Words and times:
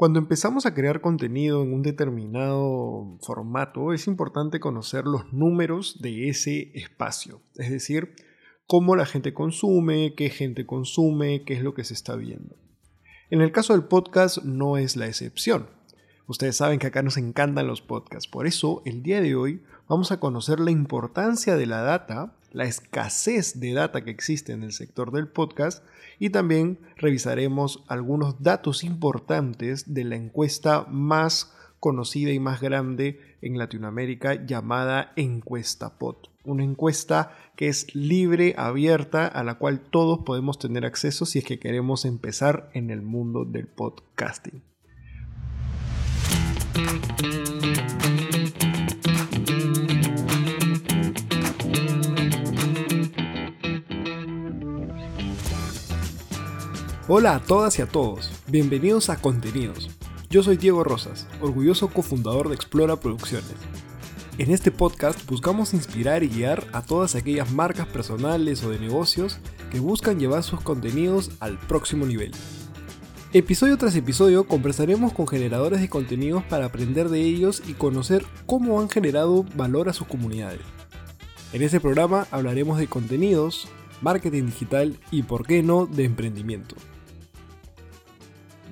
Cuando 0.00 0.18
empezamos 0.18 0.64
a 0.64 0.72
crear 0.72 1.02
contenido 1.02 1.62
en 1.62 1.74
un 1.74 1.82
determinado 1.82 3.18
formato, 3.20 3.92
es 3.92 4.06
importante 4.06 4.58
conocer 4.58 5.04
los 5.04 5.30
números 5.30 6.00
de 6.00 6.30
ese 6.30 6.72
espacio, 6.72 7.42
es 7.56 7.70
decir, 7.70 8.14
cómo 8.66 8.96
la 8.96 9.04
gente 9.04 9.34
consume, 9.34 10.14
qué 10.16 10.30
gente 10.30 10.64
consume, 10.64 11.44
qué 11.44 11.52
es 11.52 11.62
lo 11.62 11.74
que 11.74 11.84
se 11.84 11.92
está 11.92 12.16
viendo. 12.16 12.56
En 13.28 13.42
el 13.42 13.52
caso 13.52 13.74
del 13.74 13.84
podcast 13.84 14.38
no 14.38 14.78
es 14.78 14.96
la 14.96 15.06
excepción. 15.06 15.68
Ustedes 16.26 16.56
saben 16.56 16.78
que 16.78 16.86
acá 16.86 17.02
nos 17.02 17.18
encantan 17.18 17.66
los 17.66 17.82
podcasts, 17.82 18.26
por 18.26 18.46
eso 18.46 18.80
el 18.86 19.02
día 19.02 19.20
de 19.20 19.34
hoy 19.34 19.62
vamos 19.86 20.12
a 20.12 20.18
conocer 20.18 20.60
la 20.60 20.70
importancia 20.70 21.56
de 21.56 21.66
la 21.66 21.82
data 21.82 22.38
la 22.52 22.64
escasez 22.64 23.60
de 23.60 23.72
data 23.72 24.02
que 24.02 24.10
existe 24.10 24.52
en 24.52 24.62
el 24.62 24.72
sector 24.72 25.12
del 25.12 25.28
podcast 25.28 25.84
y 26.20 26.30
también 26.30 26.78
revisaremos 26.96 27.82
algunos 27.88 28.42
datos 28.42 28.84
importantes 28.84 29.92
de 29.92 30.04
la 30.04 30.14
encuesta 30.14 30.86
más 30.88 31.56
conocida 31.80 32.30
y 32.30 32.38
más 32.38 32.60
grande 32.60 33.18
en 33.40 33.58
Latinoamérica 33.58 34.44
llamada 34.46 35.12
Encuesta 35.16 35.98
POT. 35.98 36.28
Una 36.44 36.62
encuesta 36.62 37.36
que 37.56 37.68
es 37.68 37.94
libre, 37.94 38.54
abierta, 38.58 39.26
a 39.26 39.42
la 39.42 39.54
cual 39.54 39.80
todos 39.80 40.20
podemos 40.20 40.58
tener 40.58 40.84
acceso 40.84 41.24
si 41.24 41.38
es 41.38 41.44
que 41.44 41.58
queremos 41.58 42.04
empezar 42.04 42.70
en 42.74 42.90
el 42.90 43.00
mundo 43.00 43.46
del 43.46 43.66
podcasting. 43.66 44.62
Hola 57.12 57.34
a 57.34 57.40
todas 57.40 57.76
y 57.76 57.82
a 57.82 57.86
todos, 57.86 58.30
bienvenidos 58.46 59.10
a 59.10 59.20
Contenidos. 59.20 59.90
Yo 60.30 60.44
soy 60.44 60.56
Diego 60.56 60.84
Rosas, 60.84 61.26
orgulloso 61.40 61.88
cofundador 61.88 62.48
de 62.48 62.54
Explora 62.54 62.94
Producciones. 63.00 63.50
En 64.38 64.52
este 64.52 64.70
podcast 64.70 65.28
buscamos 65.28 65.74
inspirar 65.74 66.22
y 66.22 66.28
guiar 66.28 66.68
a 66.72 66.82
todas 66.82 67.16
aquellas 67.16 67.50
marcas 67.50 67.88
personales 67.88 68.62
o 68.62 68.70
de 68.70 68.78
negocios 68.78 69.40
que 69.72 69.80
buscan 69.80 70.20
llevar 70.20 70.44
sus 70.44 70.60
contenidos 70.60 71.32
al 71.40 71.58
próximo 71.58 72.06
nivel. 72.06 72.30
Episodio 73.32 73.76
tras 73.76 73.96
episodio 73.96 74.46
conversaremos 74.46 75.12
con 75.12 75.26
generadores 75.26 75.80
de 75.80 75.88
contenidos 75.88 76.44
para 76.44 76.66
aprender 76.66 77.08
de 77.08 77.22
ellos 77.22 77.60
y 77.66 77.72
conocer 77.72 78.24
cómo 78.46 78.80
han 78.80 78.88
generado 78.88 79.44
valor 79.56 79.88
a 79.88 79.94
sus 79.94 80.06
comunidades. 80.06 80.60
En 81.52 81.62
este 81.62 81.80
programa 81.80 82.28
hablaremos 82.30 82.78
de 82.78 82.86
contenidos, 82.86 83.66
marketing 84.00 84.44
digital 84.44 84.96
y, 85.10 85.24
por 85.24 85.44
qué 85.44 85.64
no, 85.64 85.86
de 85.86 86.04
emprendimiento. 86.04 86.76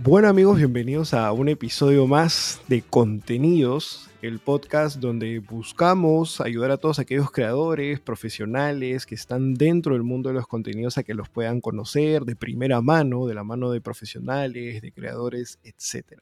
Bueno 0.00 0.28
amigos, 0.28 0.58
bienvenidos 0.58 1.12
a 1.12 1.32
un 1.32 1.48
episodio 1.48 2.06
más 2.06 2.60
de 2.68 2.82
Contenidos, 2.82 4.08
el 4.22 4.38
podcast 4.38 4.98
donde 4.98 5.40
buscamos 5.40 6.40
ayudar 6.40 6.70
a 6.70 6.76
todos 6.76 7.00
aquellos 7.00 7.32
creadores, 7.32 7.98
profesionales 7.98 9.06
que 9.06 9.16
están 9.16 9.54
dentro 9.54 9.94
del 9.94 10.04
mundo 10.04 10.28
de 10.28 10.36
los 10.36 10.46
contenidos 10.46 10.98
a 10.98 11.02
que 11.02 11.14
los 11.14 11.28
puedan 11.28 11.60
conocer 11.60 12.22
de 12.22 12.36
primera 12.36 12.80
mano, 12.80 13.26
de 13.26 13.34
la 13.34 13.42
mano 13.42 13.72
de 13.72 13.80
profesionales, 13.80 14.82
de 14.82 14.92
creadores, 14.92 15.58
etc. 15.64 16.20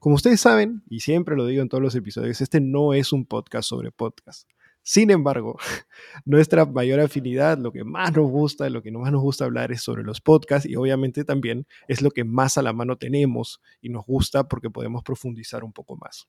Como 0.00 0.16
ustedes 0.16 0.40
saben, 0.40 0.82
y 0.90 0.98
siempre 0.98 1.36
lo 1.36 1.46
digo 1.46 1.62
en 1.62 1.68
todos 1.68 1.82
los 1.82 1.94
episodios, 1.94 2.40
este 2.40 2.60
no 2.60 2.92
es 2.92 3.12
un 3.12 3.24
podcast 3.24 3.68
sobre 3.68 3.92
podcast. 3.92 4.48
Sin 4.82 5.10
embargo, 5.10 5.58
nuestra 6.24 6.66
mayor 6.66 7.00
afinidad, 7.00 7.58
lo 7.58 7.72
que 7.72 7.84
más 7.84 8.12
nos 8.14 8.30
gusta, 8.30 8.68
lo 8.68 8.82
que 8.82 8.90
más 8.90 9.12
nos 9.12 9.22
gusta 9.22 9.44
hablar 9.44 9.70
es 9.70 9.82
sobre 9.82 10.02
los 10.02 10.20
podcasts 10.20 10.68
y 10.68 10.74
obviamente 10.74 11.24
también 11.24 11.66
es 11.86 12.02
lo 12.02 12.10
que 12.10 12.24
más 12.24 12.58
a 12.58 12.62
la 12.62 12.72
mano 12.72 12.96
tenemos 12.96 13.60
y 13.80 13.90
nos 13.90 14.04
gusta 14.04 14.48
porque 14.48 14.70
podemos 14.70 15.02
profundizar 15.04 15.62
un 15.62 15.72
poco 15.72 15.96
más. 15.96 16.28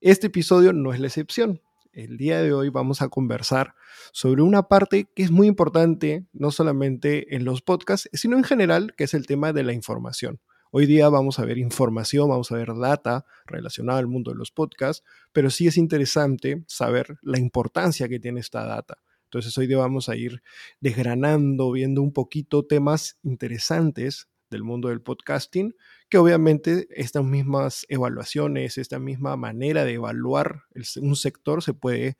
Este 0.00 0.26
episodio 0.26 0.74
no 0.74 0.92
es 0.92 1.00
la 1.00 1.06
excepción. 1.06 1.62
El 1.92 2.18
día 2.18 2.42
de 2.42 2.52
hoy 2.52 2.68
vamos 2.68 3.00
a 3.00 3.08
conversar 3.08 3.74
sobre 4.12 4.42
una 4.42 4.64
parte 4.64 5.08
que 5.14 5.22
es 5.22 5.30
muy 5.30 5.46
importante, 5.46 6.26
no 6.32 6.50
solamente 6.50 7.34
en 7.36 7.44
los 7.44 7.62
podcasts, 7.62 8.10
sino 8.12 8.36
en 8.36 8.44
general, 8.44 8.94
que 8.96 9.04
es 9.04 9.14
el 9.14 9.26
tema 9.26 9.52
de 9.52 9.62
la 9.62 9.72
información. 9.72 10.40
Hoy 10.76 10.86
día 10.86 11.08
vamos 11.08 11.38
a 11.38 11.44
ver 11.44 11.58
información, 11.58 12.28
vamos 12.30 12.50
a 12.50 12.56
ver 12.56 12.74
data 12.74 13.24
relacionada 13.46 14.00
al 14.00 14.08
mundo 14.08 14.32
de 14.32 14.36
los 14.36 14.50
podcasts, 14.50 15.04
pero 15.32 15.48
sí 15.48 15.68
es 15.68 15.76
interesante 15.76 16.64
saber 16.66 17.16
la 17.22 17.38
importancia 17.38 18.08
que 18.08 18.18
tiene 18.18 18.40
esta 18.40 18.64
data. 18.66 18.98
Entonces 19.26 19.56
hoy 19.56 19.68
día 19.68 19.78
vamos 19.78 20.08
a 20.08 20.16
ir 20.16 20.42
desgranando, 20.80 21.70
viendo 21.70 22.02
un 22.02 22.12
poquito 22.12 22.66
temas 22.66 23.20
interesantes 23.22 24.28
del 24.50 24.64
mundo 24.64 24.88
del 24.88 25.00
podcasting, 25.00 25.76
que 26.08 26.18
obviamente 26.18 26.88
estas 26.90 27.22
mismas 27.22 27.86
evaluaciones, 27.88 28.76
esta 28.76 28.98
misma 28.98 29.36
manera 29.36 29.84
de 29.84 29.92
evaluar 29.92 30.62
un 31.00 31.14
sector 31.14 31.62
se 31.62 31.74
puede 31.74 32.16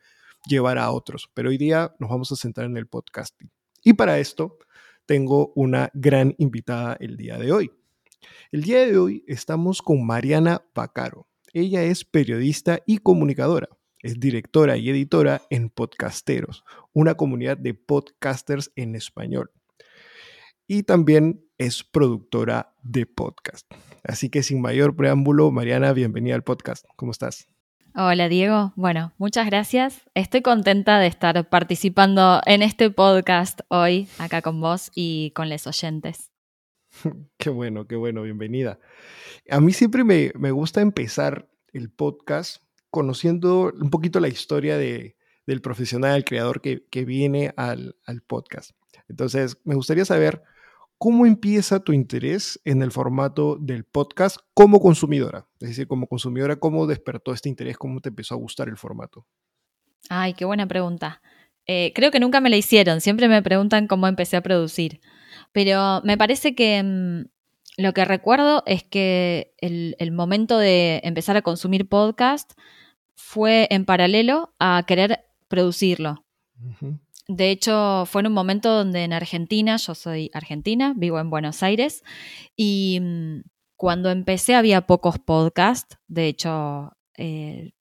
llevar 0.46 0.78
a 0.78 0.92
otros. 0.92 1.28
Pero 1.34 1.48
hoy 1.48 1.58
día 1.58 1.92
nos 1.98 2.08
vamos 2.08 2.30
a 2.30 2.36
centrar 2.36 2.68
en 2.68 2.76
el 2.76 2.86
podcasting. 2.86 3.50
Y 3.82 3.94
para 3.94 4.20
esto 4.20 4.58
tengo 5.06 5.52
una 5.56 5.90
gran 5.92 6.36
invitada 6.38 6.96
el 7.00 7.16
día 7.16 7.36
de 7.36 7.50
hoy. 7.50 7.72
El 8.52 8.62
día 8.62 8.86
de 8.86 8.96
hoy 8.96 9.24
estamos 9.26 9.82
con 9.82 10.06
Mariana 10.06 10.62
Pacaro. 10.72 11.26
Ella 11.52 11.82
es 11.82 12.04
periodista 12.04 12.80
y 12.86 12.98
comunicadora. 12.98 13.68
Es 14.00 14.20
directora 14.20 14.76
y 14.76 14.90
editora 14.90 15.42
en 15.50 15.70
Podcasteros, 15.70 16.64
una 16.92 17.14
comunidad 17.14 17.56
de 17.56 17.74
podcasters 17.74 18.70
en 18.76 18.94
español. 18.94 19.50
Y 20.66 20.82
también 20.82 21.44
es 21.58 21.84
productora 21.84 22.74
de 22.82 23.06
podcast. 23.06 23.66
Así 24.02 24.28
que 24.28 24.42
sin 24.42 24.60
mayor 24.60 24.94
preámbulo, 24.94 25.50
Mariana, 25.50 25.92
bienvenida 25.92 26.34
al 26.34 26.44
podcast. 26.44 26.84
¿Cómo 26.96 27.12
estás? 27.12 27.48
Hola 27.96 28.28
Diego, 28.28 28.72
bueno, 28.74 29.12
muchas 29.18 29.46
gracias. 29.46 30.02
Estoy 30.14 30.42
contenta 30.42 30.98
de 30.98 31.06
estar 31.06 31.48
participando 31.48 32.40
en 32.44 32.62
este 32.62 32.90
podcast 32.90 33.60
hoy 33.68 34.08
acá 34.18 34.42
con 34.42 34.60
vos 34.60 34.90
y 34.96 35.30
con 35.30 35.48
los 35.48 35.68
oyentes. 35.68 36.33
Qué 37.38 37.50
bueno, 37.50 37.86
qué 37.86 37.96
bueno, 37.96 38.22
bienvenida. 38.22 38.78
A 39.50 39.60
mí 39.60 39.72
siempre 39.72 40.04
me, 40.04 40.30
gusta 40.50 40.80
empezar 40.80 41.48
el 41.72 41.90
podcast 41.90 42.62
conociendo 42.90 43.72
un 43.80 43.90
poquito 43.90 44.20
la 44.20 44.28
historia 44.28 44.78
de, 44.78 45.16
del 45.46 45.60
profesional, 45.60 46.16
el 46.16 46.24
creador 46.24 46.60
que, 46.60 47.04
viene 47.04 47.52
al, 47.56 47.96
podcast. 48.26 48.70
Entonces, 49.08 49.58
me 49.64 49.74
gustaría 49.74 50.04
saber 50.04 50.42
cómo 50.96 51.26
empieza 51.26 51.80
tu 51.80 51.92
interés 51.92 52.60
en 52.64 52.82
el 52.82 52.92
formato 52.92 53.56
del 53.60 53.84
podcast 53.84 54.38
como 54.54 54.80
consumidora. 54.80 55.46
Es 55.60 55.70
decir, 55.70 55.88
como 55.88 56.06
consumidora, 56.06 56.56
¿cómo 56.56 56.86
despertó 56.86 57.32
este 57.32 57.48
interés? 57.48 57.76
¿Cómo 57.76 58.00
te 58.00 58.10
empezó 58.10 58.34
a 58.34 58.38
gustar 58.38 58.68
el 58.68 58.76
formato? 58.76 59.26
Ay, 60.08 60.34
qué 60.34 60.44
buena 60.44 60.66
pregunta. 60.66 61.20
Eh, 61.66 61.92
creo 61.94 62.10
que 62.10 62.20
nunca 62.20 62.40
me 62.40 62.50
la 62.50 62.56
hicieron. 62.56 63.00
Siempre 63.00 63.28
me 63.28 63.42
preguntan 63.42 63.86
cómo 63.88 64.06
empecé 64.06 64.36
a 64.36 64.42
producir. 64.42 65.00
Pero 65.54 66.02
me 66.02 66.18
parece 66.18 66.56
que 66.56 66.82
mm, 66.82 67.26
lo 67.76 67.94
que 67.94 68.04
recuerdo 68.04 68.64
es 68.66 68.82
que 68.82 69.54
el, 69.58 70.10
momento 70.10 70.58
de 70.58 71.00
empezar 71.04 71.36
a 71.36 71.42
consumir 71.42 71.88
podcast 71.88 72.52
fue 73.14 73.68
en 73.70 73.84
paralelo 73.84 74.52
a 74.58 74.82
querer 74.84 75.24
producirlo. 75.46 76.24
De 77.28 77.50
hecho, 77.50 78.04
fue 78.06 78.22
en 78.22 78.26
un 78.26 78.32
momento 78.32 78.68
donde 78.74 79.04
en 79.04 79.12
Argentina, 79.12 79.76
yo 79.76 79.94
soy 79.94 80.28
argentina, 80.34 80.92
vivo 80.96 81.20
en 81.20 81.30
Buenos 81.30 81.62
Aires, 81.62 82.02
y 82.56 82.98
mm, 83.00 83.42
cuando 83.76 84.10
empecé 84.10 84.56
había 84.56 84.88
pocos 84.88 85.20
podcasts. 85.20 85.98
De 86.08 86.26
hecho, 86.26 86.96
eh, 87.16 87.74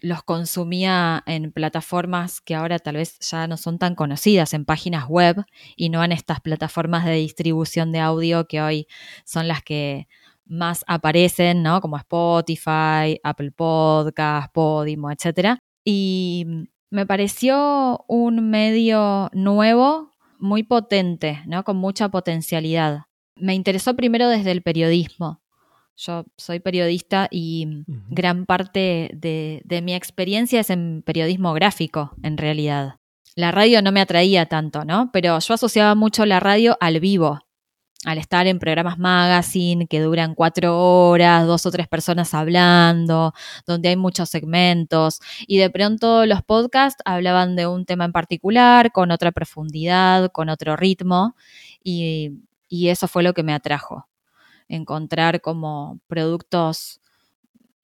los 0.00 0.22
consumía 0.22 1.22
en 1.26 1.52
plataformas 1.52 2.40
que 2.40 2.54
ahora 2.54 2.78
tal 2.78 2.96
vez 2.96 3.18
ya 3.20 3.46
no 3.46 3.56
son 3.56 3.78
tan 3.78 3.94
conocidas, 3.94 4.54
en 4.54 4.64
páginas 4.64 5.06
web 5.08 5.44
y 5.76 5.88
no 5.88 6.02
en 6.04 6.12
estas 6.12 6.40
plataformas 6.40 7.04
de 7.04 7.14
distribución 7.14 7.92
de 7.92 8.00
audio 8.00 8.46
que 8.46 8.60
hoy 8.60 8.86
son 9.24 9.48
las 9.48 9.62
que 9.62 10.06
más 10.46 10.84
aparecen, 10.86 11.62
¿no? 11.62 11.80
Como 11.80 11.96
Spotify, 11.96 13.20
Apple 13.22 13.50
Podcast, 13.52 14.52
Podimo, 14.52 15.10
etc. 15.10 15.58
Y 15.84 16.46
me 16.90 17.04
pareció 17.04 18.04
un 18.08 18.50
medio 18.50 19.30
nuevo, 19.32 20.14
muy 20.38 20.62
potente, 20.62 21.42
¿no? 21.46 21.64
Con 21.64 21.76
mucha 21.76 22.08
potencialidad. 22.08 23.02
Me 23.36 23.54
interesó 23.54 23.94
primero 23.94 24.28
desde 24.28 24.52
el 24.52 24.62
periodismo. 24.62 25.42
Yo 26.00 26.26
soy 26.36 26.60
periodista 26.60 27.26
y 27.28 27.66
gran 28.08 28.46
parte 28.46 29.10
de, 29.14 29.80
mi 29.82 29.94
experiencia 29.94 30.60
es 30.60 30.70
en 30.70 31.02
periodismo 31.04 31.52
gráfico, 31.54 32.12
en 32.22 32.38
realidad. 32.38 33.00
La 33.34 33.50
radio 33.50 33.82
no 33.82 33.90
me 33.90 34.00
atraía 34.00 34.46
tanto, 34.46 34.84
¿no? 34.84 35.10
Pero 35.12 35.40
yo 35.40 35.54
asociaba 35.54 35.96
mucho 35.96 36.24
la 36.24 36.38
radio 36.38 36.76
al 36.80 37.00
vivo, 37.00 37.40
al 38.04 38.18
estar 38.18 38.46
en 38.46 38.60
programas 38.60 38.96
magazine 38.96 39.88
que 39.88 40.00
duran 40.00 40.36
cuatro 40.36 40.78
horas, 40.78 41.48
dos 41.48 41.66
o 41.66 41.70
tres 41.72 41.88
personas 41.88 42.32
hablando, 42.32 43.34
donde 43.66 43.88
hay 43.88 43.96
muchos 43.96 44.28
segmentos. 44.28 45.18
Y 45.48 45.58
de 45.58 45.68
pronto 45.68 46.26
los 46.26 46.44
podcasts 46.44 47.02
hablaban 47.06 47.56
de 47.56 47.66
un 47.66 47.86
tema 47.86 48.04
en 48.04 48.12
particular, 48.12 48.92
con 48.92 49.10
otra 49.10 49.32
profundidad, 49.32 50.30
con 50.30 50.48
otro 50.48 50.76
ritmo, 50.76 51.34
y 51.82 52.30
eso 52.70 53.08
fue 53.08 53.24
lo 53.24 53.34
que 53.34 53.42
me 53.42 53.52
atrajo 53.52 54.06
encontrar 54.68 55.40
como 55.40 56.00
productos 56.06 57.00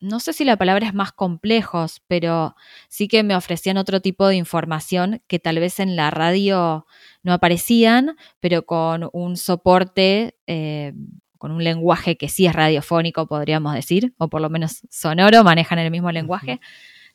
no 0.04 0.20
sé 0.20 0.34
si 0.34 0.44
la 0.44 0.58
palabra 0.58 0.86
es 0.86 0.92
más 0.92 1.12
complejos, 1.12 2.02
pero 2.06 2.54
sí 2.88 3.08
que 3.08 3.22
me 3.22 3.34
ofrecían 3.34 3.78
otro 3.78 4.00
tipo 4.00 4.26
de 4.28 4.36
información 4.36 5.22
que 5.26 5.38
tal 5.38 5.58
vez 5.58 5.80
en 5.80 5.96
la 5.96 6.10
radio 6.10 6.86
no 7.22 7.32
aparecían, 7.32 8.16
pero 8.38 8.66
con 8.66 9.08
un 9.14 9.38
soporte, 9.38 10.36
eh, 10.46 10.92
con 11.38 11.52
un 11.52 11.64
lenguaje 11.64 12.16
que 12.16 12.28
sí 12.28 12.44
es 12.44 12.52
radiofónico, 12.52 13.26
podríamos 13.26 13.74
decir, 13.74 14.14
o 14.18 14.28
por 14.28 14.42
lo 14.42 14.50
menos 14.50 14.82
sonoro, 14.90 15.42
manejan 15.42 15.78
el 15.78 15.90
mismo 15.90 16.12
lenguaje, 16.12 16.60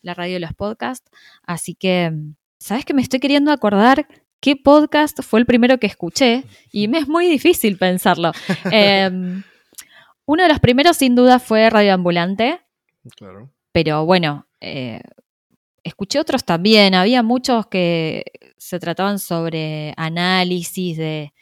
la 0.01 0.15
radio 0.15 0.37
y 0.37 0.39
los 0.39 0.53
podcasts. 0.53 1.11
Así 1.43 1.75
que, 1.75 2.11
¿sabes 2.57 2.85
que 2.85 2.95
me 2.95 3.03
estoy 3.03 3.19
queriendo 3.19 3.51
acordar? 3.51 4.07
¿Qué 4.39 4.55
podcast 4.55 5.21
fue 5.21 5.39
el 5.39 5.45
primero 5.45 5.77
que 5.77 5.87
escuché? 5.87 6.43
Y 6.71 6.87
me 6.87 6.97
es 6.97 7.07
muy 7.07 7.27
difícil 7.27 7.77
pensarlo. 7.77 8.31
Em, 8.71 9.43
uno 10.29 10.43
de 10.43 10.49
los 10.49 10.59
primeros, 10.59 10.97
sin 10.97 11.15
duda, 11.15 11.39
fue 11.39 11.71
Radio 11.71 11.91
Ambulante. 11.91 12.61
Claro. 13.15 13.49
Pero 13.71 14.05
bueno, 14.05 14.45
eh, 14.61 15.01
escuché 15.83 16.19
otros 16.19 16.45
también. 16.45 16.93
Había 16.93 17.23
muchos 17.23 17.65
que 17.65 18.25
se 18.55 18.79
trataban 18.79 19.17
sobre 19.17 19.91
análisis 19.97 20.97
de, 20.97 21.33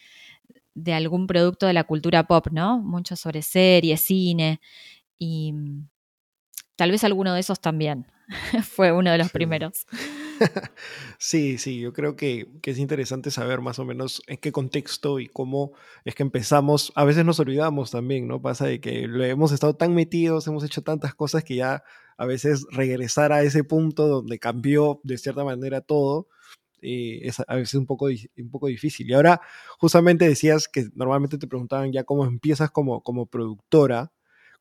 de 0.74 0.94
algún 0.94 1.28
producto 1.28 1.66
de 1.66 1.74
la 1.74 1.84
cultura 1.84 2.28
pop, 2.28 2.48
¿no? 2.50 2.80
Muchos 2.80 3.20
sobre 3.20 3.42
series, 3.42 4.00
cine. 4.00 4.62
Y 5.20 5.54
tal 6.78 6.92
vez 6.92 7.04
alguno 7.04 7.34
de 7.34 7.42
esos 7.42 7.60
también. 7.60 8.08
Fue 8.64 8.94
uno 8.94 9.12
de 9.12 9.18
los 9.18 9.34
primeros. 9.34 9.86
sí, 11.18 11.58
sí, 11.58 11.80
yo 11.80 11.94
creo 11.94 12.16
que, 12.16 12.48
es 12.64 12.78
interesante 12.78 13.32
saber 13.32 13.62
más 13.62 13.80
o 13.80 13.86
menos 13.86 14.22
en 14.28 14.38
qué 14.38 14.52
contexto 14.52 15.20
y 15.20 15.28
cómo 15.28 15.74
es 16.06 16.16
que 16.16 16.24
empezamos. 16.24 16.92
A 16.96 17.06
veces 17.06 17.26
nos 17.26 17.40
olvidamos 17.40 17.92
también, 17.92 18.28
¿no? 18.28 18.42
Pasa 18.42 18.66
de 18.66 18.80
que 18.80 19.04
hemos 19.04 19.52
estado 19.52 19.76
tan 19.76 19.94
metidos, 19.94 20.48
hemos 20.48 20.64
hecho 20.64 20.82
tantas 20.82 21.16
cosas 21.16 21.44
que 21.44 21.56
ya 21.56 21.84
a 22.18 22.26
veces 22.26 22.66
regresar 22.72 23.32
a 23.32 23.44
ese 23.44 23.64
punto 23.64 24.08
donde 24.08 24.40
cambió 24.40 25.00
de 25.04 25.18
cierta 25.18 25.44
manera 25.44 25.82
todo. 25.82 26.28
Eh, 26.82 27.22
es 27.24 27.40
a 27.48 27.56
veces 27.56 27.74
un 27.76 27.86
poco, 27.86 28.06
un 28.06 28.50
poco 28.52 28.68
difícil. 28.68 29.10
Y 29.10 29.14
ahora 29.14 29.42
justamente 29.80 30.28
decías 30.28 30.68
que 30.68 30.88
normalmente 30.96 31.38
te 31.38 31.48
preguntaban 31.48 31.92
ya 31.92 32.04
cómo 32.04 32.26
empiezas 32.26 32.72
como, 32.72 33.02
como 33.02 33.26
productora 33.26 34.12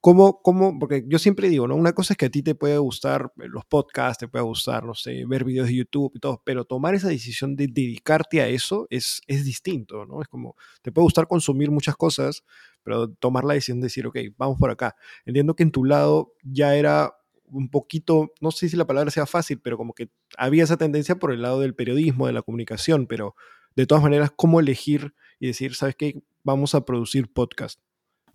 ¿Cómo, 0.07 0.41
cómo, 0.41 0.79
porque 0.79 1.05
yo 1.09 1.19
siempre 1.19 1.49
digo, 1.49 1.67
¿no? 1.67 1.75
Una 1.75 1.93
cosa 1.93 2.13
es 2.13 2.17
que 2.17 2.27
a 2.27 2.31
ti 2.31 2.41
te 2.41 2.55
puede 2.55 2.79
gustar 2.79 3.33
eh, 3.39 3.49
los 3.49 3.65
podcasts, 3.65 4.19
te 4.19 4.29
puede 4.29 4.45
gustar, 4.45 4.85
no 4.85 4.95
sé, 4.95 5.25
ver 5.27 5.43
videos 5.43 5.67
de 5.67 5.75
YouTube 5.75 6.13
y 6.15 6.21
todo, 6.21 6.41
pero 6.45 6.65
tomar 6.65 6.95
esa 6.95 7.09
decisión 7.09 7.57
de 7.57 7.67
dedicarte 7.67 8.41
a 8.41 8.47
eso 8.47 8.87
es, 8.89 9.21
es 9.27 9.45
distinto, 9.45 10.07
¿no? 10.07 10.23
Es 10.23 10.29
como, 10.29 10.55
te 10.81 10.93
puede 10.93 11.07
gustar 11.07 11.27
consumir 11.27 11.73
muchas 11.73 11.97
cosas, 11.97 12.45
pero 12.85 13.09
tomar 13.15 13.43
la 13.43 13.55
decisión 13.55 13.81
de 13.81 13.87
decir, 13.87 14.07
ok, 14.07 14.17
vamos 14.37 14.59
por 14.61 14.71
acá. 14.71 14.95
Entiendo 15.25 15.57
que 15.57 15.65
en 15.65 15.73
tu 15.73 15.85
lado 15.85 16.35
ya 16.45 16.77
era 16.77 17.13
un 17.47 17.69
poquito, 17.69 18.33
no 18.41 18.53
sé 18.53 18.69
si 18.69 18.77
la 18.77 18.87
palabra 18.87 19.11
sea 19.11 19.27
fácil, 19.27 19.59
pero 19.59 19.77
como 19.77 19.93
que 19.93 20.11
había 20.39 20.63
esa 20.63 20.77
tendencia 20.77 21.17
por 21.17 21.33
el 21.33 21.43
lado 21.43 21.59
del 21.59 21.75
periodismo, 21.75 22.29
de 22.29 22.33
la 22.33 22.43
comunicación, 22.43 23.09
pero 23.09 23.35
de 23.75 23.87
todas 23.87 24.05
maneras, 24.05 24.31
¿cómo 24.37 24.61
elegir 24.61 25.17
y 25.41 25.49
decir, 25.49 25.75
sabes 25.75 25.97
qué, 25.97 26.23
vamos 26.45 26.77
a 26.77 26.85
producir 26.85 27.33
podcast? 27.33 27.81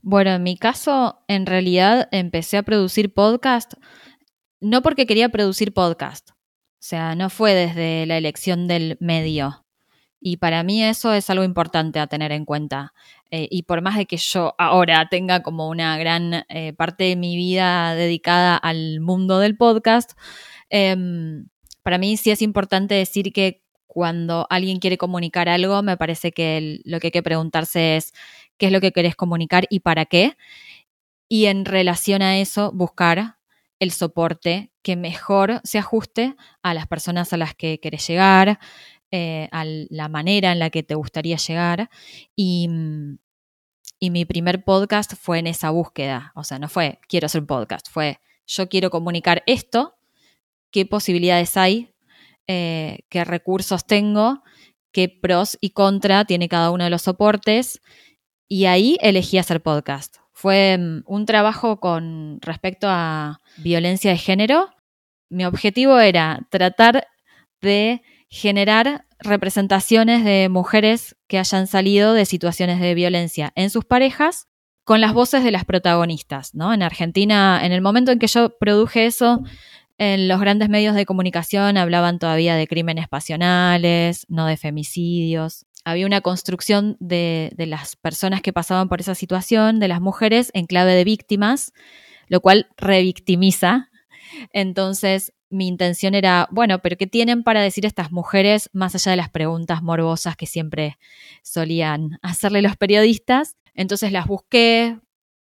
Bueno, 0.02 0.32
en 0.32 0.44
mi 0.44 0.58
caso, 0.58 1.24
en 1.28 1.46
realidad 1.46 2.10
empecé 2.12 2.58
a 2.58 2.64
producir 2.64 3.14
podcast 3.14 3.74
no 4.62 4.82
porque 4.82 5.08
quería 5.08 5.30
producir 5.30 5.74
podcast. 5.74 6.30
O 6.32 6.84
sea, 6.84 7.16
no 7.16 7.30
fue 7.30 7.54
desde 7.54 8.06
la 8.06 8.18
elección 8.18 8.68
del 8.68 8.98
medio. 9.02 9.66
Y 10.20 10.38
para 10.38 10.64
mí 10.64 10.84
eso 10.84 11.14
es 11.14 11.30
algo 11.32 11.44
importante 11.44 12.00
a 12.00 12.08
tener 12.08 12.32
en 12.32 12.46
cuenta. 12.46 12.94
Eh, 13.32 13.48
y 13.50 13.64
por 13.64 13.82
más 13.82 13.98
de 13.98 14.06
que 14.06 14.18
yo 14.18 14.54
ahora 14.60 15.08
tenga 15.10 15.42
como 15.42 15.68
una 15.68 15.98
gran 15.98 16.46
eh, 16.48 16.74
parte 16.74 17.06
de 17.06 17.16
mi 17.16 17.36
vida 17.36 17.96
dedicada 17.96 18.56
al 18.56 19.02
mundo 19.02 19.40
del 19.40 19.58
podcast, 19.58 20.12
em, 20.70 21.48
para 21.82 21.98
mí 21.98 22.18
sí 22.18 22.30
es 22.30 22.42
importante 22.44 22.94
decir 22.96 23.34
que 23.34 23.64
cuando 23.88 24.48
alguien 24.50 24.80
quiere 24.80 24.98
comunicar 24.98 25.50
algo, 25.50 25.82
me 25.82 25.98
parece 25.98 26.32
que 26.32 26.80
lo 26.86 27.00
que 27.00 27.08
hay 27.08 27.12
que 27.12 27.24
preguntarse 27.24 27.98
es 27.98 28.14
qué 28.62 28.68
es 28.68 28.72
lo 28.72 28.80
que 28.80 28.92
querés 28.92 29.16
comunicar 29.16 29.66
y 29.72 29.80
para 29.80 30.06
qué. 30.06 30.38
Y 31.28 31.48
en 31.48 31.66
relación 31.66 32.22
a 32.22 32.38
eso, 32.38 32.72
buscar 32.72 33.40
el 33.80 33.90
soporte 33.90 34.72
que 34.84 34.96
mejor 34.96 35.62
se 35.64 35.80
ajuste 35.80 36.36
a 36.62 36.76
las 36.76 36.86
personas 36.86 37.34
a 37.34 37.38
las 37.38 37.56
que 37.56 37.80
querés 37.80 38.08
llegar, 38.08 38.60
eh, 39.10 39.50
a 39.52 39.66
la 39.66 40.10
manera 40.10 40.52
en 40.52 40.60
la 40.60 40.70
que 40.70 40.84
te 40.84 40.94
gustaría 40.94 41.38
llegar. 41.38 41.90
Y, 42.36 42.70
y 44.00 44.12
mi 44.12 44.26
primer 44.26 44.64
podcast 44.64 45.16
fue 45.16 45.40
en 45.40 45.48
esa 45.48 45.72
búsqueda. 45.72 46.32
O 46.36 46.44
sea, 46.44 46.60
no 46.60 46.70
fue 46.70 47.00
quiero 47.08 47.26
hacer 47.26 47.42
un 47.42 47.48
podcast, 47.48 47.90
fue 47.90 48.20
yo 48.46 48.70
quiero 48.70 48.92
comunicar 48.92 49.42
esto, 49.48 49.96
qué 50.70 50.86
posibilidades 50.86 51.58
hay, 51.58 51.90
eh, 52.46 53.00
qué 53.10 53.26
recursos 53.26 53.88
tengo, 53.88 54.44
qué 54.92 55.10
pros 55.10 55.58
y 55.62 55.72
contra 55.72 56.26
tiene 56.26 56.48
cada 56.48 56.70
uno 56.70 56.84
de 56.84 56.92
los 56.92 57.02
soportes 57.02 57.82
y 58.52 58.66
ahí 58.66 58.98
elegí 59.00 59.38
hacer 59.38 59.62
podcast. 59.62 60.18
Fue 60.34 60.78
mm, 60.78 61.04
un 61.06 61.26
trabajo 61.26 61.80
con 61.80 62.38
respecto 62.42 62.88
a 62.90 63.40
violencia 63.56 64.12
de 64.12 64.18
género. 64.18 64.68
Mi 65.30 65.46
objetivo 65.46 65.98
era 66.00 66.46
tratar 66.50 67.08
de 67.62 68.02
generar 68.28 69.06
representaciones 69.20 70.26
de 70.26 70.50
mujeres 70.50 71.16
que 71.28 71.40
hayan 71.40 71.66
salido 71.66 72.12
de 72.12 72.26
situaciones 72.26 72.82
de 72.82 72.94
violencia 72.94 73.54
en 73.56 73.70
sus 73.70 73.86
parejas 73.86 74.50
con 74.84 75.00
las 75.00 75.14
voces 75.14 75.46
de 75.46 75.52
las 75.52 75.64
protagonistas, 75.64 76.54
¿no? 76.54 76.74
En 76.74 76.84
Argentina, 76.84 77.62
en 77.64 77.72
el 77.72 77.80
momento 77.80 78.12
en 78.12 78.20
que 78.20 78.28
yo 78.28 78.58
produje 78.60 79.06
eso, 79.06 79.42
en 79.98 80.28
los 80.28 80.42
grandes 80.42 80.68
medios 80.68 80.96
de 80.96 81.06
comunicación 81.06 81.78
hablaban 81.78 82.20
todavía 82.20 82.56
de 82.56 82.68
crímenes 82.68 83.08
pasionales, 83.08 84.26
no 84.28 84.46
de 84.46 84.58
femicidios 84.58 85.68
había 85.84 86.06
una 86.06 86.22
construcción 86.22 86.98
de, 87.00 87.54
las 87.58 87.96
personas 87.96 88.42
que 88.42 88.54
pasaban 88.54 88.90
por 88.90 89.02
esa 89.02 89.16
situación, 89.16 89.80
de 89.80 89.88
las 89.88 90.02
mujeres, 90.02 90.52
en 90.54 90.66
clave 90.66 90.94
de 90.94 91.04
víctimas, 91.04 91.74
lo 92.28 92.42
cual 92.42 92.68
revictimiza. 92.78 93.90
Entonces, 94.54 95.34
mi 95.50 95.68
intención 95.68 96.16
era, 96.16 96.48
bueno, 96.52 96.80
pero 96.80 96.98
¿qué 96.98 97.08
tienen 97.08 97.44
para 97.44 97.62
decir 97.62 97.86
estas 97.86 98.12
mujeres 98.12 98.70
más 98.74 98.96
allá 98.96 99.12
de 99.12 99.18
las 99.18 99.30
preguntas 99.30 99.84
morbosas 99.84 100.38
que 100.38 100.46
siempre 100.46 100.98
solían 101.44 102.20
hacerle 102.22 102.62
los 102.62 102.78
periodistas? 102.78 103.58
Entonces 103.74 104.12
las 104.12 104.28
busqué, 104.28 105.00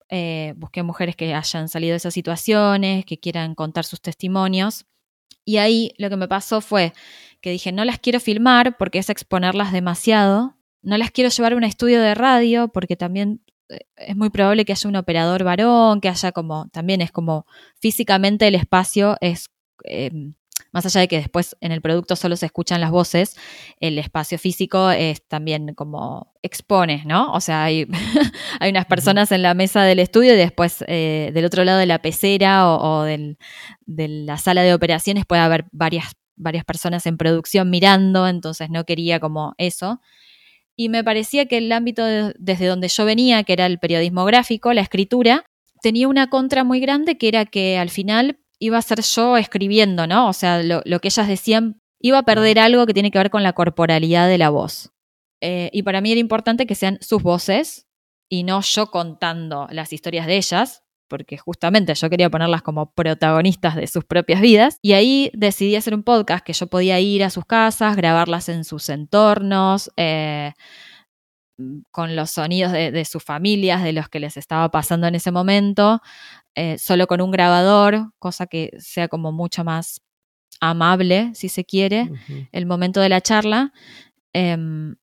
eh, 0.09 0.55
busqué 0.57 0.83
mujeres 0.83 1.17
que 1.17 1.35
hayan 1.35 1.69
salido 1.69 1.93
de 1.93 1.99
esas 1.99 2.15
situaciones, 2.15 3.05
que 3.05 3.19
quieran 3.21 3.55
contar 3.55 3.85
sus 3.85 4.01
testimonios. 4.01 4.87
Y 5.45 5.59
ahí 5.59 5.93
lo 5.99 6.09
que 6.09 6.17
me 6.17 6.29
pasó 6.29 6.61
fue 6.61 6.93
que 7.41 7.51
dije, 7.51 7.73
no 7.73 7.85
las 7.85 7.99
quiero 7.99 8.21
filmar 8.21 8.77
porque 8.77 8.99
es 8.99 9.11
exponerlas 9.11 9.73
demasiado, 9.73 10.57
no 10.83 10.97
las 10.99 11.11
quiero 11.11 11.31
llevar 11.31 11.53
a 11.53 11.57
un 11.57 11.65
estudio 11.65 12.01
de 12.01 12.15
radio 12.15 12.69
porque 12.69 12.97
también 12.97 13.43
eh, 13.69 13.81
es 13.97 14.17
muy 14.17 14.31
probable 14.31 14.65
que 14.65 14.73
haya 14.73 14.89
un 14.89 14.97
operador 14.97 15.45
varón, 15.45 16.01
que 16.01 16.09
haya 16.09 16.33
como, 16.33 16.69
también 16.71 17.01
es 17.01 17.13
como 17.13 17.47
físicamente 17.81 18.47
el 18.47 18.55
espacio 18.55 19.17
es, 19.21 19.47
em, 19.85 20.35
más 20.73 20.87
allá 20.87 21.01
de 21.01 21.09
que 21.09 21.17
después 21.17 21.57
en 21.61 21.73
el 21.73 21.81
producto 21.81 22.17
solo 22.17 22.37
se 22.37 22.47
escuchan 22.47 22.81
las 22.81 22.91
voces, 22.91 23.37
el 23.81 23.99
espacio 23.99 24.39
físico 24.39 24.91
es 24.91 25.27
también 25.27 25.75
como 25.75 26.33
expone, 26.43 27.03
¿no? 27.07 27.33
O 27.33 27.41
sea, 27.41 27.65
hay, 27.65 27.87
hay 28.61 28.71
unas 28.71 28.87
personas 28.87 29.33
en 29.33 29.43
la 29.43 29.55
mesa 29.55 29.83
del 29.83 29.99
estudio 29.99 30.35
y 30.35 30.37
después 30.37 30.85
eh, 30.87 31.31
del 31.35 31.45
otro 31.45 31.65
lado 31.65 31.79
de 31.79 31.87
la 31.87 32.01
pecera 32.01 32.69
o, 32.69 33.03
de 33.05 33.37
la 33.87 34.39
sala 34.39 34.63
de 34.63 34.75
operaciones 34.75 35.27
puede 35.27 35.43
haber 35.43 35.67
varias 35.73 36.15
varias 36.41 36.65
personas 36.65 37.07
en 37.07 37.17
producción 37.17 37.71
mirando, 37.71 38.27
entonces 38.27 38.71
no 38.71 38.85
quería 38.85 39.21
como 39.21 39.55
eso. 39.59 40.01
Y 40.77 40.89
me 40.89 41.05
parecía 41.05 41.47
que 41.47 41.59
el 41.59 41.71
ámbito 41.73 42.05
desde 42.39 42.67
donde 42.67 42.89
yo 42.89 43.05
venía, 43.05 43.45
que 43.45 43.53
era 43.53 43.67
el 43.67 43.79
periodismo 43.79 44.25
gráfico, 44.25 44.73
la 44.73 44.81
escritura, 44.81 45.45
tenía 45.83 46.09
una 46.09 46.31
contra 46.31 46.65
muy 46.65 46.81
grande 46.81 47.19
que 47.19 47.29
era 47.29 47.45
que 47.45 47.79
al 47.79 47.91
final 47.91 48.39
iba 48.59 48.79
a 48.79 48.83
ser 48.83 49.03
yo 49.03 49.37
escribiendo, 49.37 50.07
¿no? 50.07 50.29
O 50.29 50.33
sea, 50.33 50.63
lo, 50.63 50.83
que 51.01 51.09
ellas 51.09 51.29
decían 51.29 51.81
iba 52.01 52.19
a 52.19 52.23
perder 52.23 52.59
algo 52.59 52.87
que 52.87 52.95
tiene 52.95 53.11
que 53.11 53.19
ver 53.19 53.31
con 53.31 53.43
la 53.43 53.53
corporalidad 53.53 54.29
de 54.29 54.39
la 54.39 54.51
voz. 54.51 54.91
Eh, 55.43 55.71
y 55.73 55.83
para 55.83 56.01
mí 56.01 56.13
era 56.13 56.21
importante 56.21 56.67
que 56.67 56.75
sean 56.75 56.99
sus 57.01 57.23
voces 57.23 57.87
y 58.29 58.45
no 58.45 58.61
yo 58.61 58.91
contando 58.91 59.67
las 59.71 59.93
historias 59.93 60.27
de 60.27 60.37
ellas, 60.37 60.83
porque 61.11 61.37
justamente 61.37 61.95
yo 61.95 62.09
quería 62.09 62.31
ponerlas 62.31 62.63
como 62.63 62.93
protagonistas 62.93 63.75
de 63.75 63.87
sus 63.89 64.05
propias 64.05 64.41
vidas. 64.41 64.79
Y 64.81 64.93
ahí 64.93 65.31
decidí 65.35 65.77
hacer 65.77 65.93
un 65.95 66.05
podcast 66.05 66.43
que 66.43 66.55
yo 66.55 66.69
podía 66.69 66.99
ir 67.01 67.23
a 67.25 67.31
sus 67.31 67.45
casas, 67.45 67.97
grabarlas 67.97 68.49
en 68.49 68.65
sus 68.65 68.89
entornos, 68.89 69.91
eh, 69.97 70.53
con 71.91 72.17
los 72.17 72.31
sonidos 72.31 72.73
de, 72.73 73.05
sus 73.05 73.23
familias, 73.23 73.83
de 73.83 73.93
los 73.93 74.09
que 74.09 74.21
les 74.21 74.39
estaba 74.39 74.71
pasando 74.71 75.07
en 75.07 75.17
ese 75.17 75.31
momento, 75.31 76.01
eh, 76.55 76.79
solo 76.79 77.07
con 77.07 77.21
un 77.21 77.31
grabador, 77.31 78.13
cosa 78.19 78.47
que 78.47 78.71
sea 78.79 79.09
como 79.09 79.31
mucho 79.33 79.63
más 79.65 80.01
amable, 80.61 81.33
si 81.35 81.51
se 81.51 81.67
quiere, 81.67 82.11
el 82.53 82.65
momento 82.65 83.01
de 83.01 83.11
la 83.11 83.21
charla. 83.21 83.73
Em, 84.33 84.97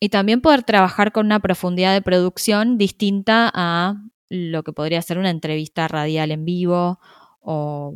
y 0.00 0.08
también 0.08 0.40
poder 0.40 0.64
trabajar 0.64 1.12
con 1.12 1.26
una 1.26 1.40
profundidad 1.40 1.92
de 1.92 2.02
producción 2.02 2.76
distinta 2.76 3.50
a 3.54 3.94
lo 4.34 4.62
que 4.62 4.72
podría 4.72 5.00
ser 5.02 5.18
una 5.18 5.30
entrevista 5.30 5.88
radial 5.88 6.30
en 6.30 6.44
vivo 6.44 6.98
o, 7.40 7.94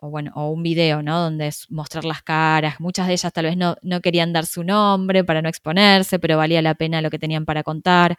bueno, 0.00 0.32
o 0.34 0.50
un 0.50 0.62
video, 0.62 1.02
¿no? 1.02 1.20
Donde 1.20 1.48
es 1.48 1.70
mostrar 1.70 2.04
las 2.04 2.22
caras. 2.22 2.80
Muchas 2.80 3.06
de 3.06 3.14
ellas 3.14 3.32
tal 3.32 3.46
vez 3.46 3.56
no, 3.56 3.76
no 3.82 4.00
querían 4.00 4.32
dar 4.32 4.46
su 4.46 4.64
nombre 4.64 5.24
para 5.24 5.42
no 5.42 5.48
exponerse, 5.48 6.18
pero 6.18 6.36
valía 6.36 6.62
la 6.62 6.74
pena 6.74 7.02
lo 7.02 7.10
que 7.10 7.18
tenían 7.18 7.44
para 7.44 7.62
contar. 7.62 8.16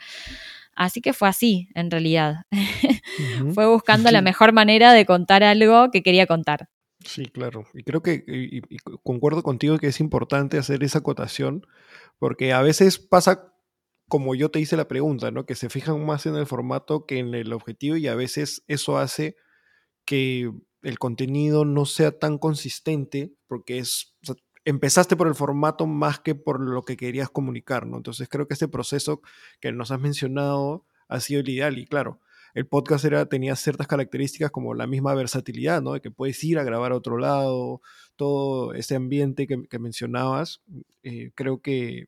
Así 0.75 1.01
que 1.01 1.13
fue 1.13 1.27
así, 1.27 1.69
en 1.73 1.89
realidad. 1.89 2.45
fue 3.53 3.67
buscando 3.67 4.11
la 4.11 4.21
mejor 4.21 4.53
manera 4.53 4.93
de 4.93 5.05
contar 5.05 5.43
algo 5.43 5.89
que 5.91 6.03
quería 6.03 6.27
contar. 6.27 6.69
Sí, 7.03 7.25
claro. 7.25 7.65
Y 7.73 7.83
creo 7.83 8.03
que 8.03 8.23
y, 8.27 8.61
concuerdo 9.03 9.41
contigo 9.41 9.77
que 9.77 9.87
es 9.87 9.99
importante 9.99 10.57
hacer 10.57 10.83
esa 10.83 10.99
acotación, 10.99 11.65
porque 12.19 12.53
a 12.53 12.61
veces 12.61 12.99
pasa 12.99 13.53
como 14.07 14.35
yo 14.35 14.49
te 14.49 14.59
hice 14.59 14.77
la 14.77 14.87
pregunta, 14.87 15.31
¿no? 15.31 15.45
Que 15.45 15.55
se 15.55 15.69
fijan 15.69 16.05
más 16.05 16.25
en 16.25 16.35
el 16.35 16.45
formato 16.45 17.05
que 17.05 17.19
en 17.19 17.33
el 17.33 17.51
objetivo 17.53 17.97
y 17.97 18.07
a 18.07 18.15
veces 18.15 18.63
eso 18.67 18.97
hace 18.97 19.35
que 20.05 20.51
el 20.81 20.99
contenido 20.99 21.65
no 21.65 21.85
sea 21.85 22.17
tan 22.17 22.37
consistente 22.37 23.33
porque 23.47 23.79
es, 23.79 24.15
empezaste 24.63 25.15
por 25.15 25.27
el 25.27 25.35
formato 25.35 25.85
más 25.87 26.19
que 26.19 26.35
por 26.35 26.61
lo 26.61 26.83
que 26.83 26.97
querías 26.97 27.29
comunicar, 27.29 27.85
¿no? 27.85 27.97
Entonces 27.97 28.29
creo 28.29 28.47
que 28.47 28.53
este 28.53 28.67
proceso 28.67 29.21
que 29.59 29.71
nos 29.71 29.91
has 29.91 29.99
mencionado 29.99 30.85
ha 31.09 31.19
sido 31.19 31.41
el 31.41 31.49
ideal 31.49 31.77
y 31.77 31.85
claro, 31.85 32.21
el 32.53 32.65
podcast 32.65 33.05
era, 33.05 33.27
tenía 33.27 33.55
ciertas 33.55 33.87
características 33.87 34.51
como 34.51 34.73
la 34.73 34.87
misma 34.87 35.13
versatilidad, 35.13 35.81
¿no? 35.81 35.93
De 35.93 36.01
que 36.01 36.11
puedes 36.11 36.43
ir 36.43 36.57
a 36.57 36.63
grabar 36.63 36.91
a 36.91 36.95
otro 36.95 37.17
lado, 37.17 37.81
todo 38.15 38.73
ese 38.73 38.95
ambiente 38.95 39.45
que, 39.45 39.79
mencionabas, 39.79 40.61
eh, 41.03 41.31
creo 41.35 41.61
que 41.61 42.07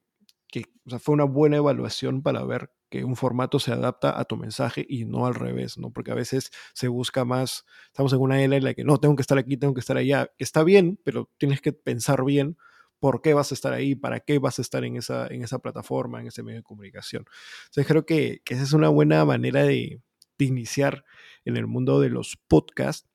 que 0.51 0.65
fue 0.99 1.13
una 1.13 1.25
buena 1.25 1.57
evaluación 1.57 2.21
para 2.21 2.43
ver 2.43 2.71
que 2.89 3.03
un 3.03 3.15
formato 3.15 3.59
se 3.59 3.71
adapta 3.71 4.19
a 4.19 4.25
tu 4.25 4.35
mensaje 4.35 4.85
y 4.89 5.05
no 5.05 5.27
al 5.27 5.35
revés, 5.35 5.77
¿no? 5.77 5.91
Porque 5.91 6.11
a 6.11 6.15
veces 6.15 6.51
se 6.73 6.87
busca 6.87 7.23
más, 7.23 7.65
estamos 7.87 8.11
en 8.13 8.19
una 8.19 8.41
era 8.41 8.55
en 8.55 8.63
la 8.63 8.73
que 8.73 8.83
no, 8.83 8.97
tengo 8.99 9.15
que 9.15 9.21
estar 9.21 9.37
aquí, 9.37 9.57
tengo 9.57 9.75
que 9.75 9.79
estar 9.79 9.97
allá. 9.97 10.31
Está 10.39 10.63
bien, 10.63 10.99
pero 11.03 11.29
tienes 11.37 11.61
que 11.61 11.71
pensar 11.71 12.25
bien 12.25 12.57
por 12.99 13.21
qué 13.21 13.33
vas 13.33 13.51
a 13.51 13.55
estar 13.55 13.73
ahí, 13.73 13.95
para 13.95 14.19
qué 14.19 14.39
vas 14.39 14.59
a 14.59 14.61
estar 14.61 14.83
en 14.83 14.97
esa, 14.97 15.27
en 15.27 15.43
esa 15.43 15.59
plataforma, 15.59 16.19
en 16.19 16.27
ese 16.27 16.41
medio 16.43 16.59
de 16.59 16.63
comunicación. 16.63 17.25
Entonces 17.65 17.87
creo 17.87 18.05
que, 18.05 18.41
esa 18.45 18.63
es 18.63 18.73
una 18.73 18.89
buena 18.89 19.23
manera 19.23 19.63
de, 19.63 20.01
de 20.37 20.45
iniciar 20.45 21.05
en 21.45 21.57
el 21.57 21.67
mundo 21.67 22.01
de 22.01 22.09
los 22.09 22.37
podcasts, 22.47 23.07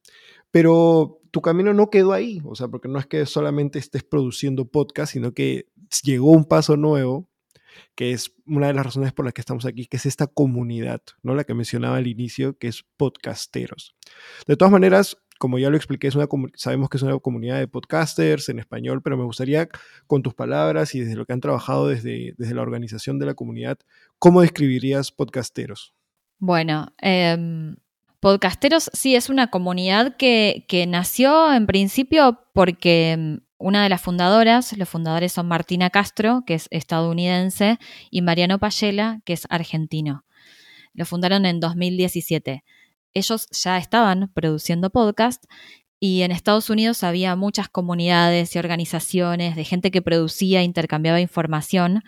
pero 0.55 1.21
tu 1.33 1.41
camino 1.41 1.75
no 1.75 1.91
quedó 1.91 2.13
ahí, 2.13 2.41
o 2.45 2.55
sea, 2.55 2.69
porque 2.69 2.87
no 2.87 3.01
es 3.01 3.09
que 3.09 3.27
solamente 3.27 3.81
estés 3.81 4.05
produciendo 4.05 4.69
podcast, 4.69 5.13
sino 5.13 5.35
que 5.35 5.67
llegó 6.05 6.31
un 6.31 6.45
paso 6.45 6.77
nuevo, 6.77 7.29
que 7.97 8.13
es 8.13 8.37
una 8.47 8.69
de 8.69 8.75
las 8.75 8.87
razones 8.87 9.13
por 9.13 9.25
las 9.25 9.35
que 9.35 9.41
estamos 9.41 9.67
aquí, 9.67 9.87
que 9.87 9.97
es 9.97 10.07
esta 10.07 10.29
comunidad, 10.29 11.03
¿no? 11.25 11.35
La 11.35 11.43
que 11.43 11.55
mencionaba 11.55 11.97
al 11.97 12.07
inicio, 12.07 12.57
que 12.57 12.69
es 12.69 12.85
podcasteros. 12.97 13.97
De 14.47 14.55
todas 14.55 14.71
maneras, 14.71 15.17
como 15.41 15.59
ya 15.59 15.71
lo 15.71 15.77
expliqué, 15.77 16.07
es 16.07 16.15
una, 16.15 16.29
sabemos 16.55 16.89
que 16.89 16.99
es 16.99 17.03
una 17.03 17.19
comunidad 17.19 17.59
de 17.59 17.67
podcasters 17.67 18.49
en 18.49 18.61
español, 18.61 19.03
pero 19.03 19.17
me 19.17 19.25
gustaría, 19.25 19.69
con 20.07 20.23
tus 20.23 20.35
palabras 20.35 20.95
y 20.95 21.01
desde 21.01 21.17
lo 21.17 21.27
que 21.27 21.33
han 21.33 21.41
trabajado 21.41 21.89
desde, 21.89 22.37
desde 22.39 22.55
la 22.55 22.63
organización 22.63 23.19
de 23.19 23.27
la 23.27 23.35
comunidad, 23.35 23.81
¿cómo 24.21 24.41
describirías 24.41 25.11
podcasteros? 25.11 25.97
Bueno, 26.39 26.95
eh, 27.03 27.75
Podcasteros 28.25 28.89
sí 28.95 29.17
es 29.17 29.29
una 29.29 29.49
comunidad 29.49 30.17
que, 30.17 30.87
nació 30.89 31.53
en 31.53 31.67
principio 31.67 32.41
porque 32.55 33.17
mm, 33.19 33.37
una 33.59 33.83
de 33.83 33.91
las 33.91 34.01
fundadoras, 34.01 34.75
los 34.79 34.89
fundadores 34.89 35.31
son 35.31 35.47
Martina 35.47 35.91
Castro, 35.91 36.43
que 36.47 36.55
es 36.55 36.67
estadounidense, 36.71 37.79
y 38.11 38.23
Mariano 38.23 38.59
Payela, 38.59 39.21
que 39.27 39.35
es 39.35 39.47
argentino. 39.51 40.25
Lo 40.95 41.05
fundaron 41.05 41.45
en 41.45 41.61
2017. 41.61 42.65
Ellos 43.13 43.47
ya 43.51 43.77
estaban 43.77 44.33
produciendo 44.33 44.89
podcast 44.89 45.45
y 46.01 46.23
en 46.23 46.33
Estados 46.33 46.71
Unidos 46.71 47.05
había 47.05 47.37
muchas 47.37 47.69
comunidades 47.69 48.57
y 48.57 48.59
organizaciones 48.59 49.55
de 49.55 49.65
gente 49.65 49.91
que 49.91 50.01
producía, 50.01 50.63
intercambiaba 50.63 51.21
información 51.21 52.03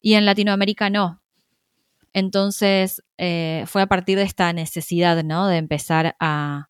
y 0.00 0.14
en 0.14 0.24
Latinoamérica 0.24 0.88
no. 0.88 1.20
Entonces, 2.12 3.02
eh, 3.18 3.64
fue 3.66 3.82
a 3.82 3.86
partir 3.86 4.18
de 4.18 4.24
esta 4.24 4.52
necesidad, 4.52 5.22
¿no? 5.24 5.46
De 5.46 5.56
empezar 5.56 6.16
a, 6.20 6.68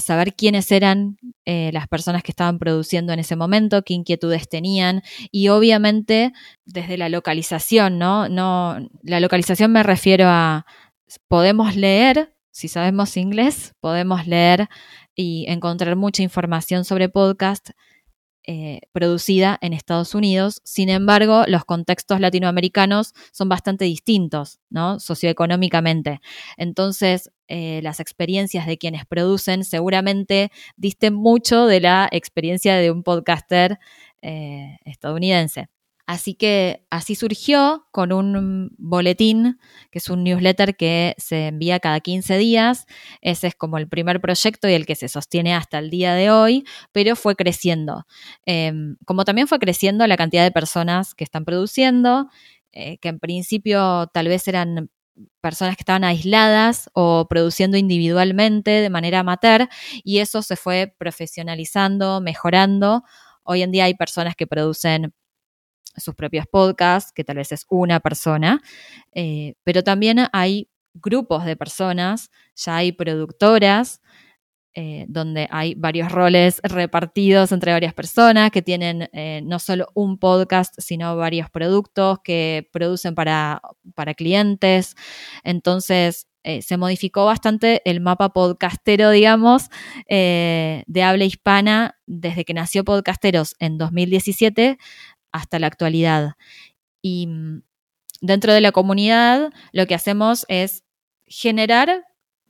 saber 0.00 0.34
quiénes 0.34 0.72
eran 0.72 1.18
eh, 1.44 1.70
las 1.72 1.86
personas 1.86 2.24
que 2.24 2.32
estaban 2.32 2.58
produciendo 2.58 3.12
en 3.12 3.20
ese 3.20 3.36
momento, 3.36 3.84
qué 3.84 3.94
inquietudes 3.94 4.48
tenían 4.48 5.02
y 5.30 5.50
obviamente 5.50 6.32
desde 6.64 6.98
la 6.98 7.08
localización, 7.08 7.96
¿no? 7.96 8.28
no 8.28 8.76
la 9.04 9.20
localización 9.20 9.70
me 9.70 9.84
refiero 9.84 10.24
a, 10.26 10.66
podemos 11.28 11.76
leer, 11.76 12.34
si 12.50 12.66
sabemos 12.66 13.16
inglés, 13.16 13.74
podemos 13.78 14.26
leer 14.26 14.68
y 15.14 15.44
encontrar 15.48 15.94
mucha 15.94 16.24
información 16.24 16.84
sobre 16.84 17.08
podcast 17.08 17.70
eh, 18.46 18.80
producida 18.92 19.58
en 19.62 19.72
Estados 19.72 20.14
Unidos. 20.14 20.60
Sin 20.64 20.90
embargo, 20.90 21.44
los 21.48 21.64
contextos 21.64 22.20
latinoamericanos 22.20 23.14
son 23.32 23.48
bastante 23.48 23.86
distintos, 23.86 24.60
¿no? 24.68 25.00
Socioeconómicamente. 25.00 26.20
Entonces, 26.56 27.30
eh, 27.48 27.80
las 27.82 28.00
experiencias 28.00 28.66
de 28.66 28.78
quienes 28.78 29.06
producen 29.06 29.64
seguramente 29.64 30.50
disten 30.76 31.14
mucho 31.14 31.66
de 31.66 31.80
la 31.80 32.08
experiencia 32.10 32.76
de 32.76 32.90
un 32.90 33.02
podcaster 33.02 33.78
eh, 34.22 34.78
estadounidense. 34.84 35.68
Así 36.06 36.34
que 36.34 36.84
así 36.90 37.14
surgió 37.14 37.86
con 37.90 38.12
un 38.12 38.74
boletín, 38.76 39.58
que 39.90 39.98
es 39.98 40.10
un 40.10 40.22
newsletter 40.22 40.76
que 40.76 41.14
se 41.16 41.46
envía 41.48 41.80
cada 41.80 42.00
15 42.00 42.36
días. 42.36 42.84
Ese 43.22 43.46
es 43.46 43.54
como 43.54 43.78
el 43.78 43.88
primer 43.88 44.20
proyecto 44.20 44.68
y 44.68 44.74
el 44.74 44.84
que 44.84 44.96
se 44.96 45.08
sostiene 45.08 45.54
hasta 45.54 45.78
el 45.78 45.88
día 45.88 46.14
de 46.14 46.30
hoy, 46.30 46.64
pero 46.92 47.16
fue 47.16 47.36
creciendo. 47.36 48.04
Em, 48.44 48.96
como 49.06 49.24
también 49.24 49.48
fue 49.48 49.58
creciendo 49.58 50.06
la 50.06 50.18
cantidad 50.18 50.44
de 50.44 50.50
personas 50.52 51.14
que 51.14 51.24
están 51.24 51.46
produciendo, 51.46 52.28
eh, 52.72 52.98
que 52.98 53.08
en 53.08 53.18
principio 53.18 54.08
tal 54.12 54.28
vez 54.28 54.46
eran 54.48 54.90
personas 55.40 55.76
que 55.76 55.82
estaban 55.82 56.04
aisladas 56.04 56.90
o 56.92 57.26
produciendo 57.28 57.76
individualmente 57.76 58.70
de 58.70 58.90
manera 58.90 59.20
amateur 59.20 59.68
y 60.02 60.18
eso 60.18 60.42
se 60.42 60.56
fue 60.56 60.94
profesionalizando, 60.98 62.20
mejorando. 62.20 63.04
Hoy 63.44 63.62
en 63.62 63.70
día 63.70 63.84
hay 63.84 63.94
personas 63.94 64.34
que 64.36 64.46
producen 64.46 65.14
sus 65.96 66.14
propios 66.14 66.46
podcasts, 66.46 67.12
que 67.12 67.24
tal 67.24 67.36
vez 67.36 67.52
es 67.52 67.66
una 67.68 68.00
persona, 68.00 68.60
eh, 69.12 69.54
pero 69.64 69.82
también 69.82 70.26
hay 70.32 70.68
grupos 70.94 71.44
de 71.44 71.56
personas, 71.56 72.30
ya 72.56 72.76
hay 72.76 72.92
productoras, 72.92 74.00
eh, 74.76 75.06
donde 75.08 75.46
hay 75.52 75.76
varios 75.76 76.10
roles 76.10 76.60
repartidos 76.64 77.52
entre 77.52 77.70
varias 77.70 77.94
personas 77.94 78.50
que 78.50 78.60
tienen 78.60 79.08
eh, 79.12 79.40
no 79.44 79.60
solo 79.60 79.86
un 79.94 80.18
podcast, 80.18 80.74
sino 80.78 81.16
varios 81.16 81.48
productos 81.48 82.18
que 82.24 82.68
producen 82.72 83.14
para, 83.14 83.62
para 83.94 84.14
clientes. 84.14 84.96
Entonces, 85.44 86.26
se 86.60 86.76
modificó 86.76 87.24
bastante 87.24 87.80
el 87.86 88.02
mapa 88.02 88.34
podcastero, 88.34 89.08
digamos, 89.08 89.70
de 90.06 91.02
habla 91.02 91.24
hispana 91.24 91.96
desde 92.04 92.44
que 92.44 92.52
nació 92.52 92.84
Podcasteros 92.84 93.56
en 93.60 93.78
2017 93.78 94.76
hasta 95.34 95.58
la 95.58 95.66
actualidad. 95.66 96.34
Y 97.02 97.26
mm, 97.26 97.62
dentro 98.20 98.54
de 98.54 98.60
la 98.60 98.72
comunidad 98.72 99.52
lo 99.72 99.86
que 99.86 99.96
hacemos 99.96 100.46
es 100.48 100.84
generar 101.26 102.04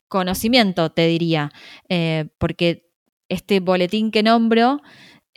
conocimiento, 0.09 0.93
te 0.93 1.07
diría, 1.07 1.51
eh, 1.89 2.27
porque 2.39 2.91
este 3.29 3.61
boletín 3.61 4.11
que 4.11 4.23
nombro, 4.23 4.81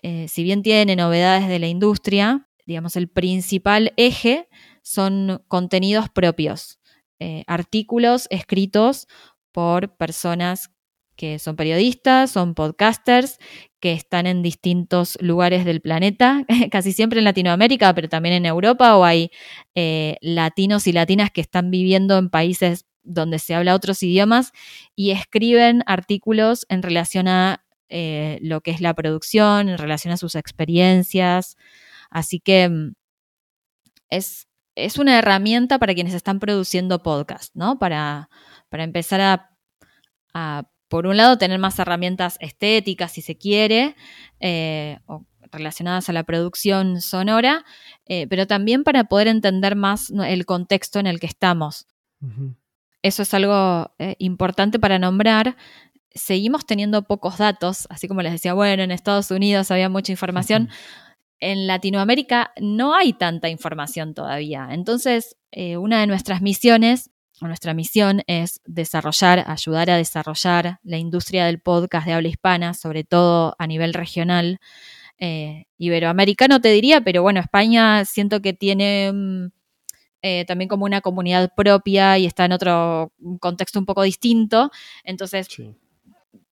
eh, 0.03 0.27
si 0.27 0.43
bien 0.43 0.61
tiene 0.61 0.95
novedades 0.95 1.47
de 1.47 1.57
la 1.57 1.67
industria, 1.67 2.49
digamos, 2.65 2.97
el 2.97 3.07
principal 3.07 3.93
eje 3.95 4.49
son 4.83 5.41
contenidos 5.47 6.09
propios, 6.09 6.79
eh, 7.19 7.43
artículos 7.47 8.27
escritos 8.29 9.07
por 9.53 9.95
personas 9.95 10.69
que 11.17 11.39
son 11.39 11.57
periodistas, 11.57 12.31
son 12.31 12.53
podcasters, 12.53 13.39
que 13.81 13.91
están 13.91 14.27
en 14.27 14.41
distintos 14.41 15.17
lugares 15.21 15.65
del 15.65 15.81
planeta, 15.81 16.45
casi 16.71 16.93
siempre 16.93 17.19
en 17.19 17.25
Latinoamérica, 17.25 17.93
pero 17.93 18.07
también 18.07 18.35
en 18.35 18.45
Europa, 18.45 18.95
o 18.95 19.03
hay 19.03 19.31
eh, 19.75 20.17
latinos 20.21 20.87
y 20.87 20.93
latinas 20.93 21.31
que 21.31 21.41
están 21.41 21.69
viviendo 21.71 22.17
en 22.17 22.29
países 22.29 22.85
donde 23.03 23.39
se 23.39 23.55
habla 23.55 23.75
otros 23.75 24.03
idiomas 24.03 24.51
y 24.95 25.11
escriben 25.11 25.83
artículos 25.85 26.65
en 26.69 26.83
relación 26.83 27.27
a 27.27 27.65
eh, 27.89 28.39
lo 28.41 28.61
que 28.61 28.71
es 28.71 28.81
la 28.81 28.93
producción, 28.93 29.69
en 29.69 29.77
relación 29.77 30.13
a 30.13 30.17
sus 30.17 30.35
experiencias. 30.35 31.57
Así 32.09 32.39
que 32.39 32.69
mm, 32.69 32.93
es, 34.09 34.47
es 34.75 34.97
una 34.97 35.17
herramienta 35.17 35.79
para 35.79 35.93
quienes 35.93 36.13
están 36.13 36.39
produciendo 36.39 37.01
podcast, 37.01 37.55
¿no? 37.55 37.79
Para, 37.79 38.29
para 38.69 38.83
empezar 38.83 39.21
a, 39.21 39.51
a 40.33 40.69
por 40.87 41.07
un 41.07 41.17
lado, 41.17 41.37
tener 41.37 41.59
más 41.59 41.77
herramientas 41.79 42.37
estéticas, 42.39 43.11
si 43.11 43.21
se 43.21 43.37
quiere, 43.37 43.95
eh, 44.39 44.99
o 45.05 45.25
relacionadas 45.51 46.09
a 46.09 46.13
la 46.13 46.23
producción 46.23 47.01
sonora, 47.01 47.65
eh, 48.05 48.27
pero 48.27 48.47
también 48.47 48.83
para 48.83 49.05
poder 49.05 49.27
entender 49.27 49.75
más 49.75 50.09
el 50.11 50.45
contexto 50.45 50.99
en 50.99 51.07
el 51.07 51.19
que 51.19 51.27
estamos. 51.27 51.87
Eso 53.01 53.23
es 53.23 53.33
algo 53.33 53.91
eh, 53.99 54.15
importante 54.19 54.79
para 54.79 54.99
nombrar. 54.99 55.55
seguimos 56.13 56.65
teniendo 56.65 57.03
pocos 57.03 57.37
datos, 57.37 57.85
así 57.91 58.07
como 58.07 58.23
les 58.23 58.31
decía, 58.31 58.53
bueno, 58.53 58.81
en 58.81 58.91
Estados 58.91 59.29
Unidos 59.29 59.69
había 59.69 59.87
mucha 59.87 60.11
información. 60.11 60.69
En 61.39 61.67
Latinoamérica 61.67 62.51
no 62.59 62.95
hay 62.95 63.13
tanta 63.13 63.49
información 63.49 64.15
todavía. 64.15 64.69
Entonces, 64.71 65.37
eh, 65.51 65.77
una 65.77 65.99
de 65.99 66.07
nuestras 66.07 66.41
misiones, 66.41 67.11
nuestra 67.41 67.73
misión 67.73 68.23
es 68.25 68.61
desarrollar, 68.65 69.43
ayudar 69.47 69.89
a 69.89 69.97
desarrollar 69.97 70.79
la 70.83 70.97
industria 70.97 71.45
del 71.45 71.59
podcast 71.59 72.07
de 72.07 72.13
habla 72.13 72.29
hispana, 72.29 72.73
sobre 72.73 73.03
todo 73.03 73.55
a 73.59 73.67
nivel 73.67 73.93
regional. 73.93 74.59
Eh, 75.19 75.65
iberoamericano 75.77 76.61
te 76.61 76.69
diría, 76.69 77.01
pero 77.01 77.21
bueno, 77.21 77.39
España 77.39 78.05
siento 78.05 78.41
que 78.41 78.53
tiene 78.53 79.11
mm, 79.13 79.47
eh, 80.21 80.45
también 80.45 80.67
como 80.67 80.85
una 80.85 81.01
comunidad 81.01 81.53
propia 81.55 82.17
y 82.17 82.25
está 82.25 82.45
en 82.45 82.53
otro 82.53 83.13
contexto 83.39 83.79
un 83.79 83.85
poco 83.85 84.01
distinto. 84.01 84.71
Entonces, 85.03 85.47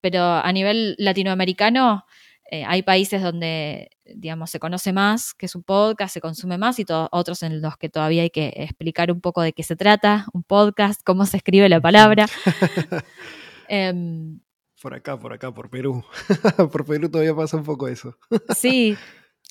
pero 0.02 0.24
a 0.24 0.52
nivel 0.52 0.96
latinoamericano 1.00 2.06
eh, 2.52 2.64
hay 2.66 2.84
países 2.84 3.24
donde, 3.24 3.90
digamos, 4.06 4.52
se 4.52 4.60
conoce 4.60 4.94
más 4.94 5.34
que 5.34 5.48
es 5.48 5.56
un 5.56 5.64
podcast, 5.64 6.14
se 6.14 6.22
consume 6.22 6.58
más 6.58 6.80
y 6.80 6.86
otros 7.12 7.42
en 7.42 7.62
los 7.62 7.76
que 7.78 7.90
todavía 7.90 8.22
hay 8.22 8.30
que 8.30 8.54
explicar 8.56 9.12
un 9.12 9.20
poco 9.20 9.42
de 9.42 9.54
qué 9.54 9.64
se 9.64 9.76
trata, 9.76 10.28
un 10.34 10.44
podcast, 10.44 11.02
cómo 11.04 11.26
se 11.26 11.38
escribe 11.38 11.70
la 11.70 11.82
palabra. 11.82 12.28
Em, 13.68 14.40
por 14.80 14.94
acá, 14.94 15.18
por 15.18 15.34
acá, 15.34 15.52
por 15.52 15.72
Perú. 15.72 16.04
por 16.72 16.86
Perú 16.86 17.10
todavía 17.10 17.36
pasa 17.36 17.58
un 17.58 17.64
poco 17.64 17.88
eso. 17.88 18.16
sí. 18.56 18.96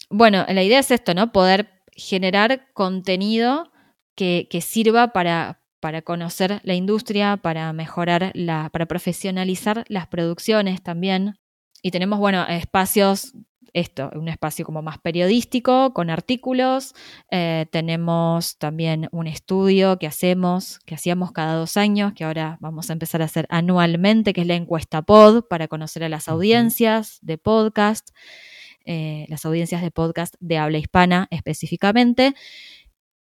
Bueno, 0.08 0.46
la 0.48 0.62
idea 0.62 0.78
es 0.78 0.92
esto, 0.92 1.14
¿no? 1.14 1.32
Poder 1.32 1.82
generar 1.90 2.68
contenido 2.72 3.72
que, 4.14 4.46
sirva 4.62 5.08
para, 5.08 5.60
para 5.80 6.02
conocer 6.02 6.60
la 6.62 6.74
industria, 6.74 7.36
para 7.36 7.72
mejorar 7.72 8.30
la, 8.34 8.70
para 8.72 8.86
profesionalizar 8.86 9.84
las 9.88 10.06
producciones 10.06 10.82
también. 10.84 11.40
Y 11.84 11.90
tenemos, 11.90 12.18
bueno, 12.18 12.46
espacios, 12.48 13.34
esto, 13.74 14.10
un 14.14 14.28
espacio 14.28 14.64
como 14.64 14.80
más 14.80 14.98
periodístico, 14.98 15.92
con 15.92 16.08
artículos. 16.08 16.94
Eh, 17.30 17.66
tenemos 17.70 18.56
también 18.56 19.10
un 19.12 19.26
estudio 19.26 19.98
que 19.98 20.06
hacemos, 20.06 20.78
que 20.86 20.94
hacíamos 20.94 21.32
cada 21.32 21.56
dos 21.56 21.76
años, 21.76 22.14
que 22.14 22.24
ahora 22.24 22.56
vamos 22.60 22.88
a 22.88 22.94
empezar 22.94 23.20
a 23.20 23.26
hacer 23.26 23.46
anualmente, 23.50 24.32
que 24.32 24.40
es 24.40 24.46
la 24.46 24.54
encuesta 24.54 25.02
pod, 25.02 25.44
para 25.46 25.68
conocer 25.68 26.02
a 26.04 26.08
las 26.08 26.26
audiencias 26.26 27.18
de 27.20 27.36
podcast, 27.36 28.08
eh, 28.86 29.26
las 29.28 29.44
audiencias 29.44 29.82
de 29.82 29.90
podcast 29.90 30.36
de 30.40 30.56
habla 30.56 30.78
hispana 30.78 31.28
específicamente 31.30 32.34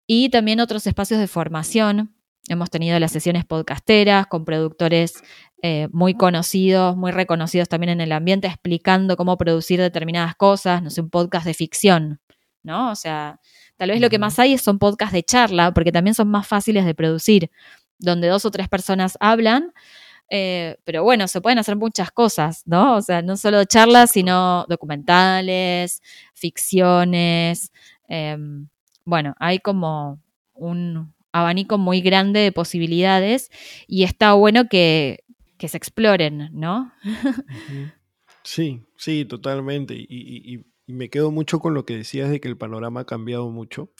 y 0.04 0.30
también 0.30 0.58
otros 0.58 0.84
espacios 0.88 1.20
de 1.20 1.28
formación. 1.28 2.17
Hemos 2.48 2.70
tenido 2.70 2.98
las 2.98 3.12
sesiones 3.12 3.44
podcasteras 3.44 4.26
con 4.26 4.44
productores 4.44 5.22
eh, 5.62 5.88
muy 5.92 6.14
conocidos, 6.14 6.96
muy 6.96 7.10
reconocidos 7.10 7.68
también 7.68 7.90
en 7.90 8.00
el 8.00 8.12
ambiente, 8.12 8.46
explicando 8.46 9.16
cómo 9.16 9.36
producir 9.36 9.80
determinadas 9.80 10.34
cosas, 10.36 10.82
no 10.82 10.90
sé, 10.90 11.00
un 11.00 11.10
podcast 11.10 11.46
de 11.46 11.54
ficción, 11.54 12.20
¿no? 12.62 12.90
O 12.90 12.94
sea, 12.94 13.40
tal 13.76 13.90
vez 13.90 14.00
lo 14.00 14.08
que 14.08 14.18
más 14.18 14.38
hay 14.38 14.56
son 14.56 14.78
podcasts 14.78 15.12
de 15.12 15.22
charla, 15.22 15.72
porque 15.72 15.92
también 15.92 16.14
son 16.14 16.28
más 16.28 16.46
fáciles 16.46 16.84
de 16.84 16.94
producir, 16.94 17.50
donde 17.98 18.28
dos 18.28 18.44
o 18.44 18.50
tres 18.50 18.68
personas 18.68 19.16
hablan, 19.20 19.72
eh, 20.30 20.76
pero 20.84 21.02
bueno, 21.02 21.26
se 21.26 21.40
pueden 21.40 21.58
hacer 21.58 21.76
muchas 21.76 22.10
cosas, 22.10 22.62
¿no? 22.66 22.96
O 22.96 23.02
sea, 23.02 23.22
no 23.22 23.36
solo 23.36 23.64
charlas, 23.64 24.10
sino 24.12 24.66
documentales, 24.68 26.02
ficciones. 26.34 27.72
Em, 28.08 28.68
bueno, 29.04 29.34
hay 29.38 29.58
como 29.58 30.20
un 30.54 31.14
abanico 31.40 31.78
muy 31.78 32.00
grande 32.00 32.40
de 32.40 32.52
posibilidades 32.52 33.50
y 33.86 34.04
está 34.04 34.32
bueno 34.34 34.68
que, 34.68 35.24
se 35.58 35.76
exploren, 35.76 36.50
¿no? 36.52 36.92
Sí, 38.44 38.80
sí, 38.96 39.26
totalmente. 39.26 39.94
y, 39.94 40.64
me 40.86 41.10
quedo 41.10 41.30
mucho 41.30 41.60
con 41.60 41.74
lo 41.74 41.84
que 41.84 41.98
decías 41.98 42.30
de 42.30 42.40
que 42.40 42.48
el 42.48 42.56
panorama 42.56 43.00
ha 43.00 43.04
cambiado 43.04 43.50
mucho, 43.50 43.92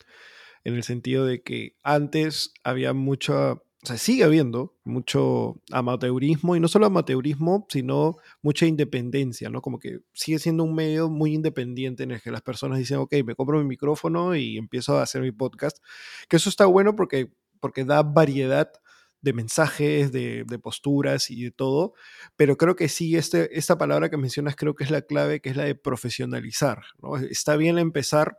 en 0.64 0.74
el 0.74 0.82
sentido 0.82 1.26
de 1.26 1.42
que 1.42 1.76
antes 1.82 2.54
había 2.64 2.94
mucha 2.94 3.60
o 3.82 3.86
sea, 3.86 3.96
sigue 3.96 4.24
habiendo 4.24 4.76
mucho 4.82 5.62
amateurismo, 5.70 6.56
y 6.56 6.60
no 6.60 6.66
solo 6.66 6.86
amateurismo, 6.86 7.66
sino 7.68 8.16
mucha 8.42 8.66
independencia, 8.66 9.50
¿no? 9.50 9.62
Como 9.62 9.78
que 9.78 10.00
sigue 10.12 10.40
siendo 10.40 10.64
un 10.64 10.74
medio 10.74 11.08
muy 11.08 11.32
independiente 11.32 12.02
en 12.02 12.10
el 12.10 12.20
que 12.20 12.32
las 12.32 12.42
personas 12.42 12.78
dicen, 12.78 12.98
ok, 12.98 13.14
me 13.24 13.36
compro 13.36 13.58
mi 13.58 13.64
micrófono 13.64 14.34
y 14.34 14.58
empiezo 14.58 14.98
a 14.98 15.02
hacer 15.02 15.22
mi 15.22 15.30
podcast, 15.30 15.78
que 16.28 16.36
eso 16.36 16.48
está 16.48 16.66
bueno 16.66 16.96
porque, 16.96 17.32
porque 17.60 17.84
da 17.84 18.02
variedad 18.02 18.72
de 19.20 19.32
mensajes, 19.32 20.10
de, 20.10 20.44
posturas 20.60 21.30
y 21.30 21.44
de 21.44 21.50
todo, 21.52 21.94
pero 22.36 22.56
creo 22.56 22.74
que 22.74 22.88
sí, 22.88 23.16
este, 23.16 23.56
esta 23.58 23.78
palabra 23.78 24.10
que 24.10 24.16
mencionas 24.16 24.56
creo 24.56 24.74
que 24.74 24.84
es 24.84 24.90
la 24.90 25.02
clave, 25.02 25.40
que 25.40 25.50
es 25.50 25.56
la 25.56 25.64
de 25.64 25.76
profesionalizar, 25.76 26.82
¿no? 27.00 27.16
Está 27.16 27.56
bien 27.56 27.78
empezar 27.78 28.38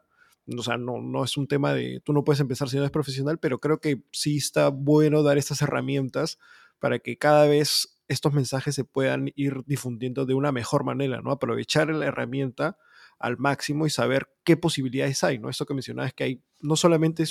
o 0.58 0.64
sea, 0.64 0.78
no, 0.78 1.02
no 1.02 1.24
es 1.24 1.38
un 1.38 1.48
tema 1.48 1.74
de, 1.74 2.02
tú 2.04 2.14
no 2.14 2.24
puedes 2.24 2.40
empezar 2.40 2.70
si 2.70 2.76
no 2.76 2.84
eres 2.84 2.92
profesional, 2.92 3.40
pero 3.40 3.60
creo 3.60 3.80
que 3.80 4.04
sí 4.12 4.38
está 4.38 4.70
bueno 4.70 5.24
dar 5.24 5.38
estas 5.38 5.62
herramientas 5.62 6.40
para 6.80 7.00
que 7.00 7.18
cada 7.18 7.46
vez 7.46 8.00
estos 8.08 8.34
mensajes 8.34 8.76
se 8.76 8.86
puedan 8.86 9.32
ir 9.36 9.64
difundiendo 9.66 10.26
de 10.26 10.34
una 10.34 10.52
mejor 10.52 10.84
manera, 10.84 11.22
¿no? 11.22 11.32
Aprovechar 11.32 11.90
la 11.90 12.06
herramienta 12.06 12.78
al 13.20 13.38
máximo 13.38 13.86
y 13.86 13.90
saber 13.90 14.30
qué 14.44 14.58
posibilidades 14.58 15.24
hay, 15.24 15.40
¿no? 15.40 15.50
Esto 15.50 15.66
que 15.66 15.74
mencionabas 15.74 16.14
que 16.14 16.24
hay, 16.24 16.44
no 16.60 16.76
solamente 16.76 17.24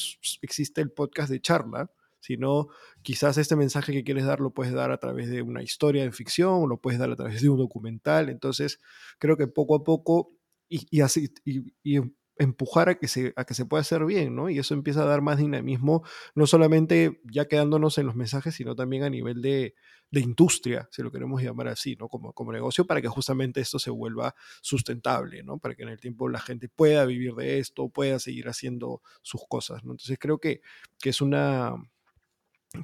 existe 0.43 0.81
el 0.81 0.93
podcast 0.93 1.31
de 1.31 1.41
charla, 1.41 1.91
sino 2.21 2.69
quizás 3.03 3.39
este 3.39 3.57
mensaje 3.57 3.93
que 3.93 4.05
quieres 4.05 4.25
dar 4.25 4.41
lo 4.41 4.53
puedes 4.53 4.73
dar 4.73 4.91
a 4.91 4.99
través 4.99 5.31
de 5.31 5.43
una 5.43 5.63
historia 5.63 6.05
de 6.05 6.13
ficción, 6.13 6.69
lo 6.69 6.81
puedes 6.81 6.99
dar 6.99 7.11
a 7.11 7.17
través 7.17 7.43
de 7.43 7.49
un 7.49 7.59
documental, 7.59 8.29
entonces 8.29 8.81
creo 9.19 9.37
que 9.37 9.47
poco 9.47 9.77
a 9.77 9.85
poco 9.85 10.33
y, 10.69 11.01
así, 11.01 11.33
y, 11.45 11.99
empujar 12.39 12.89
a 12.89 12.95
que, 12.99 13.09
se, 13.09 13.33
a 13.37 13.45
que 13.45 13.55
se 13.55 13.67
pueda 13.67 13.81
hacer 13.81 14.05
bien, 14.05 14.35
¿no? 14.35 14.49
Y 14.51 14.59
eso 14.59 14.75
empieza 14.75 15.03
a 15.03 15.07
dar 15.07 15.21
más 15.21 15.39
dinamismo, 15.39 16.05
no 16.35 16.47
solamente 16.47 17.21
ya 17.31 17.47
quedándonos 17.47 17.99
en 17.99 18.07
los 18.07 18.17
mensajes, 18.17 18.55
sino 18.55 18.75
también 18.75 19.03
a 19.03 19.11
nivel 19.11 19.43
de, 19.43 19.75
industria, 20.13 20.89
si 20.91 21.03
lo 21.03 21.13
queremos 21.13 21.43
llamar 21.43 21.69
así, 21.69 21.97
¿no? 21.97 22.09
Como, 22.09 22.33
como 22.33 22.53
negocio, 22.53 22.87
para 22.87 23.03
que 23.03 23.09
justamente 23.09 23.61
esto 23.61 23.79
se 23.79 23.91
vuelva 23.91 24.35
sustentable, 24.63 25.43
¿no? 25.43 25.59
Para 25.59 25.75
que 25.75 25.83
en 25.83 25.91
el 25.91 26.01
tiempo 26.01 26.29
la 26.29 26.41
gente 26.41 26.69
pueda 26.69 27.05
vivir 27.05 27.35
de 27.35 27.59
esto, 27.59 27.89
pueda 27.89 28.19
seguir 28.19 28.49
haciendo 28.49 29.03
sus 29.23 29.43
cosas, 29.49 29.85
¿no? 29.85 29.93
Entonces 29.93 30.19
creo 30.19 30.39
que, 30.39 30.63
que 30.99 31.11
es 31.11 31.21
una 31.21 31.75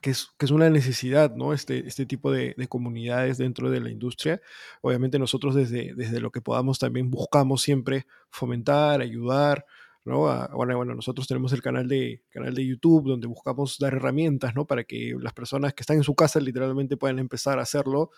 que 0.00 0.10
es, 0.10 0.28
que 0.38 0.46
es, 0.46 0.50
una 0.50 0.70
necesidad, 0.70 1.34
¿no? 1.34 1.52
Este, 1.52 1.86
este 1.86 2.06
tipo 2.06 2.32
de, 2.32 2.54
de, 2.56 2.68
comunidades 2.68 3.38
dentro 3.38 3.70
de 3.70 3.80
la 3.80 3.90
industria. 3.90 4.40
Obviamente 4.80 5.18
nosotros 5.18 5.54
desde, 5.54 5.94
desde 5.94 6.20
lo 6.20 6.30
que 6.30 6.40
podamos 6.40 6.78
también 6.78 7.10
buscamos 7.10 7.62
siempre 7.62 8.06
fomentar, 8.30 9.00
ayudar, 9.00 9.66
¿no? 10.04 10.20
bueno, 10.54 10.76
bueno, 10.76 10.94
nosotros 10.94 11.26
tenemos 11.26 11.52
el 11.52 11.62
canal 11.62 11.88
de, 11.88 12.22
canal 12.30 12.54
de 12.54 12.66
YouTube 12.66 13.08
donde 13.08 13.26
buscamos 13.26 13.78
dar 13.78 13.94
herramientas, 13.94 14.54
¿no? 14.54 14.66
Para 14.66 14.84
que 14.84 15.14
las 15.18 15.32
personas 15.32 15.72
que 15.72 15.82
están 15.82 15.96
en 15.96 16.04
su 16.04 16.14
casa 16.14 16.40
literalmente 16.40 16.96
puedan 16.96 17.18
empezar 17.18 17.58
a 17.58 17.62
hacerlo 17.62 18.10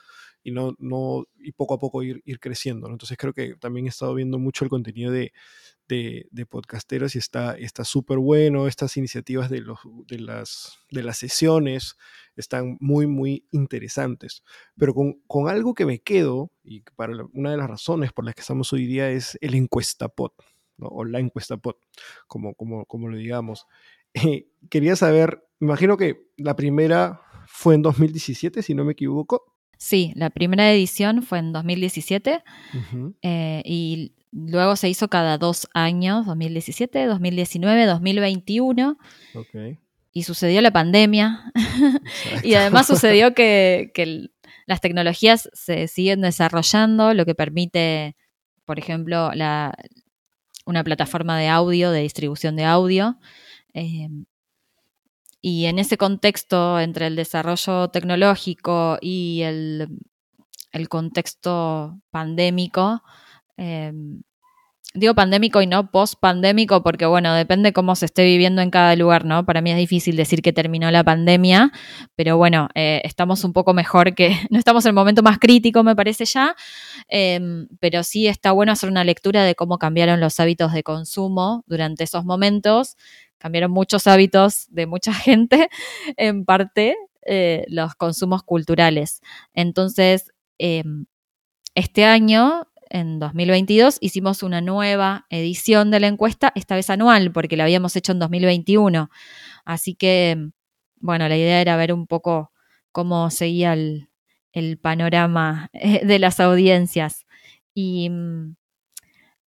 y, 0.43 0.51
no, 0.51 0.75
no, 0.79 1.27
y 1.39 1.53
poco 1.53 1.75
a 1.75 1.79
poco 1.79 2.03
ir, 2.03 2.23
ir 2.25 2.41
creciendo, 2.41 2.89
¿no? 2.89 2.95
Entonces 2.95 3.17
creo 3.17 3.33
que 3.33 3.55
también 3.57 3.87
he 3.87 3.91
estado 3.91 4.15
viendo 4.15 4.39
mucho 4.39 4.65
el 4.65 4.71
contenido 4.71 5.13
de, 5.13 5.33
de, 5.89 6.47
podcasteros 6.49 7.15
y 7.15 7.19
está 7.19 7.85
súper 7.85 8.19
bueno. 8.19 8.67
Estas 8.67 8.97
iniciativas 8.97 9.51
de, 9.51 9.61
los, 9.61 9.79
de, 10.07 10.19
las, 10.19 10.79
de 10.91 11.03
las 11.03 11.19
sesiones 11.19 11.97
están 12.37 12.77
muy, 12.81 13.07
muy 13.07 13.47
interesantes. 13.51 14.43
Pero 14.77 14.95
con, 14.95 15.49
algo 15.49 15.75
que 15.75 15.87
me 15.87 16.01
quedo, 16.01 16.51
y 16.63 16.81
para 16.97 17.13
una 17.33 17.51
de 17.51 17.57
las 17.57 17.69
razones 17.69 18.13
por 18.13 18.25
las 18.25 18.35
que 18.35 18.41
estamos 18.43 18.73
hoy 18.73 18.87
día 18.87 19.11
es 19.11 19.39
el 19.41 19.55
encuesta 19.55 20.09
pod, 20.09 20.33
o 20.79 21.05
la 21.05 21.21
encuesta 21.21 21.57
pod, 21.57 21.77
como, 22.27 22.55
como, 22.55 22.85
como 22.87 23.09
lo 23.09 23.17
digamos. 23.17 23.67
Eh, 24.19 24.49
quería 24.71 24.97
saber, 24.97 25.47
imagino 25.61 25.99
que 25.99 26.31
la 26.39 26.57
primera 26.57 27.21
fue 27.47 27.75
en 27.75 27.83
2017, 27.83 28.63
si 28.63 28.75
no 28.75 28.83
me 28.83 28.93
equivoco. 28.93 29.56
Sí, 29.79 30.13
la 30.17 30.31
primera 30.31 30.73
edición 30.73 31.23
fue 31.23 31.39
en 31.39 31.53
2017 31.53 32.43
eh, 33.23 33.63
y 33.65 34.13
Luego 34.37 34.77
se 34.77 34.91
hizo 34.91 35.09
cada 35.09 35.39
dos 35.39 35.67
años, 35.73 36.27
2017, 36.27 37.07
2019, 37.07 37.87
2021. 37.87 38.99
Y 40.13 40.25
sucedió 40.25 40.61
la 40.61 40.73
pandemia. 40.73 41.53
y 42.45 42.53
además 42.53 42.87
sucedió 42.87 43.35
que, 43.35 43.91
las 44.67 44.81
tecnologías 44.83 45.49
se 45.55 45.89
siguen 45.89 46.21
desarrollando, 46.21 47.15
lo 47.15 47.25
que 47.25 47.35
permite, 47.35 48.15
por 48.67 48.79
ejemplo, 48.79 49.31
la, 49.33 49.75
una 50.67 50.85
plataforma 50.85 51.39
de 51.39 51.49
audio, 51.49 51.91
de 51.91 52.03
distribución 52.03 52.57
de 52.57 52.65
audio. 52.65 53.19
Em, 53.73 54.27
y 55.49 55.67
en 55.67 55.79
ese 55.79 55.97
contexto, 55.97 56.81
entre 56.81 57.07
el 57.07 57.15
desarrollo 57.15 57.87
tecnológico 57.91 58.99
y 59.01 59.43
el, 59.43 60.01
el 60.73 60.89
contexto 60.89 62.01
pandémico, 62.11 63.03
Em, 63.57 64.23
digo 64.95 65.15
pandémico 65.15 65.61
y 65.61 65.67
no 65.67 65.91
post-pandémico 65.91 66.83
porque, 66.83 67.07
bueno, 67.07 67.35
depende 67.35 67.73
cómo 67.73 67.97
se 67.97 68.07
esté 68.07 68.25
viviendo 68.25 68.63
en 68.63 68.71
cada 68.71 68.97
lugar, 68.97 69.25
¿no? 69.27 69.45
Para 69.45 69.61
mí 69.61 69.71
es 69.71 69.77
difícil 69.77 70.17
decir 70.17 70.43
que 70.43 70.53
terminó 70.53 70.91
la 70.91 71.05
pandemia, 71.05 71.73
pero 72.17 72.37
bueno, 72.39 72.69
eh, 72.75 73.03
estamos 73.05 73.45
un 73.45 73.53
poco 73.53 73.75
mejor 73.75 74.15
que, 74.15 74.31
no 74.51 74.59
estamos 74.59 74.85
en 74.87 74.91
el 74.91 74.95
momento 74.95 75.23
más 75.23 75.39
crítico, 75.39 75.83
me 75.83 75.97
parece 75.97 76.25
ya, 76.25 76.57
em, 77.09 77.69
pero 77.81 78.03
sí 78.05 78.27
está 78.27 78.53
bueno 78.53 78.73
hacer 78.73 78.91
una 78.91 79.05
lectura 79.05 79.45
de 79.45 79.55
cómo 79.55 79.79
cambiaron 79.79 80.21
los 80.21 80.41
hábitos 80.41 80.73
de 80.73 80.83
consumo 80.83 81.65
durante 81.67 82.05
esos 82.05 82.25
momentos. 82.25 82.97
Cambiaron 83.39 83.71
muchos 83.71 84.07
hábitos 84.07 84.67
de 84.71 84.87
mucha 84.87 85.13
gente, 85.15 85.69
en 86.17 86.45
parte 86.45 86.97
eh, 87.23 87.65
los 87.69 87.95
consumos 87.95 88.43
culturales. 88.43 89.21
Entonces, 89.53 90.33
em, 90.59 91.07
este 91.75 92.05
año 92.05 92.69
en 92.89 93.19
2022 93.19 93.99
hicimos 94.01 94.43
una 94.43 94.61
nueva 94.61 95.27
edición 95.31 95.91
de 95.91 96.01
la 96.01 96.07
encuesta, 96.07 96.53
esta 96.55 96.77
vez 96.77 96.89
anual, 96.89 97.33
porque 97.33 97.57
la 97.57 97.65
habíamos 97.65 97.97
hecho 97.97 98.13
en 98.13 98.21
2021. 98.21 99.11
Así 99.65 99.95
que, 99.95 100.51
bueno, 100.97 101.29
la 101.29 101.37
idea 101.37 101.61
era 101.61 101.77
ver 101.77 101.93
un 101.93 102.07
poco 102.07 102.53
cómo 102.93 103.31
seguía 103.31 103.73
el, 103.73 104.09
panorama 104.81 105.69
eh, 105.75 106.07
de 106.07 106.19
las 106.19 106.41
audiencias. 106.41 107.27
Y 107.75 108.09
mm, 108.09 108.57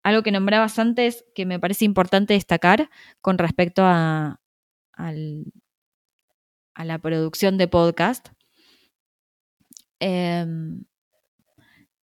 algo 0.03 0.23
que 0.23 0.31
nombrabas 0.31 0.79
antes 0.79 1.25
que 1.35 1.45
me 1.45 1.59
parece 1.59 1.85
importante 1.85 2.33
destacar 2.33 2.89
con 3.21 3.38
respecto 3.38 3.83
a, 3.83 4.39
a 4.93 6.85
la 6.85 6.97
producción 6.99 7.57
de 7.57 7.67
podcast. 7.67 8.29
Em, 9.99 10.85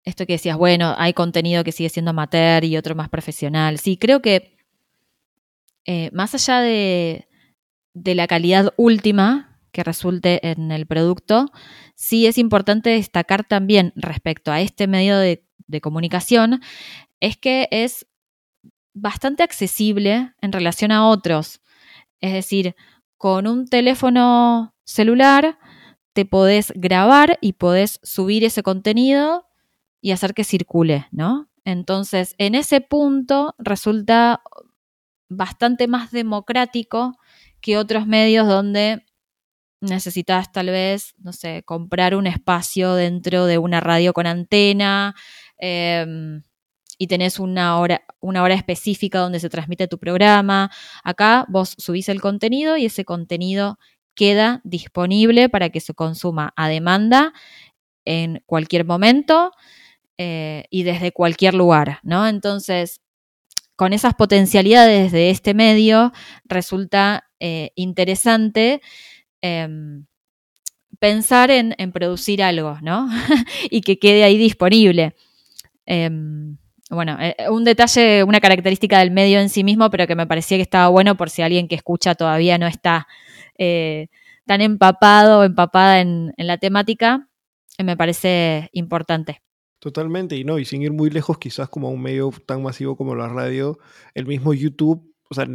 esto 0.04 0.26
que 0.26 0.34
decías, 0.34 0.56
bueno, 0.56 0.94
hay 0.98 1.14
contenido 1.14 1.64
que 1.64 1.72
sigue 1.72 1.88
siendo 1.88 2.10
amateur 2.10 2.64
y 2.64 2.76
otro 2.76 2.94
más 2.94 3.08
profesional. 3.08 3.78
Sí, 3.78 3.96
creo 3.96 4.22
que 4.22 4.56
eh, 5.86 6.10
más 6.12 6.34
allá 6.34 6.60
de, 6.60 7.26
la 7.94 8.26
calidad 8.26 8.72
última 8.76 9.58
que 9.72 9.82
resulte 9.82 10.46
en 10.46 10.70
el 10.72 10.86
producto, 10.86 11.50
sí 11.94 12.26
es 12.26 12.38
importante 12.38 12.90
destacar 12.90 13.44
también 13.44 13.92
respecto 13.96 14.52
a 14.52 14.60
este 14.60 14.86
medio 14.86 15.18
de, 15.18 15.44
de 15.66 15.80
comunicación, 15.80 16.60
es 17.20 17.36
que 17.36 17.68
es 17.70 18.06
bastante 18.94 19.42
accesible 19.42 20.32
en 20.40 20.52
relación 20.52 20.92
a 20.92 21.08
otros. 21.08 21.60
Es 22.20 22.32
decir, 22.32 22.74
con 23.18 23.46
un 23.46 23.66
teléfono 23.66 24.74
celular 24.84 25.58
te 26.12 26.24
podés 26.24 26.72
grabar 26.74 27.38
y 27.40 27.54
podés 27.54 28.00
subir 28.02 28.44
ese 28.44 28.62
contenido 28.62 29.46
y 30.00 30.12
hacer 30.12 30.34
que 30.34 30.44
circule, 30.44 31.06
¿no? 31.10 31.50
Entonces, 31.64 32.34
en 32.38 32.54
ese 32.54 32.80
punto 32.80 33.54
resulta 33.58 34.40
bastante 35.28 35.88
más 35.88 36.12
democrático 36.12 37.18
que 37.60 37.76
otros 37.76 38.06
medios 38.06 38.46
donde 38.46 39.04
necesitas 39.80 40.52
tal 40.52 40.68
vez, 40.68 41.14
no 41.18 41.32
sé, 41.32 41.62
comprar 41.64 42.14
un 42.14 42.26
espacio 42.26 42.94
dentro 42.94 43.46
de 43.46 43.58
una 43.58 43.80
radio 43.80 44.12
con 44.12 44.26
antena 44.26 45.14
em, 45.58 46.42
y 46.98 47.06
tenés 47.08 47.38
una 47.38 47.78
hora, 47.78 48.02
una 48.20 48.42
hora 48.42 48.54
específica 48.54 49.18
donde 49.18 49.40
se 49.40 49.50
transmite 49.50 49.88
tu 49.88 49.98
programa. 49.98 50.70
Acá 51.04 51.46
vos 51.48 51.74
subís 51.78 52.08
el 52.08 52.20
contenido 52.20 52.76
y 52.76 52.86
ese 52.86 53.04
contenido 53.04 53.78
queda 54.14 54.60
disponible 54.64 55.48
para 55.48 55.70
que 55.70 55.80
se 55.80 55.94
consuma 55.94 56.52
a 56.56 56.68
demanda 56.68 57.32
en 58.04 58.42
cualquier 58.46 58.84
momento 58.84 59.52
eh, 60.18 60.64
y 60.70 60.84
desde 60.84 61.12
cualquier 61.12 61.54
lugar, 61.54 62.00
¿no? 62.02 62.26
Entonces, 62.26 63.00
con 63.76 63.92
esas 63.92 64.14
potencialidades 64.14 65.12
de 65.12 65.28
este 65.30 65.52
medio, 65.52 66.12
resulta 66.46 67.28
eh, 67.40 67.72
interesante 67.74 68.80
em, 69.42 70.06
pensar 70.98 71.50
en, 71.50 71.74
producir 71.92 72.42
algo, 72.42 72.78
¿no? 72.80 73.08
y 73.70 73.82
que 73.82 73.98
quede 73.98 74.24
ahí 74.24 74.38
disponible. 74.38 75.14
Em, 75.84 76.56
bueno, 76.90 77.16
eh, 77.20 77.36
un 77.50 77.64
detalle, 77.64 78.22
una 78.24 78.40
característica 78.40 78.98
del 78.98 79.10
medio 79.10 79.40
en 79.40 79.48
sí 79.48 79.64
mismo, 79.64 79.90
pero 79.90 80.06
que 80.06 80.14
me 80.14 80.26
parecía 80.26 80.58
que 80.58 80.62
estaba 80.62 80.88
bueno 80.88 81.16
por 81.16 81.30
si 81.30 81.42
alguien 81.42 81.68
que 81.68 81.74
escucha 81.74 82.14
todavía 82.14 82.58
no 82.58 82.66
está 82.66 83.06
tan 84.46 84.60
empapado 84.60 85.40
o 85.40 85.44
empapada 85.44 86.00
en 86.00 86.32
la 86.36 86.58
temática, 86.58 87.28
me 87.82 87.96
parece 87.96 88.68
importante. 88.72 89.40
Totalmente, 89.78 90.36
y 90.36 90.44
no, 90.44 90.58
y 90.58 90.64
sin 90.64 90.82
ir 90.82 90.92
muy 90.92 91.10
lejos, 91.10 91.38
quizás 91.38 91.68
como 91.68 91.90
un 91.90 92.00
medio 92.00 92.32
tan 92.46 92.62
masivo 92.62 92.96
como 92.96 93.14
la 93.14 93.28
radio, 93.28 93.78
el 94.14 94.26
mismo 94.26 94.54
YouTube, 94.54 95.14
o 95.28 95.34
sea, 95.34 95.46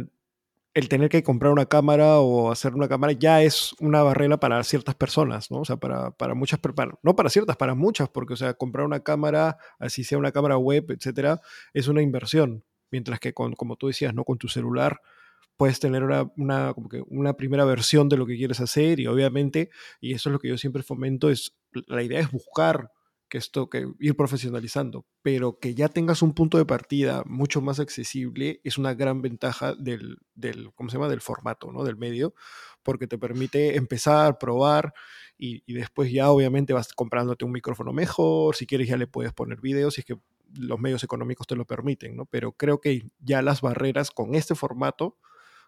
el 0.74 0.88
tener 0.88 1.08
que 1.10 1.22
comprar 1.22 1.52
una 1.52 1.66
cámara 1.66 2.18
o 2.18 2.50
hacer 2.50 2.74
una 2.74 2.88
cámara 2.88 3.12
ya 3.12 3.42
es 3.42 3.74
una 3.78 4.02
barrera 4.02 4.38
para 4.38 4.62
ciertas 4.64 4.94
personas, 4.94 5.50
¿no? 5.50 5.60
O 5.60 5.64
sea, 5.64 5.76
para, 5.76 6.12
para 6.12 6.34
muchas, 6.34 6.60
para, 6.60 6.98
no 7.02 7.14
para 7.14 7.28
ciertas, 7.28 7.56
para 7.56 7.74
muchas, 7.74 8.08
porque, 8.08 8.34
o 8.34 8.36
sea, 8.36 8.54
comprar 8.54 8.86
una 8.86 9.00
cámara, 9.00 9.58
así 9.78 10.02
sea 10.02 10.18
una 10.18 10.32
cámara 10.32 10.56
web, 10.56 10.90
etcétera, 10.90 11.40
es 11.74 11.88
una 11.88 12.00
inversión. 12.00 12.64
Mientras 12.90 13.20
que, 13.20 13.34
con, 13.34 13.54
como 13.54 13.76
tú 13.76 13.88
decías, 13.88 14.14
¿no? 14.14 14.24
Con 14.24 14.38
tu 14.38 14.48
celular 14.48 15.00
puedes 15.56 15.78
tener 15.78 16.02
una, 16.02 16.30
una, 16.36 16.72
como 16.74 16.88
que 16.88 17.02
una 17.06 17.34
primera 17.34 17.64
versión 17.64 18.08
de 18.08 18.16
lo 18.16 18.26
que 18.26 18.36
quieres 18.36 18.60
hacer 18.60 18.98
y 18.98 19.06
obviamente, 19.06 19.70
y 20.00 20.14
eso 20.14 20.30
es 20.30 20.32
lo 20.32 20.38
que 20.38 20.48
yo 20.48 20.58
siempre 20.58 20.82
fomento, 20.82 21.30
es 21.30 21.54
la 21.86 22.02
idea 22.02 22.20
es 22.20 22.30
buscar 22.30 22.90
que 23.32 23.38
esto, 23.38 23.70
que 23.70 23.88
ir 23.98 24.14
profesionalizando, 24.14 25.06
pero 25.22 25.58
que 25.58 25.74
ya 25.74 25.88
tengas 25.88 26.20
un 26.20 26.34
punto 26.34 26.58
de 26.58 26.66
partida 26.66 27.22
mucho 27.24 27.62
más 27.62 27.80
accesible 27.80 28.60
es 28.62 28.76
una 28.76 28.92
gran 28.92 29.22
ventaja 29.22 29.74
del, 29.74 30.18
del 30.34 30.70
¿cómo 30.74 30.90
se 30.90 30.98
llama? 30.98 31.08
Del 31.08 31.22
formato, 31.22 31.72
¿no? 31.72 31.82
Del 31.82 31.96
medio, 31.96 32.34
porque 32.82 33.06
te 33.06 33.16
permite 33.16 33.78
empezar, 33.78 34.36
probar 34.36 34.92
y, 35.38 35.62
y, 35.64 35.72
después 35.72 36.12
ya 36.12 36.30
obviamente 36.30 36.74
vas 36.74 36.92
comprándote 36.92 37.46
un 37.46 37.52
micrófono 37.52 37.94
mejor, 37.94 38.54
si 38.54 38.66
quieres 38.66 38.86
ya 38.86 38.98
le 38.98 39.06
puedes 39.06 39.32
poner 39.32 39.62
videos, 39.62 39.94
si 39.94 40.02
es 40.02 40.04
que 40.04 40.18
los 40.54 40.78
medios 40.78 41.02
económicos 41.02 41.46
te 41.46 41.56
lo 41.56 41.64
permiten, 41.64 42.14
¿no? 42.14 42.26
Pero 42.26 42.52
creo 42.52 42.82
que 42.82 43.08
ya 43.18 43.40
las 43.40 43.62
barreras 43.62 44.10
con 44.10 44.34
este 44.34 44.54
formato 44.54 45.16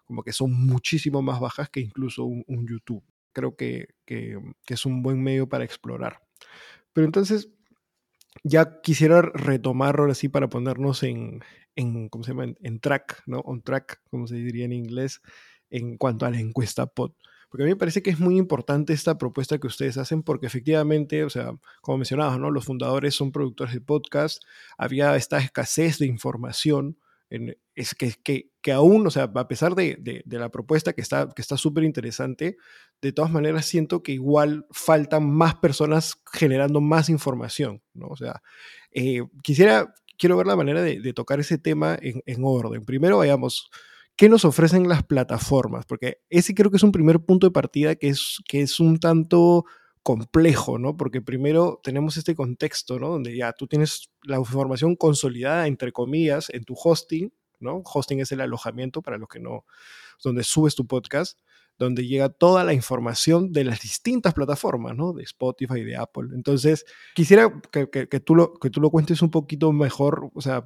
como 0.03 0.21
que 0.21 0.33
son 0.33 0.53
muchísimo 0.53 1.23
más 1.23 1.39
bajas 1.39 1.71
que 1.71 1.79
incluso 1.79 2.25
un, 2.25 2.43
un 2.45 2.67
YouTube. 2.67 3.03
Creo 3.33 3.55
que, 3.55 3.95
que, 4.05 4.39
que 4.67 4.75
es 4.75 4.85
un 4.85 5.01
buen 5.01 5.23
medio 5.23 5.49
para 5.49 5.65
explorar. 5.65 6.21
Pero 6.95 7.07
entonces, 7.07 7.49
ya 8.47 8.79
quisiera 8.81 9.23
retomar 9.23 9.99
ahora 9.99 10.13
sí 10.13 10.29
para 10.29 10.47
ponernos 10.47 11.01
en, 11.01 11.41
en 11.75 12.09
¿cómo 12.09 12.23
se 12.23 12.31
llama? 12.31 12.53
En, 12.61 12.79
track, 12.79 13.23
¿no? 13.25 13.39
On 13.39 13.63
track, 13.63 14.01
como 14.11 14.27
se 14.27 14.35
diría 14.35 14.65
en 14.65 14.71
inglés, 14.71 15.21
en 15.71 15.97
cuanto 15.97 16.27
a 16.27 16.29
la 16.29 16.39
encuesta 16.39 16.85
POD. 16.85 17.13
Porque 17.49 17.63
a 17.63 17.65
mí 17.65 17.71
me 17.71 17.75
parece 17.75 18.03
que 18.03 18.11
es 18.11 18.19
muy 18.19 18.37
importante 18.37 18.93
esta 18.93 19.17
propuesta 19.17 19.57
que 19.57 19.65
ustedes 19.65 19.97
hacen 19.97 20.21
porque 20.21 20.45
efectivamente, 20.45 21.23
o 21.23 21.29
sea, 21.31 21.53
como 21.81 21.97
mencionabas, 21.97 22.37
¿no? 22.37 22.51
Los 22.51 22.65
fundadores 22.65 23.15
son 23.15 23.31
productores 23.31 23.73
de 23.73 23.81
podcast, 23.81 24.43
había 24.77 25.15
esta 25.15 25.39
escasez 25.39 25.97
de 25.97 26.05
información 26.05 26.97
es 27.75 27.95
que, 27.95 28.13
que, 28.23 28.51
que, 28.61 28.71
aún, 28.71 29.07
o 29.07 29.09
sea, 29.09 29.23
a 29.23 29.47
pesar 29.47 29.75
de, 29.75 29.97
de, 29.99 30.39
la 30.39 30.49
propuesta 30.49 30.93
que 30.93 31.01
está 31.01 31.29
que 31.35 31.41
está 31.41 31.57
súper 31.57 31.83
interesante, 31.83 32.57
de 33.01 33.11
todas 33.11 33.31
maneras 33.31 33.65
siento 33.65 34.01
que 34.01 34.11
igual 34.11 34.65
faltan 34.71 35.29
más 35.29 35.55
personas 35.55 36.21
generando 36.31 36.81
más 36.81 37.09
información, 37.09 37.81
¿no? 37.93 38.07
O 38.07 38.15
sea, 38.15 38.41
eh, 38.91 39.21
quisiera, 39.43 39.93
quiero 40.17 40.37
ver 40.37 40.47
la 40.47 40.55
manera 40.55 40.81
de, 40.81 41.13
tocar 41.13 41.39
ese 41.39 41.57
tema 41.57 41.97
en, 42.01 42.21
en, 42.25 42.41
orden. 42.43 42.85
Primero 42.85 43.17
vayamos, 43.17 43.69
¿qué 44.15 44.29
nos 44.29 44.45
ofrecen 44.45 44.87
las 44.87 45.03
plataformas? 45.03 45.85
Porque 45.85 46.19
ese 46.29 46.55
creo 46.55 46.71
que 46.71 46.77
es 46.77 46.83
un 46.83 46.91
primer 46.91 47.19
punto 47.19 47.47
de 47.47 47.51
partida 47.51 47.95
que 47.95 48.09
es, 48.09 48.39
que 48.47 48.61
es 48.61 48.79
un 48.79 48.99
tanto 48.99 49.65
complejo, 50.05 50.77
¿no? 50.77 50.95
Porque 50.97 51.19
primero 51.19 51.79
tenemos 51.83 52.15
este 52.15 52.35
contexto, 52.35 52.99
¿no? 52.99 53.09
Donde 53.09 53.35
ya 53.35 53.53
tú 53.53 53.65
tienes 53.65 54.11
la 54.21 54.37
información 54.37 54.95
consolidada, 54.95 55.65
entre 55.65 55.91
comillas, 55.91 56.51
en 56.51 56.63
tu 56.63 56.75
hosting, 56.75 57.33
¿no? 57.59 57.81
Hosting 57.83 58.19
es 58.19 58.31
el 58.31 58.41
alojamiento 58.41 59.01
para 59.01 59.17
los 59.17 59.27
que 59.27 59.39
no, 59.39 59.65
donde 60.23 60.43
subes 60.43 60.75
tu 60.75 60.85
podcast, 60.85 61.39
donde 61.77 62.07
llega 62.07 62.29
toda 62.29 62.63
la 62.63 62.73
información 62.73 63.51
de 63.51 63.63
las 63.63 63.81
distintas 63.81 64.33
plataformas, 64.33 64.95
¿no? 64.95 65.13
De 65.13 65.23
Spotify, 65.23 65.83
de 65.83 65.97
Apple. 65.97 66.29
Entonces, 66.33 66.85
quisiera 67.13 67.51
que, 67.71 68.19
tú, 68.19 68.35
lo, 68.35 68.53
que 68.53 68.69
tú 68.69 68.81
lo 68.81 68.89
cuentes 68.89 69.21
un 69.21 69.31
poquito 69.31 69.71
mejor, 69.71 70.31
o 70.33 70.41
sea, 70.41 70.65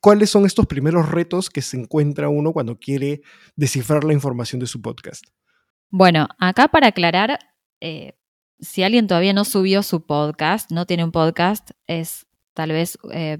¿cuáles 0.00 0.30
son 0.30 0.46
estos 0.46 0.66
primeros 0.66 1.10
retos 1.10 1.50
que 1.50 1.62
se 1.62 1.76
encuentra 1.76 2.28
uno 2.28 2.52
cuando 2.52 2.78
quiere 2.78 3.22
descifrar 3.56 4.04
la 4.04 4.12
información 4.12 4.60
de 4.60 4.66
su 4.66 4.80
podcast? 4.80 5.24
Bueno, 5.90 6.28
acá 6.38 6.68
para 6.68 6.88
aclarar, 6.88 7.38
eh, 7.80 8.18
si 8.60 8.82
alguien 8.82 9.06
todavía 9.06 9.34
no 9.34 9.44
subió 9.44 9.82
su 9.82 10.06
podcast, 10.06 10.70
no 10.70 10.86
tiene 10.86 11.04
un 11.04 11.12
podcast, 11.12 11.72
es 11.86 12.26
tal 12.54 12.72
vez 12.72 12.98
eh, 13.12 13.38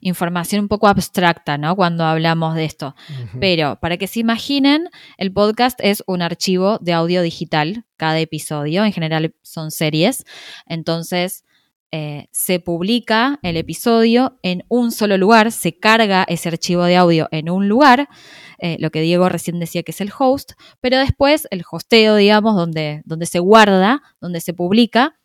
información 0.00 0.62
un 0.62 0.68
poco 0.68 0.88
abstracta, 0.88 1.58
¿no? 1.58 1.76
Cuando 1.76 2.04
hablamos 2.04 2.54
de 2.54 2.64
esto. 2.64 2.94
Pero 3.40 3.78
para 3.80 3.96
que 3.96 4.06
se 4.06 4.20
imaginen, 4.20 4.88
el 5.16 5.32
podcast 5.32 5.78
es 5.82 6.02
un 6.06 6.22
archivo 6.22 6.78
de 6.80 6.92
audio 6.92 7.22
digital, 7.22 7.84
cada 7.96 8.18
episodio, 8.18 8.84
en 8.84 8.92
general 8.92 9.34
son 9.42 9.70
series. 9.70 10.24
Entonces, 10.66 11.44
eh, 11.90 12.28
se 12.32 12.60
publica 12.60 13.38
el 13.42 13.56
episodio 13.56 14.38
en 14.42 14.62
un 14.68 14.92
solo 14.92 15.16
lugar, 15.16 15.50
se 15.50 15.78
carga 15.78 16.26
ese 16.28 16.50
archivo 16.50 16.84
de 16.84 16.96
audio 16.96 17.28
en 17.30 17.48
un 17.48 17.66
lugar, 17.66 18.10
eh, 18.58 18.76
lo 18.78 18.90
que 18.90 19.00
Diego 19.00 19.30
recién 19.30 19.58
decía 19.58 19.82
que 19.82 19.92
es 19.92 20.02
el 20.02 20.12
host, 20.16 20.52
pero 20.80 20.98
después 20.98 21.48
el 21.50 21.64
hosteo, 21.70 22.16
digamos, 22.16 22.56
donde, 22.56 23.00
donde 23.06 23.24
se 23.24 23.38
guarda, 23.38 24.02
donde 24.20 24.42
se 24.42 24.52
publica, 24.52 25.18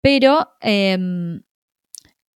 pero 0.00 0.48
em, 0.60 1.42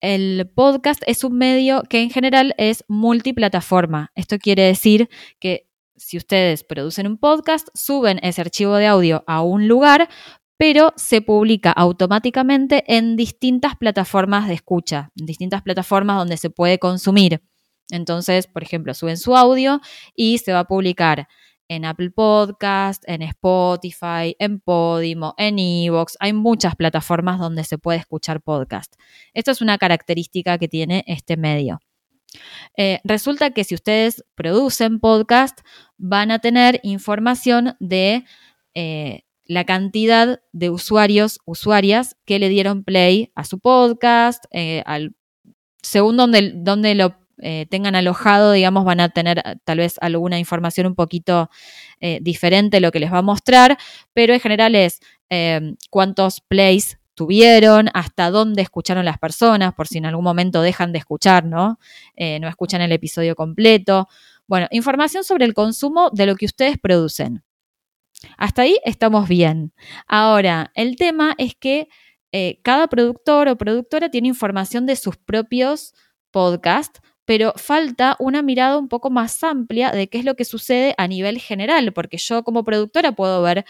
el 0.00 0.50
podcast 0.54 1.02
es 1.06 1.24
un 1.24 1.38
medio 1.38 1.82
que 1.88 2.02
en 2.02 2.10
general 2.10 2.54
es 2.58 2.84
multiplataforma. 2.88 4.12
Esto 4.14 4.38
quiere 4.38 4.62
decir 4.62 5.08
que 5.40 5.68
si 5.96 6.16
ustedes 6.16 6.64
producen 6.64 7.06
un 7.06 7.18
podcast, 7.18 7.68
suben 7.74 8.18
ese 8.22 8.40
archivo 8.40 8.76
de 8.76 8.86
audio 8.86 9.24
a 9.26 9.42
un 9.42 9.66
lugar, 9.66 10.08
pero 10.58 10.92
se 10.96 11.20
publica 11.20 11.72
automáticamente 11.72 12.84
en 12.86 13.16
distintas 13.16 13.76
plataformas 13.76 14.48
de 14.48 14.54
escucha, 14.54 15.10
en 15.16 15.26
distintas 15.26 15.62
plataformas 15.62 16.18
donde 16.18 16.36
se 16.36 16.50
puede 16.50 16.78
consumir. 16.78 17.42
Entonces, 17.90 18.46
por 18.46 18.62
ejemplo, 18.62 18.94
suben 18.94 19.16
su 19.16 19.36
audio 19.36 19.80
y 20.14 20.38
se 20.38 20.52
va 20.52 20.60
a 20.60 20.64
publicar 20.66 21.28
en 21.68 21.84
Apple 21.84 22.10
Podcast, 22.10 23.02
en 23.06 23.22
Spotify, 23.22 24.36
en 24.38 24.60
Podimo, 24.60 25.34
en 25.38 25.58
Evox. 25.58 26.16
Hay 26.20 26.32
muchas 26.32 26.76
plataformas 26.76 27.38
donde 27.38 27.64
se 27.64 27.78
puede 27.78 27.98
escuchar 27.98 28.40
podcast. 28.40 28.94
Esto 29.34 29.50
es 29.50 29.60
una 29.60 29.78
característica 29.78 30.58
que 30.58 30.68
tiene 30.68 31.04
este 31.06 31.36
medio. 31.36 31.80
Eh, 32.76 33.00
resulta 33.04 33.50
que 33.50 33.64
si 33.64 33.74
ustedes 33.74 34.24
producen 34.34 35.00
podcast, 35.00 35.60
van 35.96 36.30
a 36.30 36.38
tener 36.38 36.80
información 36.82 37.76
de 37.80 38.24
eh, 38.74 39.22
la 39.44 39.64
cantidad 39.64 40.40
de 40.52 40.70
usuarios, 40.70 41.40
usuarias 41.44 42.16
que 42.24 42.38
le 42.38 42.48
dieron 42.48 42.84
play 42.84 43.32
a 43.34 43.44
su 43.44 43.58
podcast, 43.58 44.44
eh, 44.50 44.84
según 45.82 46.16
donde, 46.16 46.52
donde 46.56 46.94
lo 46.94 47.25
eh, 47.38 47.66
tengan 47.70 47.94
alojado, 47.94 48.52
digamos, 48.52 48.84
van 48.84 49.00
a 49.00 49.08
tener 49.08 49.38
eh, 49.38 49.56
tal 49.64 49.78
vez 49.78 49.96
alguna 50.00 50.38
información 50.38 50.86
un 50.86 50.94
poquito 50.94 51.50
diferente 52.20 52.80
lo 52.80 52.92
que 52.92 53.00
les 53.00 53.10
va 53.10 53.18
a 53.18 53.22
mostrar, 53.22 53.78
pero 54.12 54.34
en 54.34 54.40
general 54.40 54.74
es 54.74 55.00
cuántos 55.88 56.42
plays 56.42 56.98
tuvieron, 57.14 57.88
hasta 57.94 58.30
dónde 58.30 58.60
escucharon 58.60 59.06
las 59.06 59.18
personas, 59.18 59.72
por 59.72 59.88
si 59.88 59.96
en 59.96 60.04
algún 60.04 60.22
momento 60.22 60.60
dejan 60.60 60.92
de 60.92 60.98
escuchar, 60.98 61.46
¿no? 61.46 61.78
no 62.18 62.48
escuchan 62.48 62.82
el 62.82 62.92
episodio 62.92 63.34
completo. 63.34 64.08
Bueno, 64.46 64.68
información 64.72 65.24
sobre 65.24 65.46
el 65.46 65.54
consumo 65.54 66.10
de 66.12 66.26
lo 66.26 66.36
que 66.36 66.44
ustedes 66.44 66.76
producen. 66.78 67.42
Hasta 68.36 68.62
ahí 68.62 68.78
estamos 68.84 69.26
bien. 69.28 69.72
Ahora, 70.06 70.70
el 70.74 70.96
tema 70.96 71.34
es 71.38 71.54
que 71.54 71.88
eh, 72.32 72.60
cada 72.62 72.88
productor 72.88 73.48
o 73.48 73.56
productora 73.56 74.10
tiene 74.10 74.28
información 74.28 74.86
de 74.86 74.96
sus 74.96 75.16
propios 75.16 75.94
podcasts, 76.30 77.00
pero 77.26 77.52
falta 77.56 78.16
una 78.18 78.40
mirada 78.42 78.78
un 78.78 78.88
poco 78.88 79.10
más 79.10 79.44
amplia 79.44 79.90
de 79.90 80.08
qué 80.08 80.18
es 80.18 80.24
lo 80.24 80.36
que 80.36 80.44
sucede 80.44 80.94
a 80.96 81.06
nivel 81.08 81.38
general, 81.38 81.92
porque 81.92 82.16
yo 82.16 82.42
como 82.44 82.64
productora 82.64 83.12
puedo 83.12 83.42
ver 83.42 83.66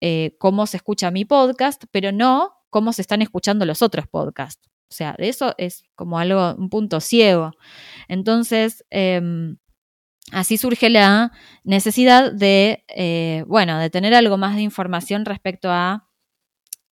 eh, 0.00 0.36
cómo 0.38 0.66
se 0.66 0.76
escucha 0.76 1.10
mi 1.10 1.24
podcast, 1.24 1.84
pero 1.90 2.12
no 2.12 2.54
cómo 2.70 2.92
se 2.92 3.02
están 3.02 3.22
escuchando 3.22 3.66
los 3.66 3.82
otros 3.82 4.06
podcasts. 4.06 4.68
O 4.90 4.94
sea, 4.94 5.14
de 5.18 5.28
eso 5.28 5.54
es 5.58 5.82
como 5.96 6.18
algo, 6.18 6.54
un 6.56 6.68
punto 6.68 7.00
ciego. 7.00 7.52
Entonces, 8.08 8.84
em, 8.90 9.56
Así 10.32 10.58
surge 10.58 10.90
la 10.90 11.32
necesidad 11.64 12.32
de, 12.32 12.84
eh, 12.88 13.44
bueno, 13.48 13.78
de 13.78 13.90
tener 13.90 14.14
algo 14.14 14.36
más 14.38 14.54
de 14.54 14.62
información 14.62 15.24
respecto 15.24 15.70
a 15.72 16.08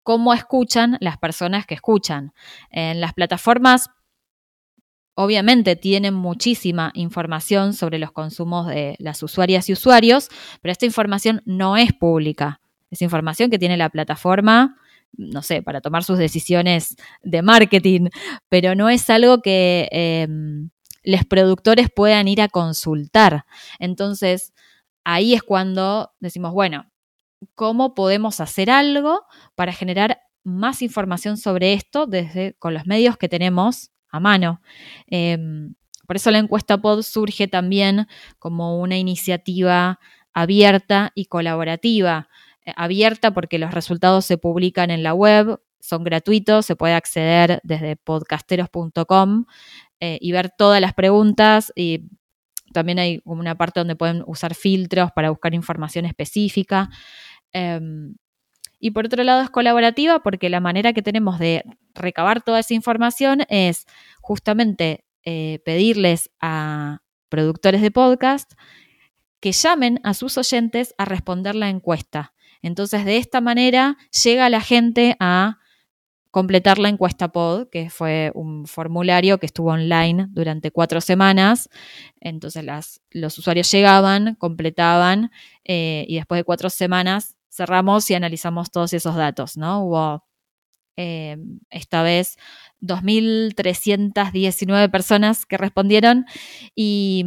cómo 0.03 0.33
escuchan 0.33 0.97
las 1.01 1.19
personas 1.19 1.66
que 1.66 1.75
escuchan. 1.75 2.33
En 2.71 3.01
las 3.01 3.12
plataformas, 3.12 3.90
obviamente, 5.16 5.74
tienen 5.74 6.14
muchísima 6.14 6.92
información 6.94 7.72
sobre 7.72 7.98
los 7.98 8.12
consumos 8.12 8.68
de 8.68 8.94
las 9.00 9.22
usuarias 9.22 9.68
y 9.68 9.72
usuarios, 9.72 10.29
pero 10.62 10.70
esta 10.70 10.87
información 10.87 11.42
no 11.44 11.76
es 11.76 11.92
pública. 11.92 12.61
Es 12.90 13.02
información 13.02 13.50
que 13.50 13.59
tiene 13.59 13.76
la 13.76 13.88
plataforma 13.88 14.76
no 15.16 15.42
sé, 15.42 15.62
para 15.62 15.81
tomar 15.81 16.05
sus 16.05 16.18
decisiones 16.18 16.96
de 17.22 17.40
marketing, 17.40 18.09
pero 18.48 18.74
no 18.74 18.90
es 18.90 19.09
algo 19.09 19.40
que 19.40 19.88
em, 19.90 20.68
los 21.05 21.24
productores 21.24 21.88
puedan 21.94 22.29
ir 22.29 22.42
a 22.42 22.48
consultar. 22.48 23.46
Entonces, 23.79 24.52
ahí 25.05 25.35
es 25.35 25.42
cuando 25.42 26.12
decimos, 26.20 26.52
bueno, 26.52 26.90
¿cómo 27.55 27.94
podemos 27.94 28.40
hacer 28.40 28.70
algo 28.70 29.22
para 29.55 29.72
generar 29.72 30.20
más 30.44 30.83
información 30.83 31.37
sobre 31.37 31.72
esto 31.72 32.07
desde 32.07 32.55
con 32.59 32.74
los 32.74 32.87
medios 32.87 33.16
que 33.16 33.29
tenemos 33.29 33.90
mano? 34.20 34.61
Em, 35.07 35.74
por 36.07 36.16
eso 36.16 36.31
la 36.31 36.38
encuesta 36.38 36.79
pod 36.79 37.02
surge 37.02 37.48
también 37.48 38.07
como 38.38 38.79
una 38.81 38.96
iniciativa 38.96 39.98
abierta 40.33 41.12
y 41.14 41.26
colaborativa. 41.26 42.29
Eh, 42.64 42.72
abierta 42.76 43.33
porque 43.33 43.59
los 43.59 43.72
resultados 43.72 44.24
se 44.24 44.38
publican 44.38 44.90
en 44.90 45.02
la 45.02 45.14
web, 45.14 45.61
son 45.81 46.05
gratuitos, 46.05 46.66
se 46.66 46.76
puede 46.76 46.94
acceder 46.94 47.61
desde 47.62 47.96
podcasteros.com 47.96 49.46
eh, 50.00 50.18
y 50.20 50.33
ver 50.33 50.50
todas 50.57 50.81
las 50.81 50.94
preguntas 50.94 51.72
y 51.74 52.09
también 52.72 52.98
hay 52.98 53.20
una 53.24 53.57
parte 53.57 53.81
donde 53.81 53.96
pueden 53.96 54.22
usar 54.26 54.55
filtros 54.55 55.11
para 55.12 55.31
buscar 55.31 55.55
información 55.55 56.05
específica. 56.05 56.90
Em, 57.52 58.16
y 58.78 58.90
por 58.90 59.06
otro 59.06 59.24
lado 59.24 59.42
es 59.42 59.50
colaborativa 59.50 60.20
porque 60.20 60.50
la 60.50 60.60
manera 60.60 60.92
que 60.92 61.02
tenemos 61.02 61.38
de 61.38 61.64
recabar 61.94 62.42
toda 62.42 62.60
esa 62.60 62.74
información 62.74 63.42
es 63.48 63.86
justamente 64.20 65.04
eh, 65.24 65.60
pedirles 65.64 66.30
a 66.40 67.00
productores 67.28 67.82
de 67.82 67.90
podcast 67.90 68.52
que 69.40 69.52
llamen 69.52 70.00
a 70.02 70.14
sus 70.14 70.38
oyentes 70.38 70.94
a 70.98 71.04
responder 71.04 71.54
la 71.54 71.68
encuesta. 71.68 72.34
Entonces, 72.62 73.04
de 73.04 73.18
esta 73.18 73.40
manera 73.40 73.96
llega 74.24 74.48
la 74.48 74.60
gente 74.60 75.16
a 75.20 75.58
completar 76.36 76.78
la 76.78 76.90
encuesta 76.90 77.32
POD, 77.32 77.70
que 77.70 77.88
fue 77.88 78.30
un 78.34 78.66
formulario 78.66 79.38
que 79.38 79.46
estuvo 79.46 79.70
online 79.70 80.26
durante 80.30 80.70
cuatro 80.70 81.00
semanas. 81.00 81.70
Entonces 82.20 82.62
los 83.10 83.38
usuarios 83.38 83.70
llegaban, 83.70 84.34
completaban 84.34 85.30
eh, 85.64 86.04
y 86.08 86.16
después 86.16 86.38
de 86.38 86.44
cuatro 86.44 86.68
semanas 86.68 87.36
cerramos 87.48 88.11
y 88.11 88.14
analizamos 88.14 88.70
todos 88.70 88.92
esos 88.92 89.16
datos, 89.16 89.56
¿no? 89.56 89.85
Hubo 89.85 90.24
eh, 90.96 91.38
esta 91.70 92.02
vez 92.02 92.37
2.319 92.80 94.90
personas 94.90 95.46
que 95.46 95.56
respondieron 95.56 96.26
y, 96.74 97.24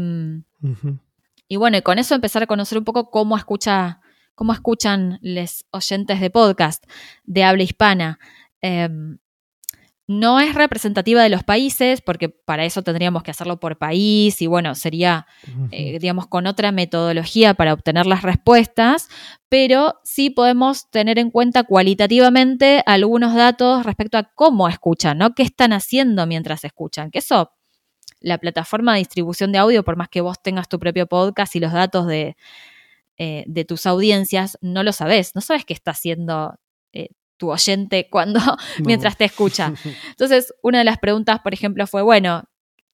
y 1.47 1.55
bueno, 1.55 1.77
y 1.77 1.81
con 1.81 1.97
eso 1.99 2.15
empezar 2.15 2.43
a 2.43 2.47
conocer 2.47 2.77
un 2.77 2.85
poco 2.85 3.09
cómo 3.09 3.37
escucha 3.37 4.01
cómo 4.39 4.53
escuchan 4.53 5.19
los 5.21 5.65
oyentes 5.71 6.21
de 6.21 6.29
podcast 6.29 6.85
de 7.25 7.43
habla 7.43 7.63
hispana. 7.63 8.19
Em, 8.61 9.17
no 10.09 10.39
es 10.39 10.55
representativa 10.55 11.21
de 11.21 11.29
los 11.29 11.43
países, 11.43 12.01
porque 12.01 12.29
para 12.29 12.65
eso 12.65 12.81
tendríamos 12.81 13.21
que 13.21 13.29
hacerlo 13.29 13.59
por 13.59 13.77
país 13.77 14.41
y 14.41 14.47
bueno, 14.47 14.73
sería, 14.73 15.27
eh, 15.69 15.99
digamos, 15.99 16.25
con 16.25 16.47
otra 16.47 16.71
metodología 16.71 17.53
para 17.53 17.73
obtener 17.73 18.07
las 18.07 18.23
respuestas, 18.23 19.07
pero 19.49 19.99
sí 20.03 20.31
podemos 20.31 20.89
tener 20.89 21.19
en 21.19 21.29
cuenta 21.29 21.63
cualitativamente 21.63 22.81
algunos 22.87 23.35
datos 23.35 23.85
respecto 23.85 24.17
a 24.17 24.23
cómo 24.33 24.67
escuchan, 24.67 25.19
¿no? 25.19 25.35
¿Qué 25.35 25.43
están 25.43 25.73
haciendo 25.73 26.25
mientras 26.25 26.63
escuchan? 26.63 27.11
Que 27.11 27.19
eso, 27.19 27.51
la 28.19 28.39
plataforma 28.39 28.93
de 28.93 28.99
distribución 29.01 29.51
de 29.51 29.59
audio, 29.59 29.83
por 29.83 29.95
más 29.95 30.09
que 30.09 30.21
vos 30.21 30.41
tengas 30.41 30.67
tu 30.67 30.79
propio 30.79 31.05
podcast 31.05 31.55
y 31.55 31.59
los 31.59 31.71
datos 31.71 32.07
de, 32.07 32.35
eh, 33.19 33.43
de 33.45 33.63
tus 33.63 33.85
audiencias, 33.85 34.57
no 34.61 34.81
lo 34.81 34.91
sabes, 34.91 35.35
no 35.35 35.41
sabes 35.41 35.65
qué 35.65 35.75
está 35.75 35.91
haciendo 35.91 36.55
tu 37.39 37.49
oyente 37.49 38.07
cuando, 38.11 38.39
mientras 38.85 39.17
te 39.17 39.25
escucha. 39.25 39.73
Entonces, 40.09 40.53
una 40.61 40.77
de 40.77 40.83
las 40.83 40.99
preguntas, 40.99 41.39
por 41.39 41.55
ejemplo, 41.55 41.87
fue, 41.87 42.03
bueno, 42.03 42.43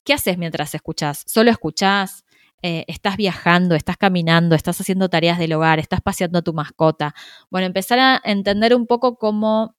¿qué 0.04 0.14
haces 0.14 0.38
mientras 0.38 0.74
escuchas? 0.74 1.24
¿Solo 1.26 1.50
escuchás? 1.50 2.24
Eh, 2.62 2.84
¿Estás 2.88 3.18
viajando? 3.18 3.74
¿Estás 3.74 3.98
caminando? 3.98 4.54
¿Estás 4.54 4.80
haciendo 4.80 5.10
tareas 5.10 5.38
del 5.38 5.52
hogar? 5.52 5.78
¿Estás 5.78 6.00
paseando 6.00 6.38
a 6.38 6.42
tu 6.42 6.54
mascota? 6.54 7.14
Bueno, 7.50 7.66
empezar 7.66 7.98
a 7.98 8.22
entender 8.24 8.74
un 8.74 8.86
poco 8.86 9.18
cómo, 9.18 9.76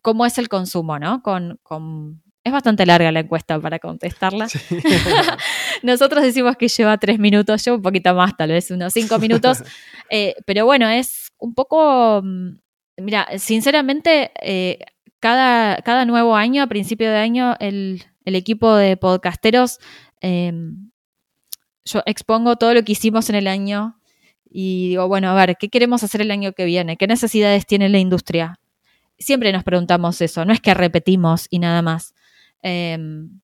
cómo 0.00 0.24
es 0.24 0.38
el 0.38 0.48
consumo, 0.48 0.98
¿no? 0.98 1.22
Con, 1.22 1.60
con... 1.62 2.22
Es 2.44 2.52
bastante 2.52 2.86
larga 2.86 3.12
la 3.12 3.20
encuesta 3.20 3.60
para 3.60 3.78
contestarla. 3.78 4.46
Nosotros 5.82 6.22
decimos 6.22 6.56
que 6.56 6.68
lleva 6.68 6.96
tres 6.96 7.18
minutos, 7.18 7.64
yo 7.64 7.74
un 7.74 7.82
poquito 7.82 8.14
más, 8.14 8.36
tal 8.36 8.50
vez 8.50 8.70
unos 8.70 8.94
cinco 8.94 9.18
minutos. 9.18 9.62
Eh, 10.08 10.34
pero 10.46 10.64
bueno, 10.64 10.88
es 10.88 11.30
un 11.38 11.52
poco 11.52 12.22
mm, 12.22 12.58
Mira, 12.98 13.26
sinceramente, 13.38 14.32
eh, 14.42 14.78
cada, 15.20 15.76
cada, 15.82 16.04
nuevo 16.04 16.36
año, 16.36 16.62
a 16.62 16.66
principio 16.66 17.10
de 17.10 17.16
año, 17.16 17.56
el, 17.60 18.04
equipo 18.24 18.74
de 18.74 18.96
podcasteros, 18.96 19.78
em, 20.20 20.90
yo 21.84 22.02
expongo 22.04 22.56
todo 22.56 22.74
lo 22.74 22.82
que 22.82 22.92
hicimos 22.92 23.30
en 23.30 23.36
el 23.36 23.46
año 23.46 23.98
y 24.50 24.90
digo, 24.90 25.08
bueno, 25.08 25.30
a 25.30 25.34
ver, 25.34 25.56
¿qué 25.58 25.68
queremos 25.68 26.02
hacer 26.02 26.20
el 26.20 26.30
año 26.30 26.52
que 26.52 26.64
viene? 26.64 26.96
¿Qué 26.96 27.06
necesidades 27.06 27.66
tiene 27.66 27.88
la 27.88 27.98
industria? 27.98 28.60
siempre 29.18 29.52
nos 29.52 29.64
preguntamos 29.64 30.20
eso, 30.20 30.44
no 30.44 30.52
es 30.52 30.60
que 30.60 30.74
repetimos 30.74 31.46
y 31.50 31.58
nada 31.58 31.82
más. 31.82 32.14
Em, 32.62 33.40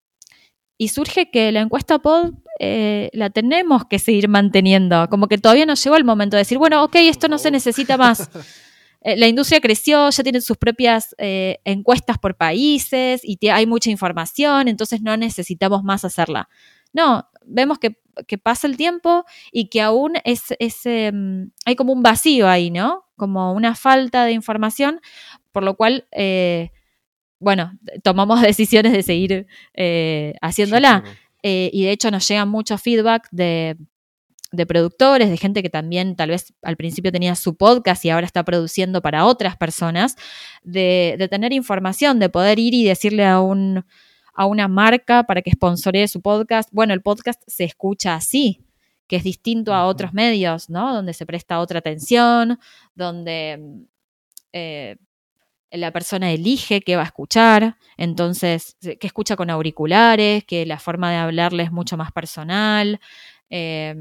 y 0.79 0.89
surge 0.89 1.31
que 1.31 1.53
la 1.53 1.61
encuesta 1.61 1.99
pod 1.99 2.35
eh, 2.61 3.11
la 3.13 3.31
tenemos 3.31 3.85
que 3.87 3.99
seguir 3.99 4.29
manteniendo, 4.29 5.09
como 5.09 5.29
que 5.29 5.39
todavía 5.39 5.67
no 5.67 5.75
llegó 5.75 5.97
el 5.97 6.05
momento 6.05 6.37
de 6.37 6.43
decir, 6.43 6.59
bueno, 6.59 6.83
ok, 6.85 6.97
esto 6.97 7.29
no 7.29 7.39
se 7.39 7.51
necesita 7.51 7.97
más. 7.97 8.31
Eh, 9.05 9.17
la 9.17 9.29
industria 9.29 9.61
creció, 9.61 10.09
ya 10.09 10.23
tiene 10.23 10.41
sus 10.41 10.57
propias 10.57 11.15
eh, 11.19 11.61
encuestas 11.65 12.19
por 12.19 12.37
países 12.37 13.21
y 13.23 13.39
hay 13.49 13.67
mucha 13.67 13.91
información, 13.91 14.67
entonces 14.67 15.03
no 15.03 15.17
necesitamos 15.17 15.85
más 15.85 16.05
hacerla. 16.07 16.49
No, 16.93 17.29
vemos 17.45 17.79
que, 17.79 17.97
pasa 18.43 18.67
el 18.67 18.77
tiempo 18.77 19.25
y 19.53 19.69
que 19.69 19.83
aún 19.83 20.15
es, 20.25 20.43
em, 20.85 21.51
hay 21.67 21.77
como 21.77 21.93
un 21.93 22.03
vacío 22.03 22.49
ahí, 22.49 22.71
¿no? 22.71 23.05
Como 23.17 23.53
una 23.53 23.75
falta 23.75 24.25
de 24.25 24.33
información, 24.33 25.01
por 25.53 25.65
lo 25.65 25.77
cual, 25.77 26.07
eh, 26.13 26.71
bueno, 27.41 27.79
tomamos 28.03 28.41
decisiones 28.43 28.93
de 28.93 29.03
seguir 29.03 29.47
haciéndola. 30.41 31.05
y 31.43 31.85
de 31.85 31.91
hecho 31.91 32.11
nos 32.11 32.27
llega 32.27 32.47
mucho 32.47 32.79
feedback 32.79 33.29
de 33.31 33.77
de 34.55 34.67
productores, 34.67 35.31
de 35.31 35.37
gente 35.37 35.63
que 35.63 35.71
también 35.71 36.17
tal 36.17 36.31
vez 36.31 36.55
al 36.63 36.77
principio 36.77 37.13
tenía 37.13 37.35
su 37.35 37.57
podcast 37.57 38.05
y 38.05 38.11
ahora 38.11 38.27
está 38.27 38.45
produciendo 38.45 39.03
para 39.03 39.27
otras 39.27 39.57
personas, 39.57 40.17
de, 40.63 41.27
tener 41.31 41.53
información, 41.53 42.19
de 42.19 42.29
poder 42.29 42.59
ir 42.59 42.75
y 42.75 42.85
decirle 42.85 43.25
a, 43.27 43.41
un, 43.41 43.85
a 44.35 44.47
una 44.47 44.69
marca 44.69 45.25
para 45.25 45.43
que 45.43 45.53
sponsoree 45.53 46.09
su 46.09 46.21
podcast, 46.21 46.69
bueno, 46.73 46.95
el 46.95 47.03
podcast 47.03 47.43
se 47.47 47.65
escucha 47.65 48.15
así, 48.15 48.65
que 49.07 49.17
es 49.17 49.25
distinto 49.25 49.75
a 49.75 49.87
otros 49.87 50.13
medios, 50.13 50.71
¿no? 50.71 50.95
Donde 50.95 51.13
se 51.13 51.27
presta 51.27 51.61
otra 51.61 51.79
atención, 51.79 52.59
donde 52.95 53.87
eh, 54.53 54.97
la 55.71 55.93
persona 55.93 56.31
elige 56.31 56.81
qué 56.81 56.97
va 56.97 57.03
a 57.03 57.07
escuchar, 57.07 57.77
entonces, 57.97 58.77
que 58.81 59.07
escucha 59.07 59.37
con 59.37 59.51
auriculares, 59.51 60.45
que 60.45 60.65
la 60.67 60.79
forma 60.79 61.11
de 61.11 61.17
hablarle 61.17 61.65
es 61.65 61.73
mucho 61.73 61.97
más 61.97 62.13
personal. 62.13 63.01
Eh, 63.51 63.95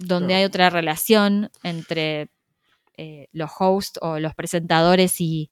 donde 0.00 0.34
hay 0.34 0.44
otra 0.44 0.70
relación 0.70 1.50
entre 1.62 2.30
eh, 2.96 3.28
los 3.32 3.50
hosts 3.58 3.98
o 4.02 4.18
los 4.18 4.34
presentadores 4.34 5.20
y, 5.20 5.50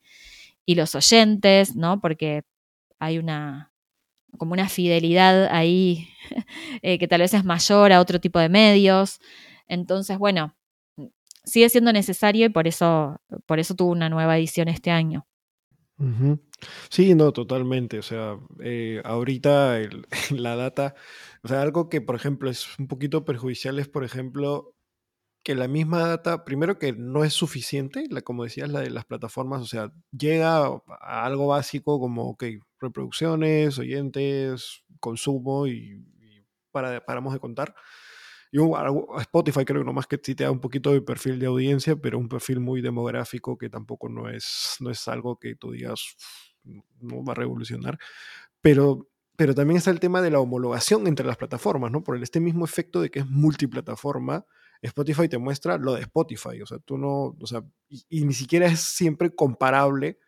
los 0.66 0.94
oyentes, 0.94 1.76
¿no? 1.76 1.98
Porque 1.98 2.42
hay 2.98 3.16
una 3.18 3.72
como 4.36 4.52
una 4.52 4.68
fidelidad 4.68 5.46
ahí 5.50 6.10
eh, 6.82 6.98
que 6.98 7.08
tal 7.08 7.22
vez 7.22 7.32
es 7.32 7.42
mayor 7.42 7.90
a 7.92 8.00
otro 8.00 8.20
tipo 8.20 8.38
de 8.38 8.50
medios. 8.50 9.18
Entonces, 9.66 10.18
bueno, 10.18 10.54
sigue 11.44 11.70
siendo 11.70 11.92
necesario 11.92 12.46
y 12.46 12.48
por 12.50 12.68
eso, 12.68 13.18
por 13.46 13.58
eso 13.58 13.74
tuvo 13.74 13.92
una 13.92 14.10
nueva 14.10 14.36
edición 14.36 14.68
este 14.68 14.90
año. 14.90 15.26
Sí, 16.90 17.14
no, 17.14 17.32
totalmente. 17.32 17.98
O 17.98 18.02
sea, 18.02 18.38
eh, 18.60 19.00
ahorita 19.04 19.78
la 20.30 20.56
data, 20.56 20.94
o 21.42 21.48
sea, 21.48 21.62
algo 21.62 21.88
que, 21.88 22.00
por 22.00 22.14
ejemplo, 22.16 22.50
es 22.50 22.78
un 22.78 22.88
poquito 22.88 23.24
perjudicial 23.24 23.78
es, 23.78 23.88
por 23.88 24.04
ejemplo, 24.04 24.74
que 25.44 25.54
la 25.54 25.68
misma 25.68 26.00
data, 26.08 26.44
primero 26.44 26.78
que 26.78 26.92
no 26.94 27.24
es 27.24 27.34
suficiente, 27.34 28.08
como 28.24 28.44
decías, 28.44 28.70
la 28.70 28.80
de 28.80 28.90
las 28.90 29.06
plataformas, 29.06 29.62
o 29.62 29.66
sea, 29.66 29.92
llega 30.12 30.58
a 31.00 31.24
algo 31.26 31.48
básico 31.48 32.00
como, 32.00 32.30
ok, 32.30 32.44
reproducciones, 32.80 33.78
oyentes, 33.78 34.84
consumo 35.00 35.66
y, 35.68 36.04
para, 36.72 37.04
paramos 37.04 37.32
de 37.34 37.40
contar. 37.40 37.74
Y 38.52 38.58
Spotify 39.20 39.64
creo 39.64 39.82
que 39.82 39.86
nomás 39.86 40.06
que 40.06 40.18
sí 40.22 40.34
te 40.34 40.44
da 40.44 40.50
un 40.50 40.60
poquito 40.60 40.92
de 40.92 41.02
perfil 41.02 41.38
de 41.38 41.46
audiencia, 41.46 41.96
pero 41.96 42.18
un 42.18 42.28
perfil 42.28 42.60
muy 42.60 42.80
demográfico 42.80 43.58
que 43.58 43.68
tampoco 43.68 44.08
no 44.08 44.28
es, 44.30 44.76
no 44.80 44.90
es 44.90 45.06
algo 45.08 45.38
que 45.38 45.54
tú 45.56 45.72
digas 45.72 46.16
no 47.00 47.24
va 47.24 47.32
a 47.32 47.36
revolucionar. 47.36 47.98
Pero, 48.60 49.08
pero 49.36 49.54
también 49.54 49.78
está 49.78 49.90
el 49.90 50.00
tema 50.00 50.22
de 50.22 50.30
la 50.30 50.40
homologación 50.40 51.06
entre 51.06 51.26
las 51.26 51.36
plataformas, 51.36 51.90
¿no? 51.90 52.02
Por 52.02 52.22
este 52.22 52.40
mismo 52.40 52.64
efecto 52.64 53.00
de 53.00 53.10
que 53.10 53.20
es 53.20 53.26
multiplataforma, 53.26 54.44
Spotify 54.82 55.28
te 55.28 55.38
muestra 55.38 55.76
lo 55.76 55.94
de 55.94 56.02
Spotify, 56.02 56.62
o 56.62 56.66
sea, 56.66 56.78
tú 56.78 56.98
no, 56.98 57.36
o 57.40 57.46
sea, 57.46 57.64
y, 57.88 58.24
ni 58.24 58.32
siquiera 58.32 58.66
es 58.66 58.80
siempre 58.80 59.34
comparable 59.34 60.18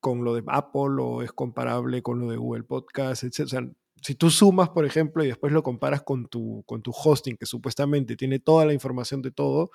con 0.00 0.24
lo 0.24 0.34
de 0.34 0.44
Apple 0.46 1.00
o 1.00 1.22
es 1.22 1.32
comparable 1.32 2.02
con 2.02 2.20
lo 2.20 2.30
de 2.30 2.36
Google 2.36 2.62
Podcast, 2.62 3.24
etc. 3.24 3.40
O 3.40 3.48
sea, 3.48 3.68
si 4.02 4.14
tú 4.14 4.30
sumas, 4.30 4.68
por 4.68 4.84
ejemplo, 4.84 5.24
y 5.24 5.26
después 5.26 5.52
lo 5.52 5.64
comparas 5.64 6.02
con 6.02 6.28
tu, 6.28 6.62
con 6.66 6.82
tu 6.82 6.92
hosting, 6.92 7.36
que 7.36 7.46
supuestamente 7.46 8.16
tiene 8.16 8.38
toda 8.38 8.64
la 8.64 8.72
información 8.72 9.22
de 9.22 9.32
todo, 9.32 9.70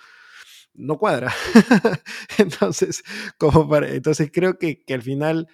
no 0.74 0.98
cuadra. 0.98 1.34
entonces, 2.38 3.04
como 3.38 3.68
para, 3.68 3.90
entonces 3.90 4.32
creo 4.32 4.58
que, 4.58 4.84
que, 4.84 4.94
al 4.94 5.02
final 5.02 5.48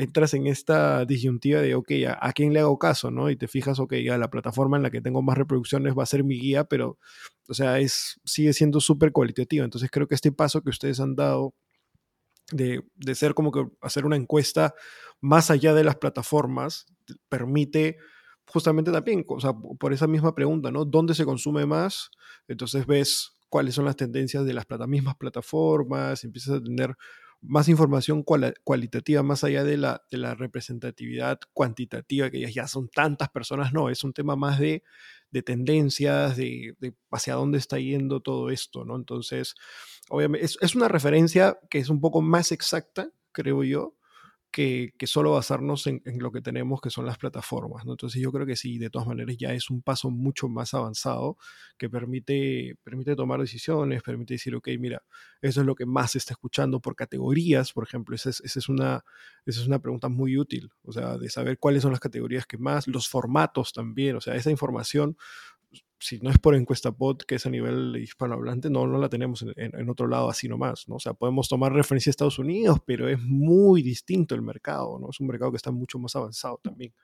entras 0.00 0.32
en 0.32 0.46
esta 0.46 1.04
disyuntiva 1.04 1.60
de, 1.60 1.74
ok, 1.74 1.90
¿a, 2.18 2.32
quién 2.32 2.54
le 2.54 2.60
hago 2.60 2.78
caso? 2.78 3.10
¿no? 3.10 3.28
Y 3.30 3.36
te 3.36 3.48
fijas, 3.48 3.78
ok, 3.78 3.94
ya 3.96 4.16
la 4.16 4.30
plataforma 4.30 4.78
en 4.78 4.82
la 4.82 4.90
que 4.90 5.02
tengo 5.02 5.20
más 5.20 5.36
reproducciones 5.36 5.94
va 5.96 6.04
a 6.04 6.06
ser 6.06 6.24
mi 6.24 6.38
guía, 6.38 6.64
pero, 6.64 6.98
o 7.48 7.54
sea, 7.54 7.78
es, 7.78 8.18
sigue 8.24 8.54
siendo 8.54 8.80
súper 8.80 9.12
cualitativa. 9.12 9.64
Entonces 9.64 9.90
creo 9.90 10.08
que 10.08 10.14
este 10.14 10.32
paso 10.32 10.62
que 10.62 10.70
ustedes 10.70 11.00
han 11.00 11.16
dado 11.16 11.54
de, 12.50 12.82
de 12.96 13.14
ser 13.14 13.34
como 13.34 13.52
que 13.52 13.66
hacer 13.82 14.06
una 14.06 14.16
encuesta 14.16 14.74
más 15.20 15.50
allá 15.50 15.74
de 15.74 15.84
las 15.84 15.96
plataformas 15.96 16.86
permite 17.28 17.98
justamente 18.46 18.90
también, 18.90 19.24
o 19.28 19.38
sea, 19.38 19.52
por 19.52 19.92
esa 19.92 20.06
misma 20.06 20.34
pregunta, 20.34 20.70
¿no? 20.70 20.84
¿Dónde 20.84 21.14
se 21.14 21.26
consume 21.26 21.66
más? 21.66 22.10
Entonces 22.48 22.86
ves 22.86 23.36
cuáles 23.50 23.74
son 23.74 23.84
las 23.84 23.96
tendencias 23.96 24.46
de 24.46 24.54
las 24.54 24.66
mismas 24.88 25.16
plataformas, 25.16 26.24
empiezas 26.24 26.56
a 26.56 26.62
tener 26.62 26.96
más 27.42 27.68
información 27.68 28.22
cualitativa, 28.22 29.22
más 29.22 29.44
allá 29.44 29.64
de 29.64 29.76
la, 29.76 30.02
de 30.10 30.18
la 30.18 30.34
representatividad 30.34 31.38
cuantitativa, 31.52 32.30
que 32.30 32.52
ya, 32.52 32.66
son 32.66 32.88
tantas 32.88 33.30
personas, 33.30 33.72
no, 33.72 33.88
es 33.88 34.04
un 34.04 34.12
tema 34.12 34.36
más 34.36 34.58
de, 34.58 34.82
de 35.30 35.42
tendencias, 35.42 36.36
de, 36.36 36.74
de, 36.80 36.94
hacia 37.10 37.34
dónde 37.34 37.58
está 37.58 37.78
yendo 37.78 38.20
todo 38.20 38.50
esto, 38.50 38.84
¿no? 38.84 38.96
Entonces, 38.96 39.54
obviamente, 40.08 40.46
es 40.60 40.74
una 40.74 40.88
referencia 40.88 41.58
que 41.70 41.78
es 41.78 41.88
un 41.88 42.00
poco 42.00 42.20
más 42.20 42.52
exacta, 42.52 43.10
creo 43.32 43.64
yo, 43.64 43.96
que, 44.50 44.92
solo 45.04 45.32
basarnos 45.32 45.86
en, 45.86 46.02
lo 46.18 46.32
que 46.32 46.42
tenemos, 46.42 46.80
que 46.80 46.90
son 46.90 47.06
las 47.06 47.18
plataformas. 47.18 47.84
¿no? 47.84 47.92
Entonces 47.92 48.20
yo 48.20 48.32
creo 48.32 48.46
que 48.46 48.56
sí, 48.56 48.78
de 48.78 48.90
todas 48.90 49.06
maneras 49.06 49.36
ya 49.38 49.52
es 49.52 49.70
un 49.70 49.82
paso 49.82 50.10
mucho 50.10 50.48
más 50.48 50.74
avanzado 50.74 51.36
que 51.78 51.88
permite, 51.88 52.76
permite 52.82 53.14
tomar 53.14 53.40
decisiones, 53.40 54.02
permite 54.02 54.34
decir, 54.34 54.54
ok, 54.54 54.68
mira, 54.78 55.02
eso 55.40 55.60
es 55.60 55.66
lo 55.66 55.74
que 55.74 55.86
más 55.86 56.12
se 56.12 56.18
está 56.18 56.34
escuchando 56.34 56.80
por 56.80 56.96
categorías, 56.96 57.72
por 57.72 57.84
ejemplo, 57.84 58.14
esa 58.16 58.30
es, 58.30 58.40
es, 58.40 58.68
una, 58.68 59.04
esa 59.46 59.60
es 59.60 59.66
una 59.66 59.78
pregunta 59.78 60.08
muy 60.08 60.36
útil, 60.36 60.70
o 60.82 60.92
sea, 60.92 61.16
de 61.16 61.30
saber 61.30 61.58
cuáles 61.58 61.82
son 61.82 61.92
las 61.92 62.00
categorías 62.00 62.46
que 62.46 62.58
más, 62.58 62.88
los 62.88 63.08
formatos 63.08 63.72
también, 63.72 64.16
o 64.16 64.20
sea, 64.20 64.34
esa 64.34 64.50
información 64.50 65.16
si 66.00 66.18
no 66.20 66.30
es 66.30 66.38
por 66.38 66.54
encuesta 66.54 66.92
pod, 66.92 67.18
que 67.18 67.34
es 67.34 67.44
a 67.44 67.50
nivel 67.50 67.96
hispanohablante, 67.96 68.70
no, 68.70 68.86
no 68.86 68.98
la 68.98 69.10
tenemos 69.10 69.44
en, 69.54 69.90
otro 69.90 70.08
lado 70.08 70.30
así 70.30 70.48
nomás, 70.48 70.88
¿no? 70.88 70.96
O 70.96 70.98
sea, 70.98 71.12
podemos 71.12 71.48
tomar 71.48 71.72
referencia 71.74 72.08
a 72.08 72.12
Estados 72.12 72.38
Unidos, 72.38 72.78
pero 72.86 73.06
es 73.08 73.20
muy 73.20 73.82
distinto 73.82 74.34
el 74.34 74.40
mercado, 74.40 74.98
¿no? 74.98 75.10
Es 75.10 75.20
un 75.20 75.26
mercado 75.26 75.52
que 75.52 75.58
está 75.58 75.70
mucho 75.70 75.98
más 75.98 76.16
avanzado 76.16 76.58
también. 76.64 76.94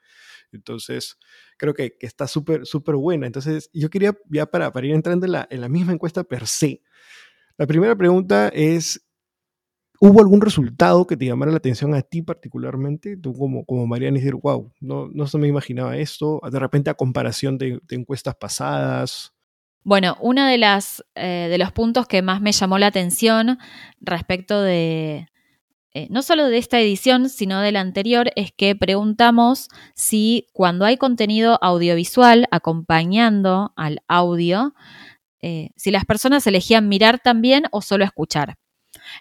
Entonces, 0.51 1.19
creo 1.59 1.75
que, 1.75 1.97
que 1.99 2.07
está 2.07 2.27
súper, 2.27 2.65
súper 2.65 2.97
buena. 2.97 3.27
Entonces, 3.27 3.69
yo 3.75 3.91
quería, 3.91 4.17
ya 4.31 4.47
para, 4.47 4.73
para 4.73 4.87
ir 4.87 4.95
entrando 4.95 5.27
en 5.27 5.33
la, 5.33 5.47
en 5.51 5.61
la 5.61 5.69
misma 5.69 5.93
encuesta 5.93 6.25
per 6.25 6.47
se, 6.47 6.83
la 7.59 7.67
primera 7.67 7.95
pregunta 7.95 8.49
es, 8.49 9.06
¿Hubo 10.01 10.21
algún 10.21 10.41
resultado 10.41 11.07
que 11.07 11.17
te 11.17 11.27
llamara 11.27 11.51
la 11.51 11.59
atención 11.59 11.95
a 11.95 12.03
ti 12.03 12.23
particularmente? 12.23 13.17
Tú 13.17 13.33
como, 13.33 13.65
como 13.65 13.87
Mariana, 13.87 14.17
decir, 14.17 14.35
wow, 14.35 14.71
no, 14.81 15.09
no 15.09 15.27
se 15.27 15.39
me 15.39 15.49
imaginaba 15.49 15.97
esto, 15.97 16.41
de 16.51 16.59
repente 16.59 16.91
a 16.91 16.95
comparación 16.95 17.59
de, 17.59 17.81
encuestas 17.91 18.35
pasadas. 18.35 19.33
Bueno, 19.83 20.17
uno 20.21 20.47
eh, 20.49 21.49
de 21.51 21.59
los 21.59 21.73
puntos 21.73 22.07
que 22.07 22.21
más 22.23 22.41
me 22.41 22.53
llamó 22.53 22.79
la 22.79 22.89
atención 22.89 23.59
respecto 24.01 24.61
de, 24.61 25.29
eh, 25.99 26.09
no 26.11 26.21
solo 26.21 26.49
de 26.49 26.59
esta 26.59 26.79
edición, 26.79 27.31
sino 27.31 27.61
de 27.61 27.73
la 27.73 27.81
anterior, 27.81 28.31
es 28.37 28.53
que 28.53 28.77
preguntamos 28.77 29.69
si 29.95 30.47
cuando 30.53 30.85
hay 30.85 30.99
contenido 30.99 31.59
audiovisual 31.63 32.49
acompañando 32.51 33.73
al 33.77 34.01
audio, 34.07 34.75
eh, 35.41 35.71
si 35.75 35.91
las 35.91 36.05
personas 36.05 36.47
elegían 36.47 36.89
mirar 36.89 37.21
también 37.21 37.65
o 37.71 37.81
solo 37.81 38.05
escuchar. 38.05 38.59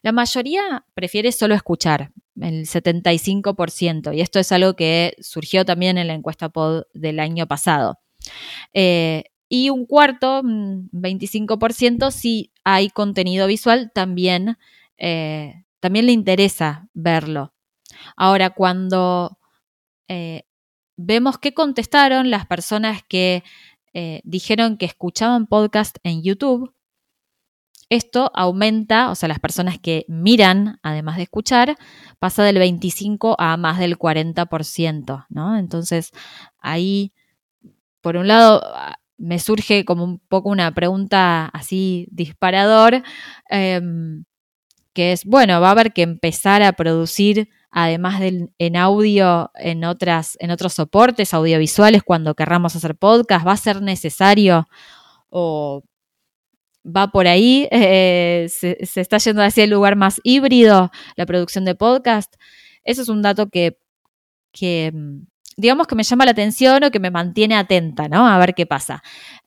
La 0.02 0.12
mayoría 0.12 0.86
prefiere 0.94 1.32
solo 1.32 1.56
escuchar, 1.56 2.12
el 2.40 2.66
75%, 2.66 4.16
y 4.16 4.22
esto 4.22 4.40
es 4.40 4.52
algo 4.52 4.76
que 4.76 5.16
surgió 5.20 5.66
también 5.66 5.98
en 5.98 6.08
la 6.08 6.14
encuesta 6.14 6.50
pod 6.50 6.84
del 6.94 7.20
año 7.20 7.48
pasado. 7.48 8.00
Eh, 8.74 9.26
y 9.48 9.70
un 9.70 9.86
cuarto, 9.86 10.42
25%, 10.44 12.12
si 12.12 12.52
hay 12.64 12.90
contenido 12.90 13.48
visual, 13.48 13.92
también, 13.94 14.58
eh, 14.98 15.64
también 15.80 16.08
le 16.08 16.12
interesa 16.12 16.90
verlo. 16.94 17.54
Ahora, 18.18 18.50
cuando 18.50 19.38
eh, 20.08 20.44
vemos 20.98 21.38
qué 21.38 21.54
contestaron 21.54 22.30
las 22.30 22.46
personas 22.48 23.02
que 23.08 23.44
dijeron 24.26 24.76
que 24.76 24.86
escuchaban 24.86 25.48
podcast 25.48 26.00
en 26.04 26.22
YouTube, 26.22 26.76
esto 27.90 28.32
aumenta, 28.34 29.12
o 29.12 29.16
sea, 29.16 29.30
las 29.30 29.40
personas 29.40 29.80
que 29.80 30.06
miran, 30.08 30.80
además 30.82 31.18
de 31.18 31.24
escuchar, 31.24 31.76
pasa 32.20 32.44
del 32.44 32.58
25 32.58 33.36
a 33.40 33.58
más 33.58 33.80
del 33.80 33.98
40%, 33.98 35.26
¿no? 35.30 35.58
Entonces, 35.58 36.12
ahí, 36.60 37.14
por 38.02 38.18
un 38.18 38.28
lado, 38.28 38.62
me 39.18 39.40
surge 39.40 39.86
como 39.86 40.04
un 40.04 40.20
poco 40.20 40.50
una 40.50 40.74
pregunta 40.74 41.46
así 41.54 42.08
disparador, 42.12 43.04
em, 43.50 44.26
que 44.94 45.12
es, 45.12 45.26
bueno, 45.26 45.62
va 45.62 45.70
a 45.70 45.72
haber 45.72 45.94
que 45.94 46.02
empezar 46.04 46.64
a 46.64 46.74
producir, 46.74 47.50
además 47.72 48.20
del, 48.20 48.52
en 48.58 48.78
audio, 48.78 49.52
en, 49.56 49.84
otras, 49.84 50.38
en 50.40 50.52
otros 50.52 50.74
soportes 50.74 51.34
audiovisuales 51.34 52.04
cuando 52.04 52.36
querramos 52.36 52.76
hacer 52.76 52.96
podcast, 52.96 53.46
va 53.46 53.54
a 53.54 53.58
ser 53.58 53.82
necesario 53.82 54.68
o 55.30 55.84
va 56.86 57.12
por 57.12 57.28
ahí, 57.28 57.68
eh, 57.72 58.48
se, 58.50 58.78
está 58.80 59.18
yendo 59.18 59.42
hacia 59.42 59.64
el 59.64 59.72
lugar 59.72 59.96
más 59.96 60.22
híbrido, 60.24 60.92
la 61.16 61.26
producción 61.26 61.66
de 61.66 61.76
podcast. 61.76 62.36
Eso 62.84 63.02
es 63.02 63.10
un 63.10 63.22
dato 63.22 63.50
que, 63.50 63.78
mm, 64.94 65.26
digamos 65.58 65.88
que 65.88 65.96
me 65.96 66.04
llama 66.04 66.26
la 66.26 66.32
atención 66.32 66.84
o 66.84 66.92
que 66.92 67.00
me 67.00 67.12
mantiene 67.12 67.56
atenta, 67.56 68.08
¿no? 68.08 68.28
A 68.28 68.38
ver 68.38 68.54
qué 68.54 68.66
pasa. 68.66 69.02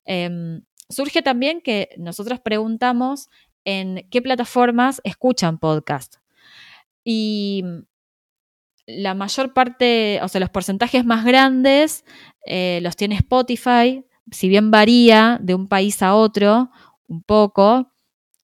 Em, 0.05 0.63
surge 0.89 1.23
también 1.23 1.61
que 1.61 1.91
nosotros 1.99 2.41
preguntamos 2.41 3.29
en 3.65 4.07
qué 4.11 4.23
plataformas 4.23 5.01
escuchan 5.05 5.59
podcast. 5.59 6.17
Y 7.05 7.63
la 8.87 9.15
mayor 9.15 9.53
parte, 9.53 10.19
o 10.23 10.29
sea, 10.29 10.41
los 10.41 10.51
porcentajes 10.51 11.05
más 11.05 11.25
grandes 11.25 12.05
eh, 12.47 12.81
los 12.83 12.97
tiene 12.97 13.17
Spotify, 13.17 14.03
si 14.31 14.49
bien 14.49 14.71
varía 14.71 15.39
de 15.43 15.55
un 15.55 15.69
país 15.69 16.03
a 16.03 16.15
otro, 16.15 16.71
un 17.09 17.23
poco. 17.23 17.93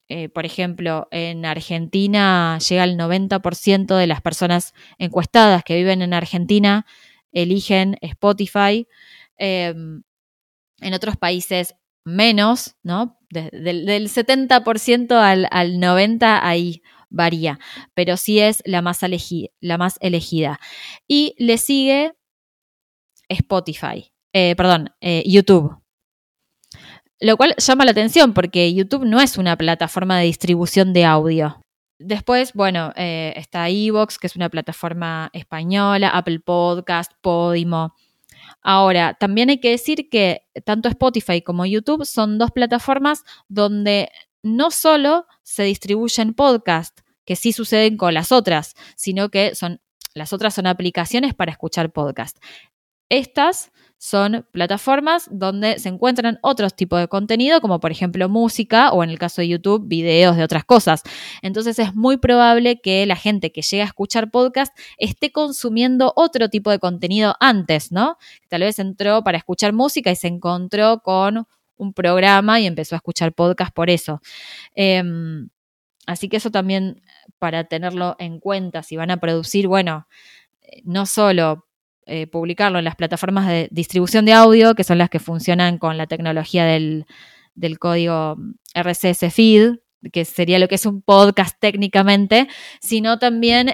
Eh, 0.09 0.29
por 0.29 0.45
ejemplo, 0.45 1.09
en 1.11 1.47
Argentina 1.47 2.59
llega 2.59 2.85
el 2.85 2.99
90% 2.99 3.97
de 3.97 4.07
las 4.07 4.21
personas 4.21 4.75
encuestadas 4.99 5.65
que 5.65 5.77
viven 5.77 6.03
en 6.03 6.13
Argentina 6.13 6.85
eligen 7.33 7.97
Spotify. 8.01 8.87
Em, 9.37 10.03
en 10.81 10.95
otros 10.95 11.17
países 11.17 11.75
menos, 12.05 12.77
¿no? 12.83 13.19
del, 13.31 14.09
70% 14.09 15.13
al, 15.17 15.49
90% 15.81 16.41
ahí 16.43 16.83
varía, 17.11 17.59
pero 17.95 18.17
sí 18.17 18.41
es 18.41 18.63
la 18.65 18.83
más, 18.83 19.03
elegida. 19.03 20.61
Y 21.09 21.35
le 21.39 21.59
sigue 21.59 22.13
Spotify, 23.29 24.13
eh, 24.33 24.55
perdón, 24.57 24.91
eh, 25.01 25.23
YouTube. 25.27 25.84
Lo 27.21 27.37
cual 27.37 27.55
llama 27.59 27.85
la 27.85 27.93
atención 27.93 28.35
porque 28.35 28.75
YouTube 28.75 29.05
no 29.05 29.21
es 29.21 29.39
una 29.39 29.57
plataforma 29.57 30.19
de 30.19 30.27
distribución 30.27 30.93
de 30.93 31.05
audio. 31.05 31.61
Después, 31.99 32.53
bueno, 32.55 32.93
eh, 32.97 33.33
está 33.37 33.69
Evox, 33.69 34.19
que 34.19 34.27
es 34.27 34.37
una 34.37 34.49
plataforma 34.49 35.31
española, 35.33 36.09
Apple 36.09 36.41
Podcast, 36.41 37.13
Podimo. 37.21 37.95
Ahora, 38.63 39.15
también 39.15 39.51
hay 39.51 39.59
que 39.59 39.71
decir 39.71 40.09
que 40.11 40.43
tanto 40.65 40.89
Spotify 40.89 41.41
como 41.41 41.67
YouTube 41.67 42.05
son 42.05 42.39
dos 42.39 42.51
plataformas 42.51 43.23
donde 43.49 44.11
no 44.43 44.71
solo 44.71 45.27
se 45.43 45.63
distribuyen 45.63 46.35
podcasts, 46.35 47.05
que 47.25 47.37
sí 47.37 47.53
suceden 47.53 47.97
con 47.97 48.13
las 48.13 48.33
otras, 48.33 48.75
sino 48.97 49.31
que 49.31 49.55
son 49.55 49.81
las 50.15 50.33
otras 50.33 50.55
son 50.55 50.67
aplicaciones 50.67 51.35
para 51.35 51.51
escuchar 51.51 51.93
podcasts. 51.93 52.41
Estas 53.09 53.73
son 54.05 54.47
plataformas 54.53 55.29
donde 55.31 55.79
se 55.79 55.89
encuentran 55.89 56.39
otros 56.43 56.77
tipos 56.77 57.01
de 57.01 57.09
contenido, 57.09 57.63
como 57.63 57.81
por 57.81 57.91
ejemplo 57.91 58.29
música 58.29 58.93
o 58.93 59.03
en 59.03 59.09
el 59.09 59.19
caso 59.19 59.41
de 59.41 59.49
YouTube, 59.49 59.89
videos 59.89 60.37
de 60.37 60.45
otras 60.45 60.65
cosas. 60.65 61.03
Entonces 61.41 61.79
es 61.79 61.95
muy 61.95 62.19
probable 62.19 62.83
que 62.83 63.07
la 63.07 63.17
gente 63.17 63.51
que 63.51 63.63
llega 63.63 63.85
a 63.85 63.87
escuchar 63.87 64.31
podcast 64.31 64.77
esté 64.99 65.33
consumiendo 65.33 66.13
otro 66.17 66.51
tipo 66.51 66.71
de 66.71 66.79
contenido 66.79 67.35
antes, 67.41 67.93
¿no? 67.93 68.19
Tal 68.49 68.61
vez 68.61 68.79
entró 68.79 69.25
para 69.25 69.39
escuchar 69.39 69.73
música 69.73 70.11
y 70.11 70.17
se 70.17 70.29
encontró 70.29 71.01
con 71.01 71.47
un 71.77 71.95
programa 71.95 72.61
y 72.61 72.67
empezó 72.67 72.95
a 72.95 72.99
escuchar 72.99 73.33
podcast 73.33 73.75
por 73.75 73.89
eso. 73.89 74.21
Em, 74.75 75.49
así 76.07 76.29
que 76.29 76.37
eso 76.37 76.51
también 76.51 77.03
para 77.39 77.65
tenerlo 77.65 78.17
en 78.19 78.39
cuenta, 78.39 78.83
si 78.83 78.97
van 78.97 79.11
a 79.11 79.17
producir, 79.19 79.67
bueno, 79.67 80.07
eh, 80.61 80.83
no 80.85 81.07
solo 81.07 81.64
eh, 82.07 82.27
publicarlo 82.27 82.79
en 82.79 82.85
las 82.85 82.97
plataformas 82.97 83.47
de 83.47 83.69
distribución 83.71 84.25
de 84.25 84.33
audio, 84.33 84.75
que 84.75 84.85
son 84.85 84.99
las 84.99 85.11
que 85.11 85.19
funcionan 85.19 85.79
con 85.79 85.97
la 85.97 86.07
tecnología 86.07 86.65
del, 86.65 87.07
código 87.79 88.37
RSS 88.75 89.33
feed, 89.33 89.77
que 90.13 90.25
sería 90.25 90.59
lo 90.59 90.69
que 90.69 90.75
es 90.75 90.87
un 90.87 91.03
podcast 91.03 91.59
técnicamente, 91.61 92.49
sino 92.81 93.19
también 93.19 93.73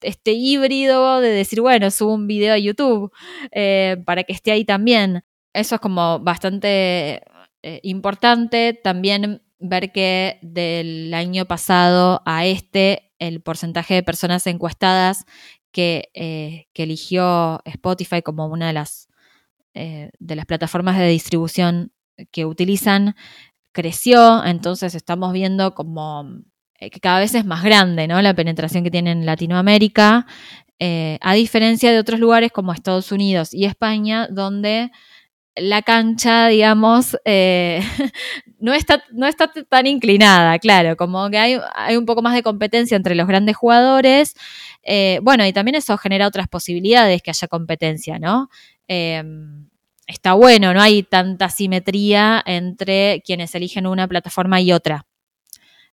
este 0.00 0.32
híbrido 0.32 1.20
de 1.20 1.28
decir, 1.28 1.60
bueno, 1.60 1.90
subo 1.90 2.14
un 2.14 2.26
video 2.26 2.54
a 2.54 2.58
YouTube 2.58 3.12
eh, 3.52 3.96
para 4.06 4.24
que 4.24 4.32
esté 4.32 4.52
ahí 4.52 4.64
también. 4.64 5.24
Eso 5.52 5.74
es 5.74 5.80
como 5.80 6.20
bastante 6.20 7.22
eh, 7.62 7.80
importante. 7.82 8.72
También 8.72 9.42
ver 9.58 9.92
que 9.92 10.38
del 10.42 11.12
año 11.14 11.46
pasado 11.46 12.22
a 12.24 12.46
este 12.46 13.14
el 13.18 13.40
porcentaje 13.40 13.94
de 13.94 14.02
personas 14.02 14.46
encuestadas 14.46 15.24
eh, 15.76 16.66
que, 16.72 16.82
eligió 16.82 17.60
Spotify 17.64 18.22
como 18.22 18.46
una 18.46 18.68
de 18.68 18.72
las, 18.72 19.08
eh, 19.74 20.10
de 20.18 20.36
las 20.36 20.46
plataformas 20.46 20.98
de 20.98 21.08
distribución 21.08 21.92
que 22.30 22.46
utilizan 22.46 23.14
creció, 23.72 24.44
entonces 24.44 24.94
estamos 24.94 25.32
viendo 25.32 25.74
como 25.74 26.30
eh, 26.78 26.90
que 26.90 27.00
cada 27.00 27.18
vez 27.18 27.34
es 27.34 27.44
más 27.44 27.62
grande 27.62 28.08
¿no? 28.08 28.20
la 28.22 28.34
penetración 28.34 28.84
que 28.84 28.90
tiene 28.90 29.12
en 29.12 29.26
Latinoamérica, 29.26 30.26
a 30.78 31.34
diferencia 31.34 31.90
de 31.90 31.98
otros 31.98 32.20
lugares 32.20 32.52
como 32.52 32.72
Estados 32.72 33.10
Unidos 33.10 33.54
y 33.54 33.64
España, 33.64 34.28
donde 34.30 34.90
la 35.56 35.82
cancha, 35.82 36.48
digamos, 36.48 37.18
no, 38.60 38.74
está, 38.74 39.02
no 39.12 39.26
está 39.26 39.50
tan 39.68 39.86
inclinada, 39.86 40.58
claro, 40.58 40.96
como 40.96 41.30
que 41.30 41.38
hay, 41.38 41.58
hay, 41.74 41.96
un 41.96 42.06
poco 42.06 42.22
más 42.22 42.34
de 42.34 42.42
competencia 42.42 42.96
entre 42.96 43.14
los 43.14 43.26
grandes 43.26 43.56
jugadores 43.56 44.34
eh, 44.88 45.18
bueno, 45.22 45.44
y 45.44 45.52
también 45.52 45.74
eso 45.74 45.98
genera 45.98 46.28
otras 46.28 46.46
posibilidades 46.46 47.20
que 47.20 47.30
haya 47.30 47.48
competencia, 47.48 48.20
¿no? 48.20 48.48
Em, 48.86 49.68
está 50.06 50.34
bueno, 50.34 50.72
no 50.72 50.80
hay 50.80 51.02
tanta 51.02 51.48
simetría 51.48 52.40
entre 52.46 53.20
quienes 53.26 53.54
eligen 53.56 53.88
una 53.88 54.06
plataforma 54.06 54.60
y 54.60 54.72
otra. 54.72 55.04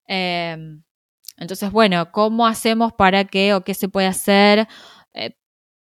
Em, 0.07 0.83
entonces, 1.37 1.71
bueno, 1.71 2.11
¿cómo 2.11 2.45
hacemos 2.45 2.93
para 2.93 3.25
que 3.25 3.55
o 3.55 3.63
qué 3.63 3.73
se 3.73 3.89
puede 3.89 4.07
hacer 4.07 4.67
eh, 5.13 5.35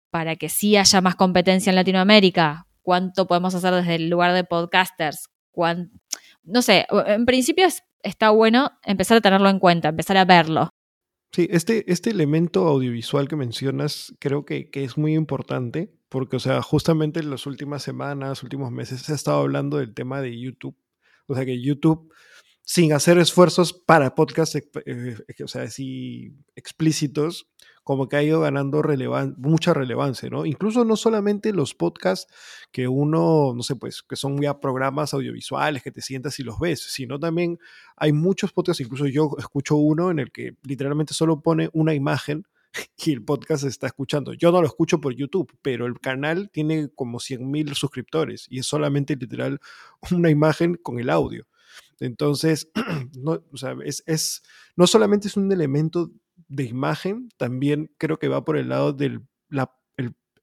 para 0.10 0.38
que 0.38 0.50
sí 0.50 0.78
haya 0.78 1.02
más 1.02 1.16
competencia 1.16 1.72
en 1.72 1.76
Latinoamérica? 1.76 2.68
¿Cuánto 2.82 3.28
podemos 3.28 3.54
hacer 3.56 3.74
desde 3.74 3.96
el 3.96 4.10
lugar 4.10 4.34
de 4.34 4.44
podcasters? 4.44 5.30
No 6.44 6.62
sé, 6.62 6.88
en 7.08 7.26
principio 7.26 7.68
está 8.04 8.30
bueno 8.32 8.72
empezar 8.84 9.18
a 9.18 9.22
tenerlo 9.22 9.50
en 9.50 9.60
cuenta, 9.60 9.90
empezar 9.90 10.18
a 10.18 10.26
verlo. 10.26 10.70
Sí, 11.32 11.48
este, 11.50 11.90
este 11.92 12.10
elemento 12.10 12.68
audiovisual 12.68 13.28
que 13.28 13.38
mencionas 13.38 14.14
creo 14.20 14.44
que, 14.44 14.70
que, 14.70 14.84
es 14.84 14.98
muy 14.98 15.14
importante 15.14 15.94
porque, 16.10 16.36
o 16.36 16.40
sea, 16.40 16.62
justamente 16.62 17.22
en 17.22 17.30
las 17.30 17.46
últimas 17.46 17.84
semanas, 17.84 18.44
últimos 18.44 18.70
meses 18.70 19.02
se 19.02 19.14
ha 19.14 19.16
estado 19.16 19.40
hablando 19.40 19.78
del 19.78 19.94
tema 19.94 20.22
de 20.22 20.38
YouTube. 20.38 20.76
O 21.28 21.36
sea, 21.36 21.46
que 21.46 21.62
YouTube, 21.62 22.12
sin 22.64 22.92
hacer 22.92 23.18
esfuerzos 23.18 23.72
para 23.72 24.14
podcasts, 24.14 24.56
eh, 24.56 24.70
eh, 24.86 25.44
o 25.44 25.48
sea, 25.48 25.64
así 25.64 26.36
explícitos, 26.56 27.50
como 27.92 28.08
que 28.08 28.16
ha 28.16 28.24
ido 28.24 28.40
ganando 28.40 28.82
mucha 29.36 29.74
relevancia, 29.74 30.30
¿no? 30.30 30.46
Incluso 30.46 30.86
no 30.86 30.96
solamente 30.96 31.52
los 31.52 31.76
podcasts 31.76 32.34
que 32.72 32.88
uno, 32.88 33.52
no 33.54 33.64
sé, 33.64 33.76
pues, 33.76 34.02
que 34.02 34.16
son 34.16 34.40
ya 34.40 34.62
programas 34.62 35.14
audiovisuales 35.14 35.84
que 35.84 35.92
te 35.92 36.00
sientas 36.00 36.40
y 36.40 36.44
los 36.44 36.58
ves, 36.58 36.80
sino 36.90 37.20
también 37.20 37.60
hay 37.98 38.14
muchos 38.14 38.54
podcasts, 38.54 38.80
incluso 38.80 39.08
yo 39.08 39.32
escucho 39.38 39.76
uno 39.76 40.10
en 40.10 40.20
el 40.20 40.32
que 40.32 40.56
literalmente 40.64 41.14
solo 41.14 41.42
pone 41.42 41.70
una 41.74 41.94
imagen 41.94 42.46
y 43.06 43.12
el 43.12 43.26
podcast 43.26 43.66
está 43.66 43.88
escuchando. 43.88 44.32
Yo 44.32 44.54
no 44.54 44.62
lo 44.62 44.68
escucho 44.68 45.02
por 45.02 45.14
YouTube, 45.14 45.52
pero 45.62 45.86
el 45.86 46.00
canal 46.00 46.50
tiene 46.50 46.88
como 46.96 47.20
100 47.20 47.52
mil 47.52 47.76
suscriptores 47.76 48.48
y 48.50 48.60
es 48.60 48.68
solamente 48.68 49.18
literal 49.18 49.60
una 50.14 50.30
imagen 50.30 50.76
con 50.76 50.98
el 50.98 51.10
audio. 51.10 51.46
Entonces, 52.00 52.72
o 53.26 53.58
sea, 53.58 53.76
es, 53.86 54.44
no 54.78 54.88
solamente 54.88 55.28
es 55.28 55.36
un 55.36 55.52
elemento 55.52 56.10
de 56.52 56.66
imagen, 56.66 57.30
también 57.38 57.94
creo 57.98 58.20
que 58.20 58.28
va 58.28 58.44
por 58.44 58.58
el 58.58 58.70
lado 58.70 58.94
del 58.94 59.22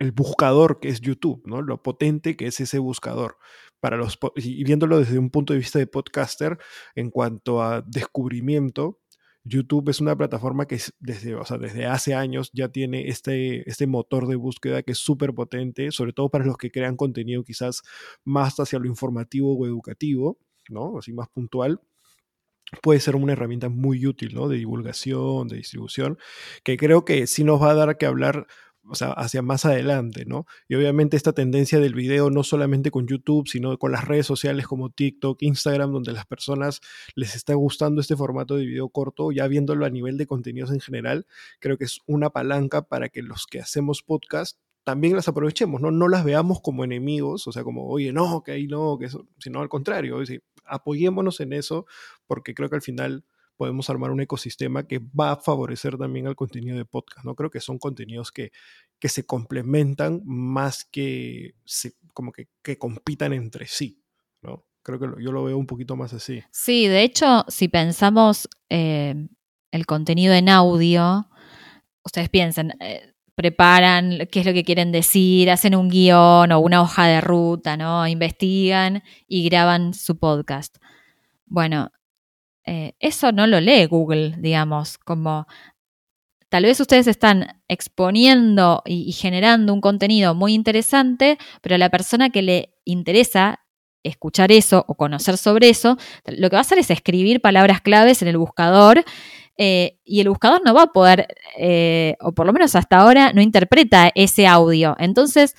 el, 0.01 0.13
buscador 0.13 0.79
que 0.81 0.89
es 0.89 1.01
YouTube, 1.01 1.43
¿no? 1.45 1.61
Lo 1.61 1.83
potente 1.83 2.37
que 2.37 2.47
es 2.47 2.61
ese 2.61 2.79
buscador. 2.79 3.37
Para 3.81 3.97
los, 3.97 4.19
y 4.37 4.65
viéndolo 4.65 4.99
desde 4.99 5.19
un 5.19 5.31
punto 5.31 5.53
de 5.53 5.59
vista 5.59 5.79
de 5.81 5.89
podcaster, 5.89 6.57
en 6.95 7.11
cuanto 7.11 7.63
a 7.63 7.83
descubrimiento, 7.83 9.01
YouTube 9.45 9.89
es 9.89 10.01
una 10.01 10.17
plataforma 10.17 10.67
que 10.67 10.81
desde, 11.01 11.35
o 11.35 11.45
sea, 11.45 11.59
desde 11.59 11.87
hace 11.87 12.15
años 12.15 12.51
ya 12.53 12.69
tiene 12.69 13.09
este, 13.09 13.69
este 13.69 13.87
motor 13.87 14.29
de 14.29 14.37
búsqueda 14.37 14.83
que 14.83 14.93
es 14.93 14.99
súper 14.99 15.35
potente, 15.35 15.91
sobre 15.91 16.13
todo 16.13 16.31
para 16.31 16.45
los 16.45 16.57
que 16.57 16.71
crean 16.71 16.97
contenido 16.97 17.43
quizás 17.43 17.83
más 18.25 18.59
hacia 18.61 18.79
lo 18.79 18.87
informativo 18.87 19.57
o 19.57 19.67
educativo, 19.67 20.39
¿no? 20.69 20.99
Así 20.99 21.13
más 21.13 21.29
puntual. 21.29 21.81
Puede 22.83 23.01
ser 23.01 23.17
una 23.17 23.33
herramienta 23.33 23.69
muy 23.69 24.07
útil, 24.07 24.35
¿no? 24.35 24.49
De 24.49 24.57
divulgación, 24.57 25.49
de 25.49 25.57
distribución, 25.57 26.19
que 26.65 26.77
creo 26.77 27.05
que 27.05 27.27
sí 27.27 27.45
nos 27.45 27.63
va 27.63 27.71
a 27.71 27.75
dar 27.75 27.97
que 27.99 28.07
hablar 28.07 28.47
o 28.91 28.95
sea, 28.95 29.13
hacia 29.13 29.43
más 29.43 29.65
adelante, 29.65 30.25
¿no? 30.25 30.47
Y 30.67 30.75
obviamente 30.75 31.17
esta 31.17 31.33
tendencia 31.33 31.79
del 31.79 31.95
video 31.95 32.31
no 32.31 32.43
solamente 32.43 32.91
con 32.91 33.07
YouTube, 33.07 33.47
sino 33.47 33.79
con 33.79 33.93
las 33.93 34.07
redes 34.07 34.27
sociales 34.27 34.67
como 34.67 34.91
TikTok, 34.91 35.43
Instagram, 35.43 35.93
donde 35.93 36.13
las 36.13 36.27
personas 36.27 36.81
les 37.15 37.37
está 37.37 37.55
gustando 37.55 38.01
este 38.01 38.17
formato 38.17 38.57
de 38.57 38.65
video 38.65 38.89
corto, 38.89 39.31
ya 39.31 39.47
viéndolo 39.47 39.85
a 39.85 39.91
nivel 39.91 40.17
de 40.17 40.27
contenidos 40.27 40.71
en 40.71 40.81
general, 40.81 41.27
creo 41.61 41.77
que 41.77 41.85
es 41.85 41.99
una 42.07 42.31
palanca 42.31 42.83
para 42.83 43.09
que 43.11 43.23
los 43.23 43.47
que 43.47 43.61
hacemos 43.61 44.03
podcast 44.03 44.59
también 44.89 45.15
las 45.15 45.29
aprovechemos, 45.29 45.83
¿no? 45.83 45.91
No 45.91 46.09
las 46.09 46.25
veamos 46.25 46.63
como 46.63 46.83
enemigos, 46.83 47.47
o 47.47 47.53
sea, 47.53 47.63
como, 47.63 47.87
oye, 47.89 48.11
no, 48.11 48.43
que 48.43 48.53
ahí 48.53 48.67
no, 48.67 48.97
que 48.97 49.05
eso, 49.05 49.29
sino 49.39 49.61
al 49.61 49.69
contrario, 49.69 50.17
apoyémonos 50.65 51.41
en 51.41 51.53
eso, 51.53 51.85
porque 52.27 52.55
creo 52.55 52.71
que 52.71 52.77
al 52.77 52.81
final 52.81 53.23
podemos 53.59 53.91
armar 53.91 54.13
un 54.13 54.23
ecosistema 54.23 54.87
que 54.87 54.99
va 54.99 55.33
a 55.33 55.37
favorecer 55.37 55.99
también 55.99 56.27
al 56.27 56.37
contenido 56.37 56.79
de 56.79 56.87
podcast, 56.87 57.27
¿no? 57.27 57.35
Creo 57.35 57.51
que 57.51 57.61
son 57.61 57.77
contenidos 57.77 58.33
que, 58.33 58.51
que 58.99 59.11
se 59.11 59.27
complementan 59.27 60.23
más 60.25 60.87
que 60.87 61.55
se, 61.67 61.93
como 62.15 62.33
que, 62.33 62.49
que 62.63 62.79
compitan 62.79 63.35
entre 63.35 63.67
sí, 63.67 64.03
¿no? 64.41 64.65
Creo 64.83 64.99
que 64.99 65.23
yo 65.23 65.33
lo 65.33 65.45
veo 65.45 65.59
un 65.59 65.67
poquito 65.67 65.97
más 65.97 66.15
así. 66.15 66.43
Sí, 66.51 66.87
de 66.87 67.03
hecho, 67.03 67.45
si 67.49 67.69
pensamos 67.69 68.49
eh, 68.71 69.29
el 69.71 69.85
contenido 69.85 70.33
en 70.33 70.49
audio, 70.49 71.29
ustedes 72.07 72.31
piensan, 72.31 72.73
eh, 72.81 73.13
preparan 73.39 74.27
qué 74.33 74.41
es 74.41 74.47
lo 74.47 74.53
que 74.53 74.65
quieren 74.65 74.91
decir, 74.91 75.49
hacen 75.49 75.77
un 75.77 75.89
guion 75.89 76.51
o 76.51 76.59
una 76.59 76.83
hoja 76.83 77.07
de 77.07 77.21
ruta, 77.21 77.77
¿no? 77.77 78.05
Investigan 78.09 79.05
y 79.29 79.49
graban 79.49 79.95
su 79.95 80.19
podcast. 80.19 80.79
Bueno, 81.47 81.93
eh, 82.67 82.97
eso 82.99 83.31
no 83.31 83.47
lo 83.47 83.61
lee 83.61 83.87
Google, 83.87 84.35
digamos, 84.39 84.99
como 84.99 85.47
tal 86.49 86.65
vez 86.65 86.81
ustedes 86.81 87.07
están 87.07 87.63
exponiendo 87.69 88.83
y, 88.85 89.13
generando 89.13 89.73
un 89.73 89.81
contenido 89.81 90.35
muy 90.35 90.53
interesante, 90.53 91.39
pero 91.63 91.77
a 91.77 91.79
la 91.79 91.91
persona 91.91 92.31
que 92.31 92.43
le 92.43 92.75
interesa 92.85 93.61
escuchar 94.03 94.51
eso 94.51 94.85
o 94.89 94.97
conocer 94.97 95.37
sobre 95.37 95.69
eso, 95.69 95.97
lo 96.27 96.51
que 96.51 96.57
va 96.57 96.59
a 96.59 96.63
hacer 96.63 96.81
es 96.81 96.91
escribir 96.91 97.41
palabras 97.41 97.83
claves 97.83 98.21
en 98.21 98.27
el 98.27 98.39
buscador 98.39 99.05
eh, 99.59 99.99
y 100.05 100.21
el 100.21 100.29
buscador 100.29 100.63
no 100.65 100.73
va 100.73 100.85
a 100.85 100.93
poder, 100.93 101.27
eh, 101.59 102.17
o 102.21 102.33
por 102.33 102.47
lo 102.47 102.53
menos 102.53 102.77
hasta 102.77 102.99
ahora, 102.99 103.33
no 103.33 103.43
interpreta 103.43 104.11
ese 104.15 104.47
audio. 104.47 104.95
Entonces, 105.01 105.57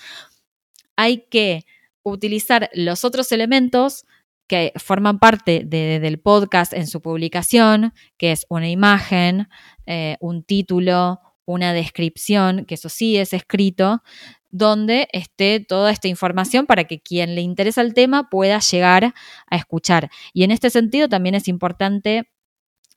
hay 0.96 1.26
que 1.30 1.66
utilizar 2.04 2.70
los 2.74 3.04
otros 3.04 3.32
elementos 3.34 4.06
que 4.48 4.72
forman 4.78 5.20
parte 5.20 5.64
del 5.64 6.20
podcast 6.20 6.74
en 6.74 6.88
su 6.88 7.02
publicación, 7.02 7.94
que 8.18 8.32
es 8.32 8.46
una 8.50 8.70
imagen, 8.70 9.48
eh, 9.86 10.18
un 10.22 10.44
título, 10.44 11.20
una 11.46 11.72
descripción, 11.74 12.66
que 12.66 12.76
eso 12.76 12.90
sí 12.90 13.18
es 13.18 13.34
escrito, 13.34 14.02
donde 14.50 15.08
esté 15.12 15.60
toda 15.60 15.92
esta 15.92 16.08
información 16.08 16.66
para 16.66 16.86
que 16.86 17.00
quien 17.00 17.36
le 17.36 17.42
interesa 17.42 17.82
el 17.82 17.94
tema 17.94 18.30
pueda 18.30 18.60
llegar 18.60 19.14
a 19.48 19.56
escuchar. 19.56 20.10
Y 20.34 20.44
en 20.44 20.52
este 20.52 20.70
sentido 20.72 21.08
también 21.10 21.36
es 21.36 21.48
importante 21.48 22.30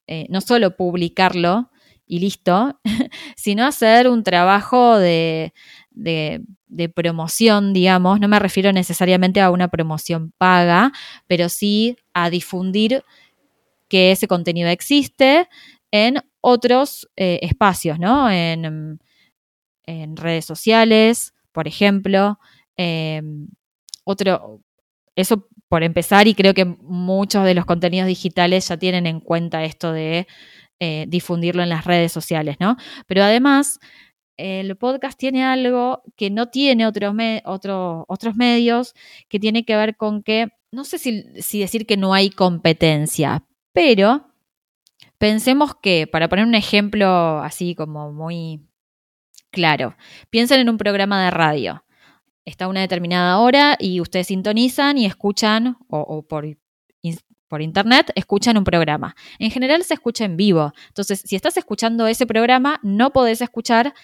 eh, 0.07 0.27
no 0.29 0.41
solo 0.41 0.77
publicarlo 0.77 1.71
y 2.07 2.19
listo, 2.19 2.79
sino 3.37 3.65
hacer 3.65 4.09
un 4.09 4.23
trabajo 4.23 4.99
de, 4.99 5.53
promoción, 6.95 7.73
digamos. 7.73 8.21
No 8.21 8.29
me 8.29 8.39
refiero 8.39 8.73
necesariamente 8.73 9.41
a 9.41 9.51
una 9.51 9.69
promoción 9.69 10.33
paga, 10.37 10.93
pero 11.27 11.49
sí 11.49 11.97
a 12.13 12.31
difundir 12.31 13.05
que 13.89 14.11
ese 14.11 14.29
contenido 14.29 14.69
existe 14.69 15.49
en 15.91 16.17
otros 16.41 17.09
eh, 17.17 17.39
espacios, 17.43 17.99
¿no? 17.99 18.31
En, 18.31 18.99
redes 20.17 20.45
sociales, 20.45 21.35
por 21.53 21.69
ejemplo. 21.69 22.39
Em, 22.77 23.49
otro, 24.05 24.61
eso 25.17 25.49
por 25.73 25.85
empezar, 25.85 26.29
y 26.29 26.35
creo 26.35 26.53
que 26.53 26.67
muchos 26.67 27.47
de 27.47 27.55
los 27.55 27.65
contenidos 27.65 28.07
digitales 28.07 28.69
ya 28.69 28.77
tienen 28.77 29.07
en 29.07 29.21
cuenta 29.21 29.65
esto 29.65 29.91
de 29.91 30.27
eh, 30.81 31.07
difundirlo 31.09 31.63
en 31.63 31.71
las 31.71 31.87
redes 31.87 32.13
sociales, 32.13 32.57
¿no? 32.61 32.77
Pero 33.07 33.25
además, 33.25 33.81
el 34.37 34.77
podcast 34.77 35.19
tiene 35.19 35.43
algo 35.45 36.03
que 36.15 36.29
no 36.29 36.51
tiene 36.51 36.87
otros 36.87 37.15
medios, 38.35 38.93
que 39.31 39.41
tiene 39.41 39.65
que 39.65 39.75
ver 39.75 39.97
con 39.97 40.23
que, 40.23 40.49
no 40.73 40.85
sé 40.85 40.99
si 40.99 41.59
decir 41.59 41.87
que 41.87 41.97
no 41.97 42.13
hay 42.13 42.29
competencia, 42.29 43.47
pero 43.73 44.27
pensemos 45.17 45.75
que, 45.83 46.07
para 46.07 46.29
poner 46.29 46.45
un 46.45 46.55
ejemplo 46.55 47.39
así 47.39 47.75
como 47.75 48.13
muy 48.13 48.61
claro, 49.51 49.97
piensen 50.29 50.61
en 50.61 50.69
un 50.69 50.77
programa 50.77 51.25
de 51.25 51.31
radio 51.31 51.83
está 52.45 52.69
una 52.69 52.81
determinada 52.81 53.39
hora 53.39 53.77
y 53.79 54.01
ustedes 54.01 54.29
sintonizan 54.29 54.99
y 54.99 55.07
escuchan, 55.07 55.77
o, 55.89 56.23
por, 56.23 56.45
por, 57.49 57.63
internet, 57.63 58.11
escuchan 58.15 58.57
un 58.57 58.65
programa. 58.65 59.15
En 59.39 59.51
general 59.51 59.85
se 59.85 59.95
escucha 59.95 60.25
en 60.25 60.37
vivo. 60.37 60.73
Entonces, 60.89 61.23
si 61.25 61.37
estás 61.37 61.57
escuchando 61.57 62.07
ese 62.07 62.27
programa, 62.27 62.81
no 62.83 63.13
podés 63.13 63.41
escuchar 63.41 63.95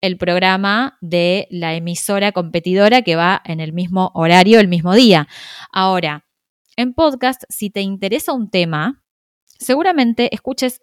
el 0.00 0.16
programa 0.16 0.96
de 1.00 1.48
la 1.50 1.74
emisora 1.74 2.32
competidora 2.32 3.02
que 3.02 3.16
va 3.16 3.42
en 3.44 3.60
el 3.60 3.72
mismo 3.72 4.12
horario, 4.14 4.60
el 4.60 4.68
mismo 4.68 4.94
día. 4.94 5.26
Ahora, 5.72 6.24
en 6.76 6.94
podcast, 6.94 7.42
si 7.48 7.70
te 7.70 7.80
interesa 7.80 8.32
un 8.32 8.50
tema, 8.50 9.02
seguramente 9.58 10.32
escuches 10.32 10.82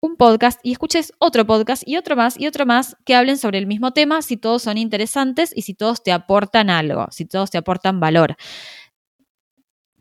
un 0.00 0.16
podcast 0.16 0.60
y 0.62 0.72
escuches 0.72 1.12
otro 1.18 1.46
podcast 1.46 1.82
y 1.86 1.96
otro 1.96 2.16
más 2.16 2.38
y 2.38 2.46
otro 2.46 2.66
más 2.66 2.96
que 3.04 3.14
hablen 3.14 3.38
sobre 3.38 3.58
el 3.58 3.66
mismo 3.66 3.92
tema 3.92 4.22
si 4.22 4.36
todos 4.36 4.62
son 4.62 4.78
interesantes 4.78 5.52
y 5.54 5.62
si 5.62 5.74
todos 5.74 6.02
te 6.02 6.12
aportan 6.12 6.70
algo, 6.70 7.06
si 7.10 7.24
todos 7.24 7.50
te 7.50 7.58
aportan 7.58 8.00
valor. 8.00 8.36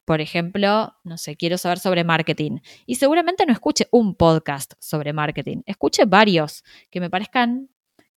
Por 0.05 0.21
ejemplo, 0.21 0.95
no 1.03 1.17
sé, 1.17 1.35
quiero 1.35 1.57
saber 1.57 1.79
sobre 1.79 2.05
marketing. 2.05 2.59
Y 2.85 2.95
seguramente 2.95 3.45
no 3.45 3.51
escuche 3.51 3.87
un 3.91 4.15
podcast 4.15 4.73
sobre 4.79 5.11
marketing, 5.11 5.63
escuche 5.65 6.05
varios 6.05 6.63
que 6.89 7.01
me 7.01 7.09
parezcan 7.09 7.69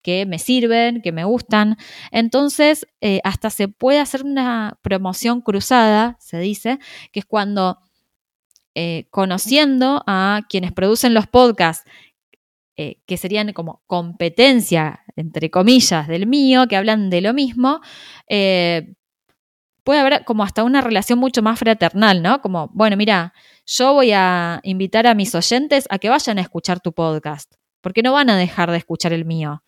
que 0.02 0.26
me 0.26 0.40
sirven, 0.40 1.02
que 1.02 1.12
me 1.12 1.26
gustan. 1.26 1.78
Entonces, 2.12 2.88
eh, 3.02 3.20
hasta 3.24 3.50
se 3.50 3.68
puede 3.68 4.00
hacer 4.00 4.24
una 4.24 4.80
promoción 4.82 5.42
cruzada, 5.42 6.16
se 6.20 6.40
dice, 6.40 6.80
que 7.12 7.20
es 7.20 7.26
cuando 7.26 7.80
eh, 8.82 9.08
conociendo 9.10 10.06
a 10.08 10.44
quienes 10.48 10.72
producen 10.72 11.14
los 11.14 11.28
podcasts, 11.28 11.84
eh, 12.78 13.02
que 13.06 13.18
serían 13.18 13.52
como 13.52 13.84
competencia, 13.88 15.04
entre 15.18 15.52
comillas, 15.52 16.08
del 16.08 16.28
mío, 16.28 16.66
que 16.70 16.78
hablan 16.78 17.10
de 17.10 17.20
lo 17.20 17.34
mismo, 17.34 17.82
eh, 18.30 18.94
puede 19.84 20.00
haber 20.00 20.24
como 20.24 20.44
hasta 20.44 20.64
una 20.64 20.80
relación 20.80 21.20
mucho 21.20 21.42
más 21.42 21.60
fraternal, 21.60 22.22
¿no? 22.22 22.40
Como, 22.40 22.70
bueno, 22.74 22.96
mira, 22.96 23.34
yo 23.66 23.96
voy 23.96 24.14
a 24.14 24.62
invitar 24.64 25.08
a 25.08 25.14
mis 25.14 25.36
oyentes 25.36 25.86
a 25.90 26.00
que 26.00 26.08
vayan 26.08 26.38
a 26.38 26.42
escuchar 26.42 26.80
tu 26.80 26.94
podcast, 26.94 27.56
porque 27.82 28.02
no 28.02 28.14
van 28.14 28.30
a 28.30 28.38
dejar 28.38 28.72
de 28.72 28.78
escuchar 28.78 29.12
el 29.12 29.26
mío. 29.26 29.62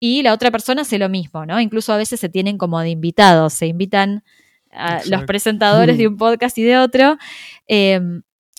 Y 0.00 0.24
la 0.24 0.32
otra 0.32 0.50
persona 0.50 0.82
hace 0.82 0.98
lo 0.98 1.08
mismo, 1.08 1.46
¿no? 1.46 1.60
Incluso 1.60 1.92
a 1.92 1.96
veces 1.96 2.18
se 2.18 2.28
tienen 2.28 2.58
como 2.58 2.80
de 2.80 2.90
invitados, 2.90 3.52
se 3.52 3.68
invitan 3.68 4.24
a 4.72 5.00
los 5.06 5.22
presentadores 5.26 5.96
de 5.96 6.08
un 6.08 6.16
podcast 6.16 6.58
y 6.58 6.64
de 6.64 6.76
otro 6.76 7.18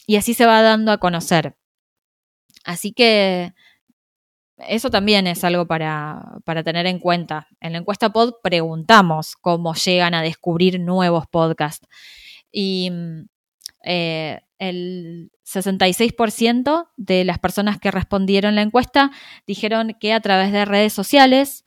y 0.10 0.16
así 0.16 0.34
se 0.34 0.47
va 0.47 0.64
dando 0.64 0.91
a 0.91 0.97
conocer. 0.97 1.55
Así 2.66 2.93
que 2.93 3.53
eso 4.57 4.89
también 4.89 5.28
es 5.28 5.43
algo 5.43 5.68
para, 5.68 6.41
tener 6.66 6.88
en 6.88 6.97
cuenta. 6.97 7.47
En 7.62 7.74
la 7.74 7.78
encuesta 7.78 8.10
pod 8.10 8.34
preguntamos 8.41 9.36
cómo 9.36 9.76
llegan 9.76 10.16
a 10.16 10.24
descubrir 10.24 10.80
nuevos 10.80 11.26
podcasts. 11.28 11.88
Y 12.51 12.91
eh, 13.84 14.41
el 14.57 15.32
66% 15.45 16.88
de 16.97 17.24
las 17.24 17.38
personas 17.38 17.78
que 17.78 17.91
respondieron 17.91 18.55
la 18.55 18.64
encuesta 18.64 19.12
dijeron 19.45 19.95
que 19.99 20.14
a 20.14 20.22
través 20.22 20.51
de 20.51 20.66
redes 20.66 20.91
sociales 20.91 21.66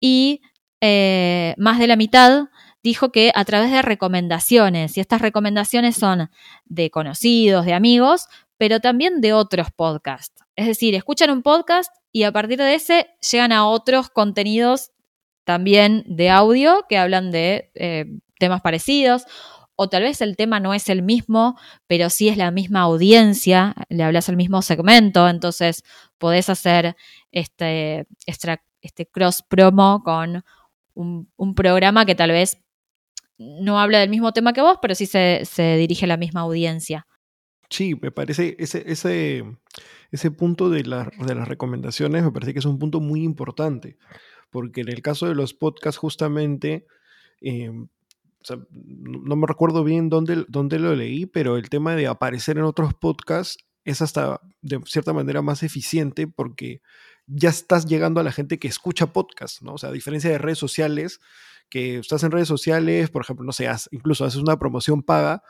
y 0.00 0.42
eh, 0.80 1.54
más 1.56 1.78
de 1.78 1.86
la 1.86 1.94
mitad 1.94 2.48
dijo 2.86 3.10
que 3.10 3.32
a 3.34 3.44
través 3.44 3.72
de 3.72 3.82
recomendaciones, 3.82 4.96
y 4.96 5.00
estas 5.00 5.20
recomendaciones 5.20 5.96
son 5.96 6.30
de 6.66 6.88
conocidos, 6.90 7.66
de 7.66 7.74
amigos, 7.74 8.28
pero 8.58 8.78
también 8.78 9.20
de 9.20 9.32
otros 9.32 9.72
podcasts. 9.72 10.44
Es 10.54 10.66
decir, 10.66 10.94
escuchan 10.94 11.30
un 11.30 11.42
podcast 11.42 11.92
y 12.12 12.22
a 12.22 12.30
partir 12.30 12.58
de 12.58 12.74
ese 12.74 13.08
llegan 13.28 13.50
a 13.50 13.66
otros 13.66 14.08
contenidos 14.08 14.92
también 15.42 16.04
de 16.06 16.30
audio 16.30 16.86
que 16.88 16.96
hablan 16.96 17.32
de 17.32 17.72
eh, 17.74 18.06
temas 18.38 18.60
parecidos. 18.60 19.24
O 19.74 19.88
tal 19.88 20.04
vez 20.04 20.20
el 20.20 20.36
tema 20.36 20.60
no 20.60 20.72
es 20.72 20.88
el 20.88 21.02
mismo, 21.02 21.58
pero 21.88 22.08
sí 22.08 22.28
es 22.28 22.36
la 22.36 22.52
misma 22.52 22.82
audiencia, 22.82 23.74
le 23.88 24.04
hablas 24.04 24.28
al 24.28 24.36
mismo 24.36 24.62
segmento, 24.62 25.28
entonces 25.28 25.82
podés 26.18 26.48
hacer 26.48 26.96
este, 27.32 28.06
este, 28.26 29.06
cross 29.06 29.42
promo 29.42 30.02
con 30.04 30.44
un 30.94 31.54
programa 31.54 32.06
que 32.06 32.14
tal 32.14 32.30
vez 32.30 32.56
no 33.38 33.78
habla 33.78 34.00
del 34.00 34.10
mismo 34.10 34.32
tema 34.32 34.52
que 34.52 34.62
vos, 34.62 34.78
pero 34.80 34.94
sí 34.94 35.06
se, 35.06 35.44
dirige 35.78 36.04
a 36.04 36.08
la 36.08 36.16
misma 36.16 36.40
audiencia. 36.40 37.06
Sí, 37.68 37.94
me 38.00 38.10
parece 38.10 38.56
ese, 38.58 38.84
ese, 38.86 39.44
ese 40.10 40.30
punto 40.30 40.70
de, 40.70 40.82
de 40.82 41.34
las 41.34 41.48
recomendaciones 41.48 42.22
me 42.22 42.30
parece 42.30 42.52
que 42.52 42.60
es 42.60 42.64
un 42.64 42.78
punto 42.78 43.00
muy 43.00 43.22
importante, 43.24 43.98
porque 44.50 44.82
en 44.82 44.88
el 44.88 45.02
caso 45.02 45.26
de 45.26 45.34
los 45.34 45.52
podcasts 45.52 45.98
justamente, 45.98 46.86
em, 47.40 47.88
no 48.70 49.34
me 49.36 49.46
recuerdo 49.46 49.82
bien 49.82 50.08
dónde, 50.08 50.44
dónde 50.48 50.78
lo 50.78 50.94
leí, 50.94 51.26
pero 51.26 51.56
el 51.56 51.68
tema 51.68 51.96
de 51.96 52.06
aparecer 52.06 52.58
en 52.58 52.64
otros 52.64 52.94
podcasts 52.94 53.56
es 53.84 54.02
hasta 54.02 54.40
de 54.62 54.80
cierta 54.84 55.12
manera 55.12 55.42
más 55.42 55.62
eficiente 55.62 56.26
porque 56.26 56.80
ya 57.26 57.50
estás 57.50 57.86
llegando 57.86 58.20
a 58.20 58.24
la 58.24 58.32
gente 58.32 58.58
que 58.58 58.68
escucha 58.68 59.12
podcasts, 59.12 59.62
¿no? 59.62 59.74
O 59.74 59.78
sea, 59.78 59.90
a 59.90 59.92
diferencia 59.92 60.30
de 60.30 60.38
redes 60.38 60.58
sociales, 60.58 61.20
que 61.68 61.98
estás 61.98 62.22
en 62.22 62.30
redes 62.30 62.48
sociales, 62.48 63.10
por 63.10 63.22
ejemplo, 63.22 63.44
no 63.44 63.52
sé, 63.52 63.68
incluso 63.90 64.24
haces 64.24 64.40
una 64.40 64.58
promoción 64.58 65.02
paga, 65.02 65.42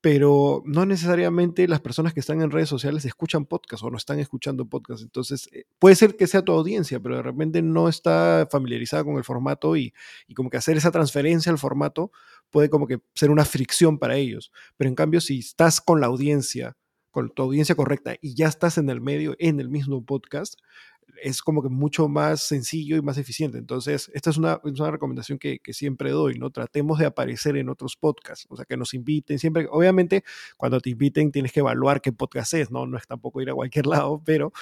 pero 0.00 0.62
no 0.64 0.86
necesariamente 0.86 1.66
las 1.66 1.80
personas 1.80 2.14
que 2.14 2.20
están 2.20 2.40
en 2.40 2.52
redes 2.52 2.68
sociales 2.68 3.04
escuchan 3.04 3.46
podcast 3.46 3.82
o 3.82 3.90
no 3.90 3.96
están 3.96 4.20
escuchando 4.20 4.64
podcast. 4.66 5.02
Entonces, 5.02 5.48
eh, 5.52 5.64
puede 5.78 5.96
ser 5.96 6.16
que 6.16 6.28
sea 6.28 6.42
tu 6.42 6.52
audiencia, 6.52 7.00
pero 7.00 7.16
de 7.16 7.22
repente 7.22 7.62
no 7.62 7.88
está 7.88 8.46
familiarizada 8.50 9.02
con 9.02 9.16
el 9.16 9.24
formato 9.24 9.76
y, 9.76 9.92
y, 10.28 10.34
como 10.34 10.50
que 10.50 10.56
hacer 10.56 10.76
esa 10.76 10.92
transferencia 10.92 11.50
al 11.50 11.58
formato 11.58 12.12
puede 12.50 12.70
como 12.70 12.86
que 12.86 13.00
ser 13.14 13.30
una 13.30 13.44
fricción 13.44 13.98
para 13.98 14.16
ellos. 14.16 14.52
Pero 14.76 14.88
en 14.88 14.94
cambio, 14.94 15.20
si 15.20 15.40
estás 15.40 15.80
con 15.80 16.00
la 16.00 16.06
audiencia, 16.06 16.76
con 17.10 17.30
tu 17.30 17.42
audiencia 17.42 17.74
correcta 17.74 18.14
y 18.20 18.34
ya 18.34 18.46
estás 18.46 18.78
en 18.78 18.90
el 18.90 19.00
medio, 19.00 19.34
en 19.40 19.58
el 19.58 19.68
mismo 19.68 20.04
podcast, 20.04 20.54
es 21.22 21.42
como 21.42 21.62
que 21.62 21.68
mucho 21.68 22.08
más 22.08 22.42
sencillo 22.42 22.96
y 22.96 23.02
más 23.02 23.18
eficiente. 23.18 23.58
Entonces, 23.58 24.10
esta 24.14 24.30
es 24.30 24.36
una, 24.36 24.60
una 24.62 24.90
recomendación 24.90 25.38
que, 25.38 25.58
que, 25.58 25.72
siempre 25.72 26.10
doy, 26.10 26.38
¿no? 26.38 26.50
Tratemos 26.50 26.98
de 26.98 27.06
aparecer 27.06 27.56
en 27.56 27.68
otros 27.68 27.96
podcasts, 27.96 28.46
o 28.48 28.56
sea, 28.56 28.64
que 28.64 28.76
nos 28.76 28.94
inviten 28.94 29.38
siempre. 29.38 29.66
Obviamente, 29.70 30.24
cuando 30.56 30.80
te 30.80 30.90
inviten 30.90 31.32
tienes 31.32 31.52
que 31.52 31.60
evaluar 31.60 32.00
qué 32.00 32.12
podcast 32.12 32.54
es, 32.54 32.70
¿no? 32.70 32.86
No 32.86 32.96
es 32.96 33.06
tampoco 33.06 33.40
ir 33.40 33.50
a 33.50 33.54
cualquier 33.54 33.86
lado, 33.86 34.22
pero, 34.24 34.52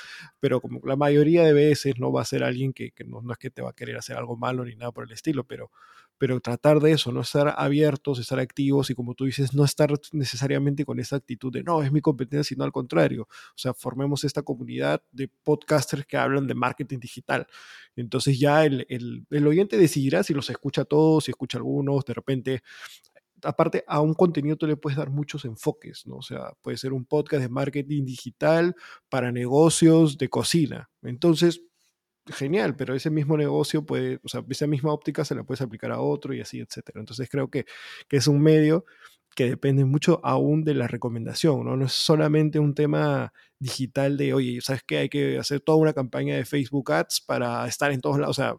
pero 0.40 0.61
como 0.61 0.80
la 0.84 0.97
mayoría 0.97 1.44
de 1.44 1.53
veces 1.53 1.99
no 1.99 2.12
va 2.12 2.22
a 2.22 2.24
ser 2.24 2.42
alguien 2.42 2.72
que, 2.72 2.90
que 2.92 3.05
no, 3.05 3.22
no, 3.22 3.32
es 3.32 3.38
que 3.38 3.51
te 3.51 3.62
va 3.62 3.70
a 3.70 3.74
querer 3.74 3.97
hacer 3.97 4.16
algo 4.16 4.36
malo 4.36 4.64
ni 4.64 4.74
nada 4.76 4.92
por 4.92 5.05
el 5.05 5.12
estilo, 5.12 5.44
pero, 5.44 5.70
pero 6.19 6.41
tratar 6.41 6.81
de 6.81 6.93
eso, 6.93 7.12
no 7.12 7.21
estar 7.21 7.55
abiertos, 7.57 8.19
estar 8.19 8.39
activos 8.39 8.91
y 8.91 8.95
como 8.95 9.14
tú 9.14 9.25
dices, 9.25 9.55
no 9.55 9.64
estar 9.64 9.93
necesariamente 10.12 10.85
con 10.85 10.99
esa 11.01 11.17
actitud 11.17 11.53
de 11.53 11.62
no, 11.62 11.83
es 11.83 11.93
mi 11.93 12.01
competencia, 12.01 12.45
sino 12.45 12.64
al 12.64 12.73
contrario. 12.73 13.23
O 13.23 13.59
sea, 13.59 13.75
formemos 13.75 14.25
esta 14.25 14.43
comunidad 14.43 15.03
de 15.12 15.29
podcasters 15.29 16.07
que 16.07 16.17
hablan 16.17 16.47
de 16.47 16.55
marketing 16.55 16.99
digital. 16.99 17.47
Entonces 17.97 18.39
ya 18.39 18.64
el, 18.64 18.87
el, 18.89 19.27
el 19.31 19.47
oyente 19.47 19.77
decidirá 19.77 20.23
si 20.23 20.35
los 20.35 20.49
escucha 20.51 20.85
todos, 20.85 21.25
si 21.25 21.31
escucha 21.31 21.59
algunos, 21.59 22.05
de 22.05 22.14
repente 22.14 22.62
aparte 23.43 23.85
a 23.87 24.01
un 24.01 24.14
contenido 24.14 24.57
tú 24.57 24.67
le 24.67 24.77
puedes 24.77 24.97
dar 24.97 25.11
muchos 25.11 25.45
enfoques, 25.45 26.07
¿no? 26.07 26.17
O 26.17 26.23
sea, 26.23 26.53
puede 26.62 26.77
ser 26.77 26.93
un 26.93 27.05
podcast 27.05 27.43
de 27.43 27.49
marketing 27.49 28.05
digital 28.05 28.75
para 29.09 29.33
negocios 29.33 30.19
de 30.19 30.29
cocina. 30.29 30.91
Entonces, 31.03 31.62
genial, 32.29 32.77
pero 32.77 32.95
ese 32.95 33.11
mismo 33.11 33.37
negocio 33.37 33.85
puede, 33.85 34.20
o 34.22 34.29
sea, 34.29 34.45
esa 34.49 34.66
misma 34.66 34.93
óptica 34.93 35.24
se 35.24 35.35
la 35.35 35.45
puedes 35.45 35.61
aplicar 35.61 35.93
a 35.93 36.01
otro 36.01 36.35
y 36.35 36.41
así, 36.41 36.61
etcétera. 36.61 37.01
Entonces 37.01 37.29
creo 37.31 37.51
que, 37.51 37.66
que 38.09 38.16
es 38.16 38.27
un 38.27 38.41
medio 38.41 38.85
que 39.35 39.45
depende 39.51 39.85
mucho 39.85 40.20
aún 40.24 40.64
de 40.64 40.74
la 40.74 40.89
recomendación, 40.89 41.64
¿no? 41.64 41.77
No 41.77 41.87
es 41.87 41.93
solamente 41.93 42.59
un 42.59 42.74
tema 42.74 43.33
digital 43.59 44.16
de, 44.16 44.33
oye, 44.33 44.61
¿sabes 44.62 44.83
qué? 44.83 44.99
Hay 44.99 45.09
que 45.11 45.39
hacer 45.39 45.61
toda 45.61 45.79
una 45.79 45.93
campaña 45.93 46.37
de 46.37 46.47
Facebook 46.47 46.91
Ads 46.91 47.20
para 47.20 47.66
estar 47.66 47.93
en 47.93 48.01
todos 48.01 48.18
lados. 48.18 48.39
O 48.39 48.43
sea, 48.43 48.57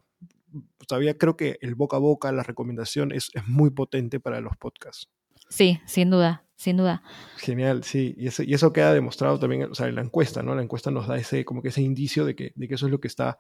todavía 0.88 1.18
creo 1.18 1.36
que 1.36 1.58
el 1.62 1.74
boca 1.74 1.98
a 1.98 2.00
boca, 2.00 2.32
la 2.32 2.44
recomendación 2.44 3.12
es, 3.12 3.32
es 3.34 3.48
muy 3.48 3.72
potente 3.72 4.20
para 4.20 4.40
los 4.40 4.56
podcasts. 4.58 5.10
Sí, 5.50 5.80
sin 5.86 6.12
duda, 6.12 6.47
sin 6.58 6.76
duda. 6.76 7.04
Genial, 7.38 7.84
sí, 7.84 8.16
y 8.18 8.28
eso, 8.28 8.42
y 8.42 8.54
eso 8.54 8.74
queda 8.74 8.94
demostrado 8.94 9.40
también, 9.40 9.72
o 9.72 9.76
sea, 9.76 9.88
en 9.88 9.96
la 9.96 10.02
encuesta, 10.02 10.42
¿no? 10.42 10.56
La 10.56 10.64
encuesta 10.64 10.90
nos 10.90 11.08
da 11.08 11.16
ese, 11.16 11.46
como 11.46 11.62
que 11.62 11.70
ese 11.70 11.84
indicio 11.84 12.26
de 12.26 12.36
que, 12.36 12.52
de 12.56 12.68
que 12.68 12.74
eso 12.74 12.88
es 12.88 12.92
lo 12.92 13.00
que 13.00 13.08
está, 13.08 13.38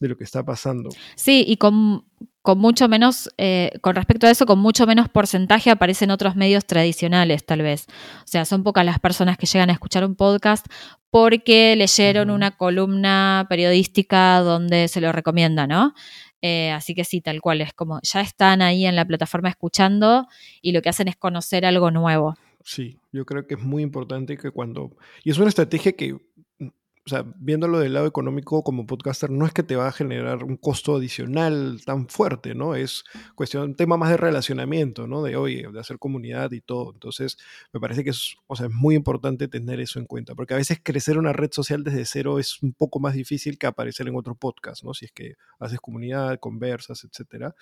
de 0.00 0.08
lo 0.08 0.16
que 0.16 0.24
está 0.24 0.42
pasando. 0.44 0.88
Sí, 1.14 1.44
y 1.46 1.58
con, 1.58 2.06
con 2.40 2.58
mucho 2.58 2.88
menos, 2.88 3.28
eh, 3.36 3.70
con 3.82 3.94
respecto 3.94 4.26
a 4.26 4.30
eso, 4.30 4.46
con 4.46 4.58
mucho 4.58 4.86
menos 4.86 5.10
porcentaje 5.10 5.70
aparecen 5.70 6.10
otros 6.10 6.36
medios 6.36 6.64
tradicionales, 6.64 7.44
tal 7.44 7.60
vez. 7.60 7.86
O 8.24 8.26
sea, 8.26 8.46
son 8.46 8.62
pocas 8.62 8.86
las 8.86 8.98
personas 8.98 9.36
que 9.36 9.46
llegan 9.46 9.68
a 9.68 9.74
escuchar 9.74 10.02
un 10.04 10.16
podcast 10.16 10.66
porque 11.10 11.76
leyeron 11.76 12.30
uh 12.30 12.32
-huh. 12.32 12.36
una 12.36 12.56
columna 12.56 13.46
periodística 13.48 14.40
donde 14.40 14.88
se 14.88 15.02
lo 15.02 15.12
recomienda, 15.12 15.66
¿no? 15.66 15.94
Eh, 16.40 16.70
así 16.72 16.94
que 16.94 17.04
sí, 17.04 17.22
tal 17.22 17.40
cual, 17.40 17.62
es 17.62 17.72
como 17.72 18.00
ya 18.02 18.20
están 18.20 18.60
ahí 18.60 18.84
en 18.84 18.96
la 18.96 19.06
plataforma 19.06 19.48
escuchando 19.48 20.26
y 20.60 20.72
lo 20.72 20.82
que 20.82 20.90
hacen 20.90 21.08
es 21.08 21.16
conocer 21.16 21.64
algo 21.64 21.90
nuevo. 21.90 22.36
Sí, 22.64 22.98
yo 23.12 23.26
creo 23.26 23.46
que 23.46 23.54
es 23.54 23.60
muy 23.60 23.82
importante 23.82 24.38
que 24.38 24.50
cuando... 24.50 24.96
Y 25.22 25.30
es 25.30 25.38
una 25.38 25.48
estrategia 25.48 25.92
que, 25.92 26.18
o 27.06 27.10
sea, 27.10 27.24
viéndolo 27.36 27.80
del 27.80 27.92
lado 27.92 28.06
económico 28.06 28.62
como 28.62 28.86
podcaster, 28.86 29.30
no 29.30 29.44
es 29.44 29.52
que 29.52 29.62
te 29.62 29.76
va 29.76 29.88
a 29.88 29.92
generar 29.92 30.42
un 30.42 30.56
costo 30.56 30.96
adicional 30.96 31.82
tan 31.84 32.08
fuerte, 32.08 32.54
¿no? 32.54 32.74
Es 32.74 33.04
cuestión, 33.34 33.62
un 33.64 33.76
tema 33.76 33.98
más 33.98 34.08
de 34.10 34.16
relacionamiento, 34.16 35.06
¿no? 35.06 35.22
De, 35.22 35.36
oye, 35.36 35.68
de 35.70 35.80
hacer 35.80 35.98
comunidad 35.98 36.52
y 36.52 36.62
todo. 36.62 36.92
Entonces, 36.94 37.36
me 37.74 37.80
parece 37.80 38.04
que 38.04 38.10
es, 38.10 38.36
o 38.46 38.56
sea, 38.56 38.66
es 38.66 38.72
muy 38.72 38.94
importante 38.94 39.48
tener 39.48 39.80
eso 39.80 39.98
en 39.98 40.06
cuenta, 40.06 40.34
porque 40.34 40.54
a 40.54 40.56
veces 40.56 40.80
crecer 40.82 41.18
una 41.18 41.34
red 41.34 41.52
social 41.52 41.84
desde 41.84 42.06
cero 42.06 42.38
es 42.38 42.62
un 42.62 42.72
poco 42.72 43.00
más 43.00 43.12
difícil 43.12 43.58
que 43.58 43.66
aparecer 43.66 44.08
en 44.08 44.16
otro 44.16 44.34
podcast, 44.34 44.82
¿no? 44.82 44.94
Si 44.94 45.04
es 45.04 45.12
que 45.12 45.34
haces 45.58 45.80
comunidad, 45.80 46.38
conversas, 46.40 47.04
etcétera 47.04 47.54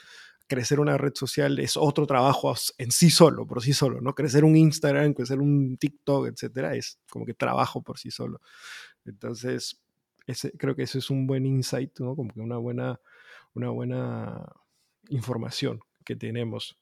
crecer 0.52 0.80
una 0.80 0.98
red 0.98 1.12
social 1.14 1.58
es 1.60 1.78
otro 1.78 2.06
trabajo 2.06 2.54
en 2.76 2.90
sí 2.90 3.08
solo, 3.08 3.46
por 3.46 3.62
sí 3.62 3.72
solo, 3.72 4.02
¿no? 4.02 4.14
Crecer 4.14 4.44
un 4.44 4.54
Instagram, 4.54 5.14
crecer 5.14 5.38
un 5.38 5.78
TikTok, 5.78 6.26
etcétera, 6.26 6.74
es 6.74 6.98
como 7.08 7.24
que 7.24 7.32
trabajo 7.32 7.80
por 7.80 7.98
sí 7.98 8.10
solo. 8.10 8.40
Entonces, 9.04 9.82
ese, 10.26 10.52
creo 10.52 10.74
que 10.76 10.82
ese 10.84 10.98
es 10.98 11.10
un 11.10 11.26
buen 11.26 11.46
insight, 11.46 11.98
¿no? 12.00 12.14
Como 12.16 12.32
que 12.32 12.40
una 12.40 12.56
buena, 12.56 13.00
una 13.54 13.70
buena 13.70 14.52
información 15.08 15.80
que 16.04 16.16
tenemos. 16.16 16.78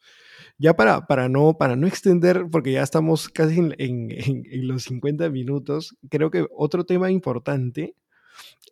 Ya 0.59 0.75
para, 0.75 1.07
para, 1.07 1.29
no, 1.29 1.57
para 1.59 1.77
no 1.77 1.87
extender, 1.87 2.47
porque 2.51 2.73
ya 2.73 2.83
estamos 2.83 3.29
casi 3.29 3.59
en, 3.59 3.75
en, 3.79 4.69
los 4.69 4.85
50 4.85 5.29
minutos, 5.31 5.97
creo 6.09 6.31
que 6.31 6.47
otro 6.57 6.85
tema 6.85 7.11
importante 7.11 7.95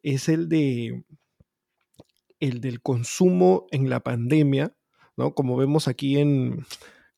es 0.03 0.29
el 0.29 0.49
de 0.49 1.05
el 2.41 2.61
del 2.61 2.81
consumo 2.81 3.67
en 3.73 3.91
la 3.91 4.01
pandemia, 4.01 4.73
¿no? 5.17 5.35
Como 5.35 5.57
vemos 5.57 5.89
aquí 5.89 6.19
en, 6.19 6.65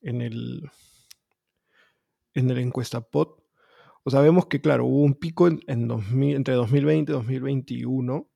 en 0.01 0.21
el 0.21 0.71
en 2.33 2.49
el 2.49 2.57
encuesta 2.57 3.01
POT, 3.01 3.40
o 4.03 4.09
sea, 4.09 4.21
vemos 4.21 4.47
que, 4.47 4.61
claro, 4.61 4.85
hubo 4.85 5.03
un 5.03 5.13
pico 5.13 5.47
en, 5.47 5.61
en 5.67 5.87
2000, 5.87 6.35
entre 6.35 6.53
2020 6.55 7.11
y 7.11 7.15
2021, 7.15 8.27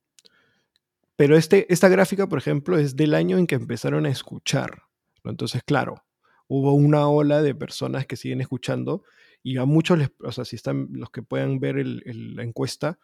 pero 1.16 1.38
este, 1.38 1.72
esta 1.74 1.88
gráfica, 1.88 2.28
por 2.28 2.40
ejemplo, 2.40 2.78
es 2.78 2.96
del 2.96 3.14
año 3.14 3.38
en 3.38 3.48
que 3.48 3.56
empezaron 3.56 4.06
a 4.06 4.10
escuchar. 4.10 4.84
Entonces, 5.24 5.64
claro, 5.64 6.04
hubo 6.48 6.74
una 6.74 7.08
ola 7.08 7.42
de 7.42 7.56
personas 7.56 8.06
que 8.06 8.18
siguen 8.18 8.42
escuchando 8.42 9.04
y 9.42 9.58
a 9.58 9.66
muchos, 9.66 9.98
les, 9.98 10.12
o 10.24 10.32
sea, 10.32 10.46
si 10.46 10.56
están 10.56 10.90
los 10.92 11.10
que 11.10 11.24
puedan 11.24 11.60
ver 11.60 11.78
la 11.86 12.44
encuesta, 12.44 13.00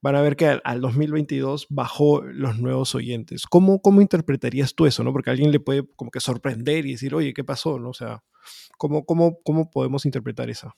van 0.00 0.16
a 0.16 0.22
ver 0.22 0.36
que 0.36 0.46
al, 0.46 0.60
al, 0.64 0.80
2022 0.80 1.66
bajó 1.70 2.22
los 2.22 2.58
nuevos 2.58 2.94
oyentes. 2.94 3.46
¿Cómo, 3.46 3.80
¿Cómo 3.80 4.00
interpretarías 4.00 4.74
tú 4.74 4.86
eso? 4.86 5.04
¿no? 5.04 5.12
Porque 5.12 5.30
alguien 5.30 5.52
le 5.52 5.60
puede 5.60 5.86
como 5.96 6.10
que 6.10 6.20
sorprender 6.20 6.86
y 6.86 6.92
decir, 6.92 7.14
oye, 7.14 7.32
¿qué 7.32 7.44
pasó? 7.44 7.78
¿no? 7.78 7.90
O 7.90 7.94
sea, 7.94 8.24
¿cómo, 8.76 9.04
cómo, 9.06 9.38
¿cómo 9.44 9.70
podemos 9.70 10.04
interpretar 10.04 10.50
eso? 10.50 10.74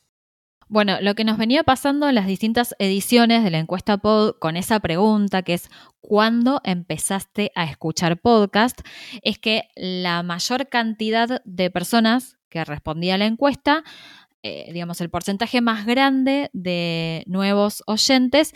Bueno, 0.68 0.98
lo 1.00 1.14
que 1.14 1.24
nos 1.24 1.36
venía 1.36 1.62
pasando 1.62 2.08
en 2.08 2.14
las 2.14 2.26
distintas 2.26 2.74
ediciones 2.78 3.44
de 3.44 3.50
la 3.50 3.58
encuesta 3.58 3.98
pod 3.98 4.36
con 4.38 4.56
esa 4.56 4.80
pregunta 4.80 5.42
que 5.42 5.54
es 5.54 5.70
¿cuándo 6.00 6.60
empezaste 6.64 7.52
a 7.54 7.64
escuchar 7.64 8.18
podcast? 8.18 8.80
es 9.22 9.38
que 9.38 9.68
la 9.76 10.22
mayor 10.22 10.68
cantidad 10.68 11.42
de 11.44 11.70
personas 11.70 12.38
que 12.48 12.64
respondía 12.64 13.16
a 13.16 13.18
la 13.18 13.26
encuesta, 13.26 13.84
eh, 14.42 14.70
digamos 14.72 15.00
el 15.00 15.10
porcentaje 15.10 15.60
más 15.60 15.86
grande 15.86 16.50
de 16.52 17.24
nuevos 17.26 17.82
oyentes, 17.86 18.54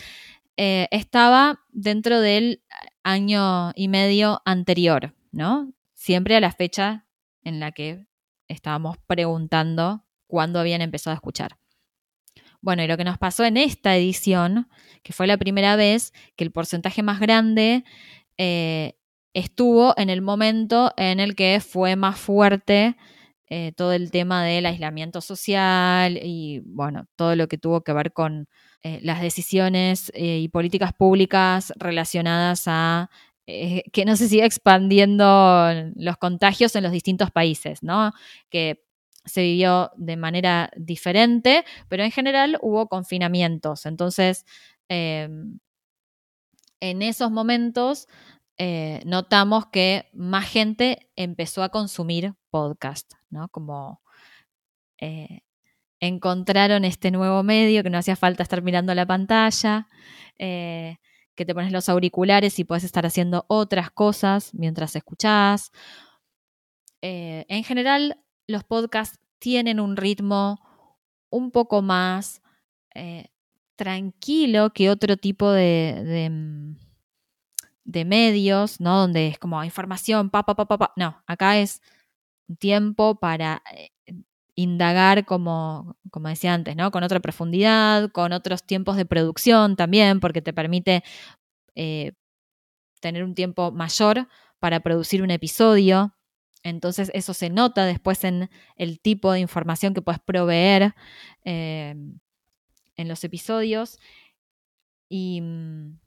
eh, 0.57 0.89
estaba 0.91 1.61
dentro 1.71 2.21
del 2.21 2.63
año 3.03 3.73
y 3.75 3.89
medio 3.89 4.41
anterior, 4.45 5.15
¿no? 5.31 5.73
Siempre 5.95 6.37
a 6.37 6.41
la 6.41 6.53
fecha 6.53 7.07
en 7.43 7.61
la 7.61 7.73
que 7.73 8.07
estábamos 8.49 8.97
preguntando 9.07 10.05
cuándo 10.27 10.59
habían 10.59 10.83
empezado 10.83 11.13
a 11.13 11.17
escuchar. 11.17 11.59
Bueno, 12.61 12.83
y 12.83 12.89
lo 12.89 12.97
que 12.97 13.05
nos 13.05 13.19
pasó 13.19 13.45
en 13.45 13.57
esta 13.57 13.97
edición, 13.97 14.69
que 15.03 15.13
fue 15.13 15.27
la 15.27 15.37
primera 15.37 15.77
vez 15.77 16.13
que 16.37 16.45
el 16.45 16.51
porcentaje 16.51 17.03
más 17.03 17.21
grande 17.21 17.85
eh, 18.37 18.95
estuvo 19.33 19.95
en 19.97 20.11
el 20.11 20.23
momento 20.23 20.93
en 20.97 21.21
el 21.21 21.37
que 21.37 21.61
fue 21.61 21.95
más 21.97 22.19
fuerte 22.19 22.97
eh, 23.49 23.73
todo 23.77 23.93
el 23.93 24.11
tema 24.11 24.45
del 24.45 24.67
aislamiento 24.67 25.21
social 25.21 26.19
y, 26.23 26.61
bueno, 26.67 27.07
todo 27.17 27.37
lo 27.37 27.47
que 27.49 27.59
tuvo 27.59 27.83
que 27.83 27.93
ver 27.93 28.13
con 28.13 28.49
eh, 28.83 29.01
las 29.03 29.23
decisiones 29.23 30.13
y 30.15 30.49
políticas 30.49 30.93
públicas 30.93 31.73
relacionadas 31.77 32.65
a 32.67 33.11
que 33.47 34.05
no 34.05 34.15
se 34.17 34.29
siga 34.29 34.45
expandiendo 34.45 35.73
los 35.97 36.19
contagios 36.19 36.77
en 36.77 36.83
los 36.83 36.93
distintos 36.93 37.31
países, 37.31 37.83
¿no? 37.83 38.13
Que 38.51 38.85
se 39.29 39.43
vivió 39.43 39.91
de 39.97 40.17
manera 40.17 40.71
diferente, 40.77 41.65
pero 41.89 42.03
en 42.05 42.11
general 42.11 42.59
hubo 42.63 42.89
confinamientos. 42.89 43.87
Entonces, 43.87 44.45
em, 44.89 45.59
en 46.81 47.03
esos 47.03 47.31
momentos 47.31 48.07
eh, 48.59 49.01
notamos 49.07 49.67
que 49.67 50.09
más 50.13 50.49
gente 50.49 51.11
empezó 51.17 51.63
a 51.63 51.69
consumir 51.71 52.35
podcast, 52.51 53.13
¿no? 53.31 53.49
Como 53.51 54.03
eh, 55.01 55.43
encontraron 56.01 56.85
este 56.85 57.11
nuevo 57.13 57.43
medio, 57.45 57.83
que 57.85 57.91
no 57.91 57.99
hacía 57.99 58.17
falta 58.17 58.43
estar 58.43 58.63
mirando 58.63 58.95
la 58.95 59.07
pantalla, 59.07 59.89
eh, 60.39 60.99
que 61.37 61.45
te 61.45 61.55
pones 61.55 61.73
los 61.73 61.89
auriculares 61.89 62.59
y 62.59 62.65
puedes 62.65 62.85
estar 62.85 63.07
haciendo 63.07 63.47
otras 63.49 63.91
cosas 63.93 64.55
mientras 64.55 64.97
escuchás. 64.97 65.73
en 67.01 67.65
general, 67.65 68.25
los 68.49 68.65
podcasts 68.65 69.21
tienen 69.39 69.79
un 69.79 69.97
ritmo 69.97 70.61
un 71.31 71.53
poco 71.53 71.83
más 71.83 72.43
tranquilo 73.79 74.71
que 74.75 74.91
otro 74.91 75.17
tipo 75.17 75.51
de, 75.53 76.29
mm, 76.31 76.77
de, 77.85 78.05
medios, 78.05 78.81
¿no? 78.81 78.99
Donde 78.99 79.29
es 79.29 79.39
como 79.39 79.63
información, 79.65 80.31
pa, 80.31 80.43
pa, 80.43 80.55
pa, 80.57 80.67
pa, 80.67 80.93
No, 80.97 81.23
acá 81.27 81.59
es 81.59 81.81
un 82.49 82.57
tiempo 82.57 83.21
para 83.21 83.63
eh, 83.75 83.91
indagar, 84.57 85.25
como, 85.27 85.97
como 86.11 86.29
decía 86.29 86.55
antes, 86.55 86.77
¿no? 86.77 86.91
Con 86.91 87.05
otra 87.05 87.21
profundidad, 87.21 88.11
con 88.11 88.33
otros 88.33 88.65
tiempos 88.65 88.97
de 88.97 89.07
producción 89.07 89.77
también, 89.77 90.21
porque 90.21 90.43
te 90.43 90.53
permite 90.53 91.05
eh, 91.77 92.13
tener 93.01 93.25
un 93.25 93.35
tiempo 93.35 93.71
mayor 93.73 94.29
para 94.59 94.81
producir 94.81 95.23
un 95.23 95.31
episodio. 95.31 96.15
Entonces 96.63 97.11
eso 97.15 97.35
se 97.35 97.51
nota 97.51 97.85
después 97.87 98.25
en 98.25 98.51
el 98.77 99.01
tipo 99.01 99.33
de 99.33 99.41
información 99.41 99.95
que 99.95 100.03
puedes 100.03 100.21
proveer. 100.21 100.95
Eh, 101.45 101.95
en 102.99 103.09
los 103.09 103.25
episodios. 103.25 103.99
Y 105.09 105.41
mm, 105.41 105.99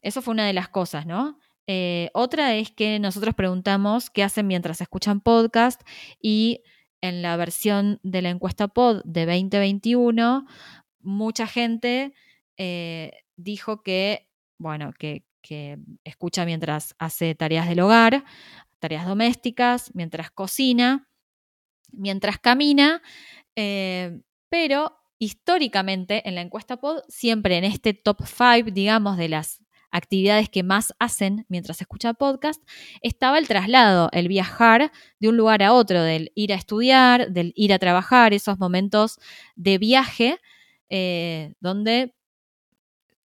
eso 0.00 0.22
fue 0.22 0.32
una 0.32 0.46
de 0.46 0.54
las 0.54 0.70
cosas, 0.70 1.04
¿no? 1.04 1.38
Eh, 1.66 2.08
otra 2.14 2.54
es 2.54 2.70
que 2.70 2.98
nosotros 2.98 3.34
preguntamos 3.34 4.08
qué 4.08 4.22
hacen 4.22 4.46
mientras 4.46 4.80
escuchan 4.80 5.20
podcast 5.20 5.82
y 6.22 6.62
en 7.02 7.22
la 7.22 7.36
versión 7.36 8.00
de 8.02 8.22
la 8.22 8.30
encuesta 8.30 8.68
pod 8.68 9.02
de 9.04 9.26
2021, 9.26 10.46
mucha 11.00 11.46
gente 11.46 12.14
eh, 12.56 13.10
dijo 13.36 13.82
que, 13.82 14.28
bueno, 14.58 14.92
que, 14.98 15.24
escucha 16.02 16.44
mientras 16.44 16.96
hace 16.98 17.36
tareas 17.36 17.68
del 17.68 17.78
hogar, 17.78 18.24
tareas 18.78 19.06
domésticas, 19.06 19.90
mientras 19.94 20.30
cocina, 20.30 21.08
mientras 21.92 22.38
camina, 22.38 23.02
eh, 23.56 24.20
pero 24.48 24.96
históricamente 25.18 26.28
en 26.28 26.34
la 26.34 26.42
encuesta 26.42 26.76
pod, 26.76 27.02
siempre 27.08 27.56
en 27.56 27.64
este 27.64 27.94
top 27.94 28.22
5, 28.24 28.70
digamos, 28.70 29.16
de 29.16 29.28
las 29.28 29.62
actividades 29.90 30.50
que 30.50 30.62
más 30.62 30.94
hacen 30.98 31.46
mientras 31.48 31.80
escucha 31.80 32.12
podcast, 32.14 32.62
estaba 33.00 33.38
el 33.38 33.48
traslado, 33.48 34.10
el 34.12 34.28
viajar 34.28 34.92
de 35.20 35.28
un 35.28 35.36
lugar 35.36 35.62
a 35.62 35.72
otro, 35.72 36.02
del 36.02 36.32
ir 36.34 36.52
a 36.52 36.56
estudiar, 36.56 37.30
del 37.30 37.52
ir 37.56 37.72
a 37.72 37.78
trabajar, 37.78 38.34
esos 38.34 38.58
momentos 38.58 39.18
de 39.54 39.78
viaje 39.78 40.38
eh, 40.90 41.54
donde 41.60 42.14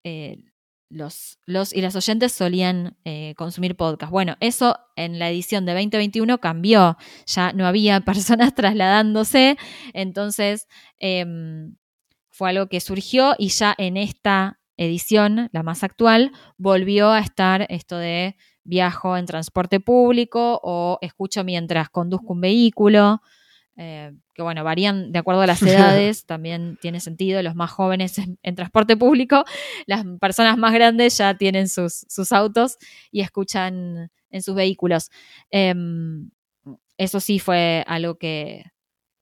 eh, 0.03 0.50
los, 0.91 1.39
los, 1.45 1.73
y 1.73 1.81
las 1.81 1.95
oyentes 1.95 2.33
solían 2.33 2.97
eh, 3.05 3.33
consumir 3.37 3.75
podcast. 3.75 4.11
Bueno, 4.11 4.35
eso 4.39 4.77
en 4.95 5.19
la 5.19 5.29
edición 5.29 5.65
de 5.65 5.73
2021 5.73 6.39
cambió, 6.39 6.97
ya 7.25 7.53
no 7.53 7.65
había 7.65 8.01
personas 8.05 8.53
trasladándose, 8.53 9.57
entonces 9.93 10.67
em, 10.99 11.75
fue 12.29 12.49
algo 12.49 12.67
que 12.67 12.79
surgió 12.79 13.35
y 13.37 13.49
ya 13.49 13.73
en 13.77 13.97
esta 13.97 14.59
edición, 14.77 15.49
la 15.51 15.63
más 15.63 15.83
actual, 15.83 16.31
volvió 16.57 17.11
a 17.11 17.19
estar 17.19 17.67
esto 17.69 17.97
de 17.97 18.35
viajo 18.63 19.17
en 19.17 19.25
transporte 19.25 19.79
público 19.79 20.59
o 20.63 20.97
escucho 21.01 21.43
mientras 21.43 21.89
conduzco 21.89 22.33
un 22.33 22.41
vehículo, 22.41 23.21
eh, 23.83 24.13
que 24.35 24.43
bueno, 24.43 24.63
varían 24.63 25.11
de 25.11 25.17
acuerdo 25.17 25.41
a 25.41 25.47
las 25.47 25.61
edades, 25.63 26.27
también 26.27 26.77
tiene 26.81 26.99
sentido, 26.99 27.41
los 27.41 27.55
más 27.55 27.71
jóvenes 27.71 28.19
en, 28.19 28.55
transporte 28.55 28.95
público, 28.95 29.43
las 29.87 30.05
personas 30.19 30.55
más 30.59 30.71
grandes 30.71 31.17
ya 31.17 31.35
tienen 31.35 31.67
sus, 31.67 32.05
autos 32.31 32.77
y 33.11 33.21
escuchan 33.21 34.11
en 34.29 34.41
sus 34.43 34.53
vehículos. 34.53 35.09
Em, 35.49 36.29
eso 36.99 37.19
sí 37.19 37.39
fue 37.39 37.83
algo 37.87 38.19
que, 38.19 38.65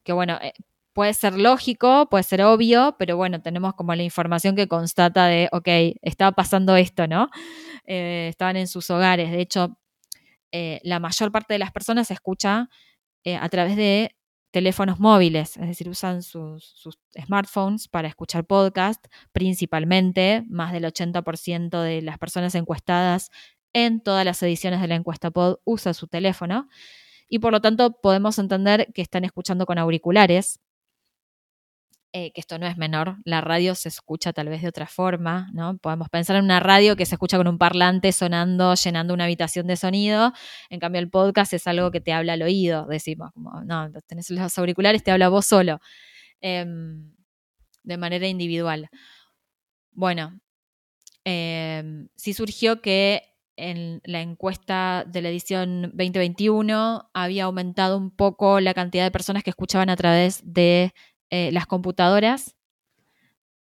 que 0.04 0.12
bueno, 0.12 0.38
eh, 0.42 0.52
puede 0.92 1.14
ser 1.14 1.38
lógico, 1.40 2.10
puede 2.10 2.24
ser 2.26 2.42
obvio, 2.42 2.98
pero 3.00 3.16
bueno, 3.16 3.42
tenemos 3.42 3.76
como 3.76 3.96
la 3.96 4.04
información 4.04 4.58
que 4.58 4.68
constata 4.68 5.28
de, 5.28 5.48
ok, 5.54 5.70
estaba 6.02 6.34
pasando 6.34 6.76
esto, 6.76 7.08
¿no? 7.08 7.30
Eh, 7.86 8.28
estaban 8.30 8.58
en 8.58 8.68
sus 8.68 8.90
hogares. 8.90 9.32
De 9.32 9.40
hecho, 9.40 9.78
la 10.52 11.00
mayor 11.00 11.32
parte 11.32 11.54
de 11.54 11.60
las 11.60 11.72
personas 11.72 12.12
escucha 12.12 12.68
a 13.40 13.50
través 13.50 13.76
de 13.76 14.16
teléfonos 14.52 15.00
móviles, 15.00 15.58
es 15.58 15.68
decir, 15.68 15.90
usan 15.90 16.24
sus, 16.24 16.76
smartphones 17.20 17.88
para 17.88 18.08
escuchar 18.08 18.46
podcast, 18.46 19.06
principalmente, 19.32 20.44
más 20.50 20.74
del 20.74 20.86
80% 20.86 21.82
de 21.82 22.02
las 22.02 22.18
personas 22.18 22.56
encuestadas 22.56 23.30
en 23.74 24.02
todas 24.02 24.26
las 24.26 24.42
ediciones 24.42 24.82
de 24.82 24.88
la 24.88 24.96
encuesta 24.96 25.30
pod 25.30 25.60
usa 25.64 25.94
su 25.94 26.08
teléfono 26.08 26.68
y 27.28 27.40
por 27.40 27.52
lo 27.52 27.62
tanto 27.62 28.02
podemos 28.02 28.40
entender 28.40 28.92
que 28.94 29.04
están 29.04 29.24
escuchando 29.24 29.68
con 29.68 29.78
auriculares, 29.78 30.60
eh, 32.12 32.32
que 32.32 32.42
esto 32.42 32.58
no 32.58 32.66
es 32.66 32.76
menor, 32.76 33.18
la 33.24 33.40
radio 33.40 33.76
se 33.76 33.88
escucha 33.88 34.34
tal 34.34 34.50
vez 34.50 34.64
de 34.64 34.68
otra 34.68 34.88
forma, 34.88 35.48
¿no? 35.54 35.78
Podemos 35.78 36.10
pensar 36.10 36.38
en 36.38 36.44
una 36.44 36.60
radio 36.60 36.96
que 36.96 37.06
se 37.06 37.14
escucha 37.14 37.38
con 37.38 37.48
un 37.48 37.60
parlante 37.60 38.12
sonando, 38.12 38.74
llenando 38.74 39.14
una 39.14 39.26
habitación 39.26 39.68
de 39.68 39.78
sonido, 39.78 40.34
en 40.72 40.80
cambio 40.80 41.00
el 41.00 41.10
podcast 41.12 41.54
es 41.54 41.68
algo 41.68 41.92
que 41.92 42.02
te 42.02 42.12
habla 42.12 42.34
al 42.34 42.42
oído, 42.42 42.88
decimos, 42.88 43.32
como, 43.34 43.64
no, 43.64 43.92
tenés 44.08 44.32
los 44.32 44.58
auriculares, 44.58 45.04
te 45.04 45.12
habla 45.12 45.30
vos 45.30 45.46
solo, 45.46 45.82
em, 46.42 47.14
de 47.84 47.98
manera 47.98 48.28
individual. 48.28 48.90
Bueno, 49.92 50.40
em, 51.26 52.10
sí 52.16 52.34
surgió 52.34 52.82
que 52.82 53.24
en 53.60 54.02
la 54.06 54.22
encuesta 54.22 55.06
de 55.06 55.22
la 55.22 55.30
edición 55.30 55.92
2021 55.94 57.10
había 57.14 57.44
aumentado 57.44 57.98
un 57.98 58.10
poco 58.10 58.60
la 58.62 58.74
cantidad 58.74 59.04
de 59.04 59.12
personas 59.12 59.44
que 59.44 59.50
escuchaban 59.52 59.90
a 59.90 59.96
través 59.98 60.42
de 60.44 60.94
eh, 61.30 61.52
las 61.52 61.68
computadoras 61.68 62.56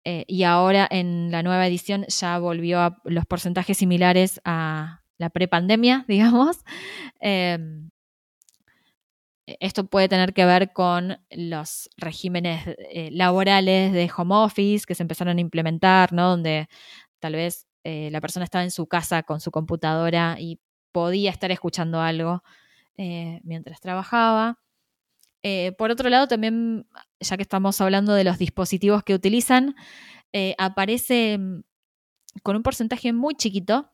eh, 0.04 0.24
y 0.28 0.44
ahora 0.44 0.88
en 0.90 1.32
la 1.32 1.44
nueva 1.44 1.68
edición 1.68 2.06
ya 2.08 2.40
volvió 2.40 2.80
a 2.80 3.02
los 3.04 3.26
porcentajes 3.26 3.78
similares 3.78 4.40
a 4.46 5.04
la 5.18 5.30
prepandemia, 5.30 6.06
digamos. 6.08 6.64
Em, 7.20 7.90
esto 9.46 9.86
puede 9.88 10.10
tener 10.10 10.34
que 10.34 10.46
ver 10.46 10.74
con 10.74 11.20
los 11.32 11.90
regímenes 11.98 12.68
eh, 12.68 13.10
laborales 13.12 13.94
de 13.94 14.12
home 14.16 14.36
office 14.36 14.86
que 14.86 14.96
se 14.96 15.04
empezaron 15.04 15.38
a 15.38 15.42
implementar, 15.42 16.14
¿no? 16.14 16.30
Donde 16.30 16.68
tal 17.20 17.34
vez 17.34 17.66
la 17.84 18.20
persona 18.20 18.44
estaba 18.44 18.66
en 18.66 18.72
su 18.72 18.86
casa 18.88 19.24
con 19.24 19.40
su 19.40 19.50
computadora 19.50 20.36
y 20.42 20.60
podía 20.92 21.32
estar 21.32 21.52
escuchando 21.52 22.02
algo 22.02 22.44
mientras 22.98 23.80
trabajaba. 23.80 24.60
Eh, 25.44 25.74
por 25.78 25.92
otro 25.92 26.10
lado, 26.10 26.28
también, 26.28 26.88
ya 27.20 27.38
que 27.38 27.44
estamos 27.44 27.80
hablando 27.82 28.14
de 28.14 28.24
los 28.24 28.38
dispositivos 28.38 29.04
que 29.04 29.14
utilizan, 29.14 29.76
eh, 30.34 30.56
aparece 30.58 31.38
mm, 31.38 31.62
con 32.44 32.56
un 32.56 32.64
porcentaje 32.64 33.14
muy 33.14 33.36
chiquito 33.36 33.92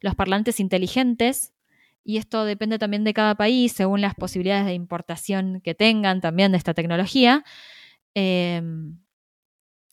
los 0.00 0.14
parlantes 0.14 0.60
inteligentes, 0.60 1.54
y 2.04 2.18
esto 2.18 2.44
depende 2.44 2.78
también 2.78 3.02
de 3.02 3.14
cada 3.14 3.34
país, 3.34 3.72
según 3.72 4.02
las 4.02 4.14
posibilidades 4.14 4.66
de 4.66 4.74
importación 4.74 5.62
que 5.62 5.74
tengan 5.74 6.20
también 6.20 6.52
de 6.52 6.58
esta 6.58 6.74
tecnología. 6.74 7.44
Em, 8.14 8.98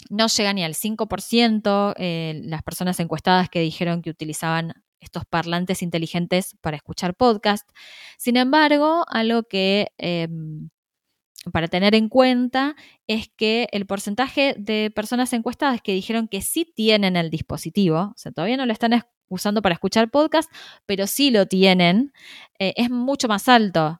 no 0.09 0.27
llega 0.27 0.53
ni 0.53 0.63
al 0.63 0.75
5% 0.75 1.93
eh, 1.97 2.41
las 2.43 2.63
personas 2.63 2.99
encuestadas 2.99 3.49
que 3.49 3.61
dijeron 3.61 4.01
que 4.01 4.09
utilizaban 4.09 4.73
estos 4.99 5.25
parlantes 5.25 5.81
inteligentes 5.81 6.55
para 6.61 6.77
escuchar 6.77 7.15
podcast. 7.15 7.69
Sin 8.17 8.35
embargo, 8.37 9.05
algo 9.07 9.43
que 9.43 9.93
em, 9.97 10.69
para 11.51 11.67
tener 11.67 11.95
en 11.95 12.07
cuenta 12.07 12.75
es 13.07 13.29
que 13.35 13.67
el 13.71 13.87
porcentaje 13.87 14.55
de 14.57 14.91
personas 14.93 15.33
encuestadas 15.33 15.81
que 15.81 15.93
dijeron 15.93 16.27
que 16.27 16.41
sí 16.41 16.65
tienen 16.65 17.15
el 17.15 17.29
dispositivo, 17.31 17.97
o 17.97 18.13
sea, 18.15 18.31
todavía 18.31 18.57
no 18.57 18.65
lo 18.65 18.73
están 18.73 19.03
usando 19.27 19.61
para 19.61 19.73
escuchar 19.73 20.11
podcast, 20.11 20.51
pero 20.85 21.07
sí 21.07 21.31
lo 21.31 21.47
tienen, 21.47 22.13
eh, 22.59 22.73
es 22.77 22.91
mucho 22.91 23.27
más 23.27 23.47
alto. 23.49 23.97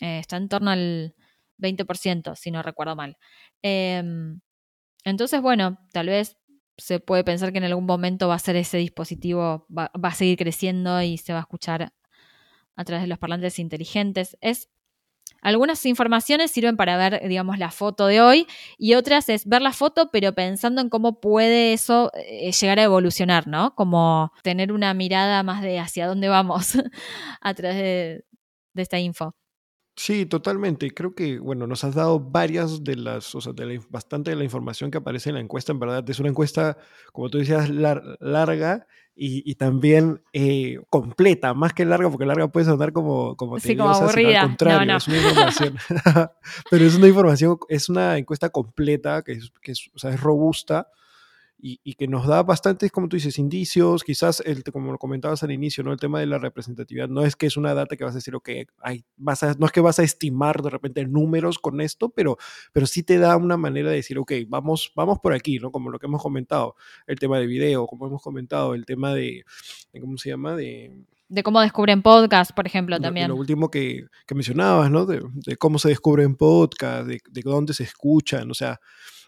Eh, 0.00 0.18
está 0.18 0.36
en 0.36 0.48
torno 0.48 0.70
al 0.70 1.14
20%, 1.58 2.34
si 2.34 2.50
no 2.50 2.62
recuerdo 2.62 2.96
mal. 2.96 3.16
Em, 3.62 4.40
entonces, 5.04 5.40
bueno, 5.42 5.78
tal 5.92 6.08
vez 6.08 6.38
se 6.76 6.98
puede 6.98 7.24
pensar 7.24 7.52
que 7.52 7.58
en 7.58 7.64
algún 7.64 7.86
momento 7.86 8.28
va 8.28 8.34
a 8.34 8.38
ser 8.38 8.56
ese 8.56 8.78
dispositivo, 8.78 9.66
va, 9.76 9.92
va 10.02 10.08
a 10.08 10.14
seguir 10.14 10.38
creciendo 10.38 11.00
y 11.02 11.18
se 11.18 11.32
va 11.32 11.40
a 11.40 11.42
escuchar 11.42 11.92
a 12.76 12.84
través 12.84 13.02
de 13.02 13.08
los 13.08 13.18
parlantes 13.18 13.58
inteligentes. 13.58 14.38
Es 14.40 14.70
algunas 15.42 15.84
informaciones 15.86 16.50
sirven 16.50 16.76
para 16.76 16.96
ver, 16.96 17.28
digamos, 17.28 17.58
la 17.58 17.70
foto 17.70 18.06
de 18.06 18.20
hoy 18.20 18.46
y 18.78 18.94
otras 18.94 19.28
es 19.28 19.46
ver 19.46 19.62
la 19.62 19.72
foto, 19.72 20.10
pero 20.12 20.34
pensando 20.34 20.80
en 20.80 20.88
cómo 20.88 21.20
puede 21.20 21.72
eso 21.72 22.10
eh, 22.14 22.52
llegar 22.52 22.78
a 22.78 22.84
evolucionar, 22.84 23.46
¿no? 23.46 23.74
Como 23.74 24.32
tener 24.42 24.72
una 24.72 24.94
mirada 24.94 25.42
más 25.42 25.62
de 25.62 25.78
hacia 25.78 26.06
dónde 26.06 26.28
vamos 26.28 26.72
a 27.40 27.54
través 27.54 27.76
de, 27.76 28.24
esta 28.74 28.98
info. 28.98 29.34
Sí, 29.96 30.24
totalmente. 30.24 30.90
Creo 30.92 31.14
que, 31.14 31.38
bueno, 31.38 31.66
nos 31.66 31.84
has 31.84 31.94
dado 31.94 32.18
varias 32.20 32.82
de 32.84 32.96
las, 32.96 33.34
o 33.34 33.40
sea, 33.42 33.52
bastante 33.90 34.30
de 34.30 34.36
la 34.36 34.44
información 34.44 34.90
que 34.90 34.98
aparece 34.98 35.28
en 35.28 35.34
la 35.34 35.42
encuesta. 35.42 35.72
En 35.72 35.80
verdad, 35.80 36.08
es 36.08 36.18
una 36.20 36.30
encuesta, 36.30 36.78
como 37.12 37.28
tú 37.28 37.38
decías, 37.38 37.68
larga 37.68 38.86
y, 39.22 39.54
también 39.56 40.22
eh, 40.32 40.80
completa, 40.88 41.52
más 41.52 41.74
que 41.74 41.84
larga, 41.84 42.08
porque 42.08 42.24
larga 42.24 42.48
puede 42.48 42.64
sonar 42.64 42.94
como, 42.94 43.36
como, 43.36 43.60
sí, 43.60 43.76
como 43.76 43.90
aburrida. 43.90 44.40
Al 44.40 44.46
contrario, 44.48 44.96
es 44.96 45.08
una 45.08 45.16
información. 45.18 45.76
pero 46.70 46.84
es 46.86 46.94
una 46.94 47.06
información, 47.06 47.58
es 47.68 47.90
una 47.90 48.16
encuesta 48.16 48.48
completa, 48.48 49.22
que 49.22 49.32
es, 49.32 49.52
que 49.60 49.72
es, 49.72 49.90
o 49.94 49.98
sea, 49.98 50.10
es 50.12 50.20
robusta 50.22 50.88
y, 51.62 51.94
que 51.94 52.08
nos 52.08 52.26
da 52.26 52.42
bastantes, 52.42 52.90
como 52.90 53.08
tú 53.08 53.16
dices, 53.16 53.38
indicios, 53.38 54.04
quizás, 54.04 54.40
el, 54.46 54.62
como 54.64 54.92
lo 54.92 54.98
comentabas 54.98 55.42
al 55.42 55.50
inicio, 55.50 55.84
¿no? 55.84 55.92
el 55.92 55.98
tema 55.98 56.20
de 56.20 56.26
la 56.26 56.38
representatividad, 56.38 57.08
no 57.08 57.24
es 57.24 57.36
que 57.36 57.46
es 57.46 57.56
una 57.56 57.74
data 57.74 57.96
que 57.96 58.04
vas 58.04 58.14
a 58.14 58.18
decir, 58.18 58.34
ok, 58.34 58.48
hay, 58.80 59.04
vas 59.16 59.42
no 59.58 59.66
es 59.66 59.72
que 59.72 59.80
vas 59.80 59.98
a 59.98 60.02
estimar 60.02 60.62
de 60.62 60.70
repente 60.70 61.04
números 61.06 61.58
con 61.58 61.80
esto, 61.80 62.08
pero, 62.10 62.38
pero 62.72 62.86
sí 62.86 63.02
te 63.02 63.18
da 63.18 63.36
una 63.36 63.56
manera 63.56 63.90
de 63.90 63.96
decir, 63.96 64.18
ok, 64.18 64.32
vamos, 64.48 64.92
vamos 64.94 65.18
por 65.18 65.32
aquí, 65.32 65.58
¿no? 65.58 65.70
como 65.70 65.90
lo 65.90 65.98
que 65.98 66.06
hemos 66.06 66.22
comentado, 66.22 66.76
el 67.06 67.18
tema 67.18 67.38
de 67.38 67.46
video, 67.46 67.86
como 67.86 68.06
hemos 68.06 68.22
comentado, 68.22 68.74
el 68.74 68.86
tema 68.86 69.14
de, 69.14 69.44
¿cómo 70.00 70.16
se 70.16 70.30
llama? 70.30 70.56
De, 70.56 70.92
de 71.28 71.42
cómo 71.44 71.60
descubren 71.60 72.02
podcast, 72.02 72.52
por 72.52 72.66
ejemplo, 72.66 72.98
también. 73.00 73.28
Lo, 73.28 73.36
último 73.36 73.70
que, 73.70 74.06
que, 74.26 74.34
mencionabas, 74.34 74.90
¿no? 74.90 75.06
De, 75.06 75.22
de, 75.32 75.56
cómo 75.56 75.78
se 75.78 75.88
descubren 75.88 76.34
podcast, 76.34 77.06
de, 77.06 77.20
de 77.30 77.42
dónde 77.42 77.72
se 77.72 77.84
escuchan, 77.84 78.50
o 78.50 78.54
sea, 78.54 78.80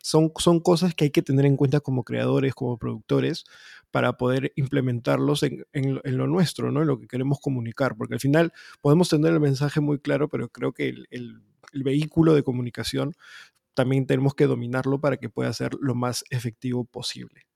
son, 0.03 0.31
cosas 0.61 0.95
que 0.95 1.05
hay 1.05 1.11
que 1.11 1.23
tener 1.23 1.47
en 1.47 1.57
cuenta 1.57 1.81
como 1.81 2.05
creadores, 2.05 2.55
como 2.55 2.77
productores, 2.77 3.45
para 3.91 4.17
poder 4.17 4.53
implementarlos 4.57 5.43
en, 5.43 5.65
lo 6.05 6.27
nuestro, 6.27 6.73
¿no? 6.73 6.83
en 6.83 6.89
lo 6.89 7.01
que 7.01 7.07
queremos 7.07 7.41
comunicar, 7.41 7.97
porque 7.97 8.15
al 8.15 8.21
final 8.21 8.53
podemos 8.81 9.09
tener 9.09 9.33
el 9.33 9.41
mensaje 9.41 9.81
muy 9.81 9.99
claro, 9.99 10.29
pero 10.29 10.49
creo 10.49 10.73
que 10.73 10.89
el, 10.89 11.43
vehículo 11.73 12.35
de 12.35 12.43
comunicación 12.43 13.15
también 13.73 14.07
tenemos 14.07 14.35
que 14.35 14.47
dominarlo 14.47 15.01
para 15.01 15.17
que 15.17 15.31
pueda 15.31 15.51
ser 15.55 15.73
lo 15.81 15.95
más 15.95 16.23
efectivo 16.29 16.85
posible. 16.85 17.47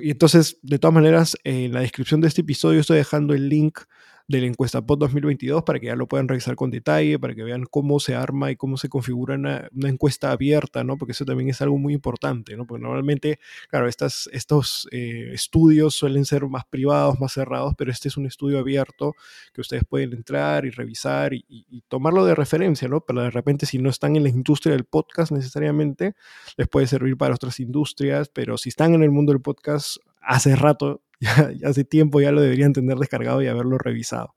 Y 0.00 0.10
entonces, 0.10 0.58
de 0.62 0.78
todas 0.78 0.94
maneras, 0.94 1.36
en 1.44 1.74
la 1.74 1.80
descripción 1.80 2.22
de 2.22 2.28
este 2.28 2.40
episodio 2.40 2.80
estoy 2.80 2.96
dejando 2.96 3.34
el 3.34 3.50
link 3.50 3.80
de 4.28 4.40
la 4.40 4.46
encuesta 4.46 4.84
POT 4.84 5.00
2022 5.00 5.62
para 5.62 5.78
que 5.78 5.86
ya 5.86 5.96
lo 5.96 6.08
puedan 6.08 6.26
revisar 6.26 6.56
con 6.56 6.70
detalle, 6.70 7.18
para 7.18 7.34
que 7.34 7.44
vean 7.44 7.64
cómo 7.64 8.00
se 8.00 8.14
arma 8.14 8.50
y 8.50 8.56
cómo 8.56 8.76
se 8.76 8.88
configura 8.88 9.36
una, 9.36 9.68
encuesta 9.84 10.32
abierta, 10.32 10.82
¿no? 10.82 10.96
Porque 10.98 11.12
eso 11.12 11.24
también 11.24 11.50
es 11.50 11.62
algo 11.62 11.78
muy 11.78 11.94
importante, 11.94 12.56
¿no? 12.56 12.66
Porque 12.66 12.82
normalmente, 12.82 13.38
claro, 13.68 13.88
estas, 13.88 14.28
estos 14.32 14.88
eh, 14.90 15.30
estudios 15.32 15.94
suelen 15.94 16.24
ser 16.24 16.46
más 16.46 16.64
privados, 16.64 17.20
más 17.20 17.32
cerrados, 17.32 17.74
pero 17.78 17.92
este 17.92 18.08
es 18.08 18.16
un 18.16 18.26
estudio 18.26 18.58
abierto 18.58 19.14
que 19.52 19.60
ustedes 19.60 19.84
pueden 19.88 20.12
entrar 20.12 20.64
y 20.64 20.70
revisar 20.70 21.32
y, 21.32 21.44
y 21.48 21.82
tomarlo 21.88 22.24
de 22.24 22.34
referencia, 22.34 22.88
¿no? 22.88 23.00
Pero 23.00 23.22
de 23.22 23.30
repente 23.30 23.66
si 23.66 23.78
no 23.78 23.90
están 23.90 24.16
en 24.16 24.24
la 24.24 24.28
industria 24.28 24.74
del 24.74 24.84
podcast 24.84 25.30
necesariamente, 25.30 26.14
les 26.56 26.68
puede 26.68 26.86
servir 26.86 27.16
para 27.16 27.34
otras 27.34 27.60
industrias, 27.60 28.28
pero 28.28 28.58
si 28.58 28.70
están 28.70 28.94
en 28.94 29.02
el 29.02 29.10
mundo 29.10 29.32
del 29.32 29.40
podcast, 29.40 29.98
hace 30.26 30.56
rato 30.56 31.02
ya, 31.20 31.52
hace 31.64 31.84
tiempo 31.84 32.20
ya 32.20 32.32
lo 32.32 32.40
deberían 32.40 32.72
tener 32.72 32.98
descargado 32.98 33.42
y 33.42 33.46
haberlo 33.46 33.78
revisado. 33.78 34.34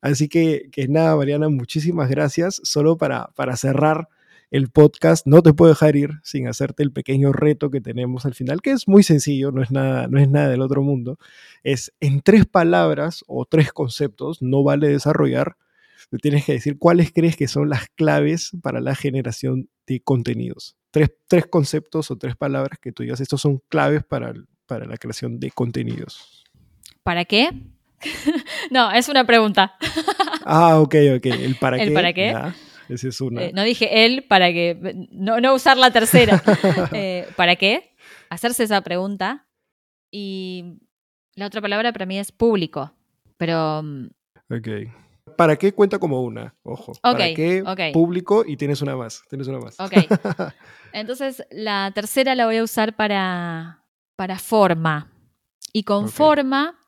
Así 0.00 0.28
que, 0.28 0.68
que 0.72 0.88
nada, 0.88 1.16
Mariana, 1.16 1.48
muchísimas 1.48 2.08
gracias. 2.08 2.60
Solo 2.64 2.96
para, 2.96 3.28
para 3.34 3.56
cerrar 3.56 4.08
el 4.50 4.70
podcast, 4.70 5.26
no 5.26 5.42
te 5.42 5.52
puedo 5.52 5.72
dejar 5.72 5.96
ir 5.96 6.20
sin 6.22 6.46
hacerte 6.46 6.82
el 6.82 6.92
pequeño 6.92 7.32
reto 7.32 7.70
que 7.70 7.80
tenemos 7.80 8.24
al 8.24 8.34
final, 8.34 8.62
que 8.62 8.70
es 8.70 8.86
muy 8.86 9.02
sencillo, 9.02 9.50
no 9.50 9.62
es 9.62 9.70
nada, 9.72 10.06
no 10.06 10.20
es 10.20 10.28
nada 10.28 10.48
del 10.48 10.62
otro 10.62 10.82
mundo. 10.82 11.18
Es 11.64 11.92
en 12.00 12.20
tres 12.20 12.46
palabras 12.46 13.24
o 13.26 13.46
tres 13.46 13.72
conceptos, 13.72 14.42
no 14.42 14.62
vale 14.62 14.88
desarrollar, 14.88 15.56
te 16.10 16.18
tienes 16.18 16.44
que 16.44 16.52
decir 16.52 16.78
cuáles 16.78 17.12
crees 17.12 17.36
que 17.36 17.48
son 17.48 17.68
las 17.68 17.88
claves 17.88 18.52
para 18.62 18.80
la 18.80 18.94
generación 18.94 19.68
de 19.86 20.00
contenidos. 20.00 20.76
Tres, 20.90 21.10
tres 21.26 21.46
conceptos 21.46 22.10
o 22.10 22.16
tres 22.16 22.36
palabras 22.36 22.78
que 22.78 22.92
tú 22.92 23.02
digas, 23.02 23.20
estos 23.20 23.40
son 23.40 23.60
claves 23.68 24.04
para 24.04 24.32
para 24.66 24.86
la 24.86 24.96
creación 24.96 25.38
de 25.40 25.50
contenidos. 25.50 26.44
¿Para 27.02 27.24
qué? 27.24 27.50
no, 28.70 28.90
es 28.92 29.08
una 29.08 29.24
pregunta. 29.24 29.74
ah, 30.44 30.80
ok, 30.80 30.94
ok. 31.16 31.26
¿El 31.26 31.56
para 31.60 31.80
¿El 31.80 31.88
qué? 31.88 31.94
para 31.94 32.12
qué? 32.12 32.34
ese 32.88 33.08
es 33.08 33.20
una. 33.20 33.44
Eh, 33.44 33.52
no 33.54 33.62
dije 33.62 34.04
él 34.04 34.24
para 34.28 34.52
que. 34.52 35.06
No, 35.10 35.40
no 35.40 35.54
usar 35.54 35.76
la 35.76 35.90
tercera. 35.90 36.42
Eh, 36.92 37.26
¿Para 37.36 37.56
qué? 37.56 37.94
Hacerse 38.30 38.64
esa 38.64 38.80
pregunta. 38.82 39.46
Y 40.10 40.78
la 41.34 41.46
otra 41.46 41.60
palabra 41.60 41.92
para 41.92 42.06
mí 42.06 42.18
es 42.18 42.32
público. 42.32 42.92
Pero. 43.36 43.82
Mm, 43.82 44.06
ok. 44.50 44.68
¿Para 45.36 45.56
qué 45.56 45.72
cuenta 45.72 45.98
como 45.98 46.22
una? 46.22 46.54
Ojo. 46.62 46.92
¿Para 47.02 47.34
qué 47.34 47.64
público? 47.92 48.44
Y 48.46 48.56
tienes 48.56 48.82
una 48.82 48.96
más. 48.96 49.22
Tienes 49.28 49.48
una 49.48 49.58
más. 49.58 49.80
Ok. 49.80 49.92
Entonces, 50.92 51.44
la 51.50 51.90
tercera 51.92 52.34
la 52.34 52.46
voy 52.46 52.58
a 52.58 52.62
usar 52.62 52.94
para 52.94 53.83
para 54.16 54.38
forma. 54.38 55.10
Y 55.72 55.82
con 55.82 56.08
forma 56.08 56.78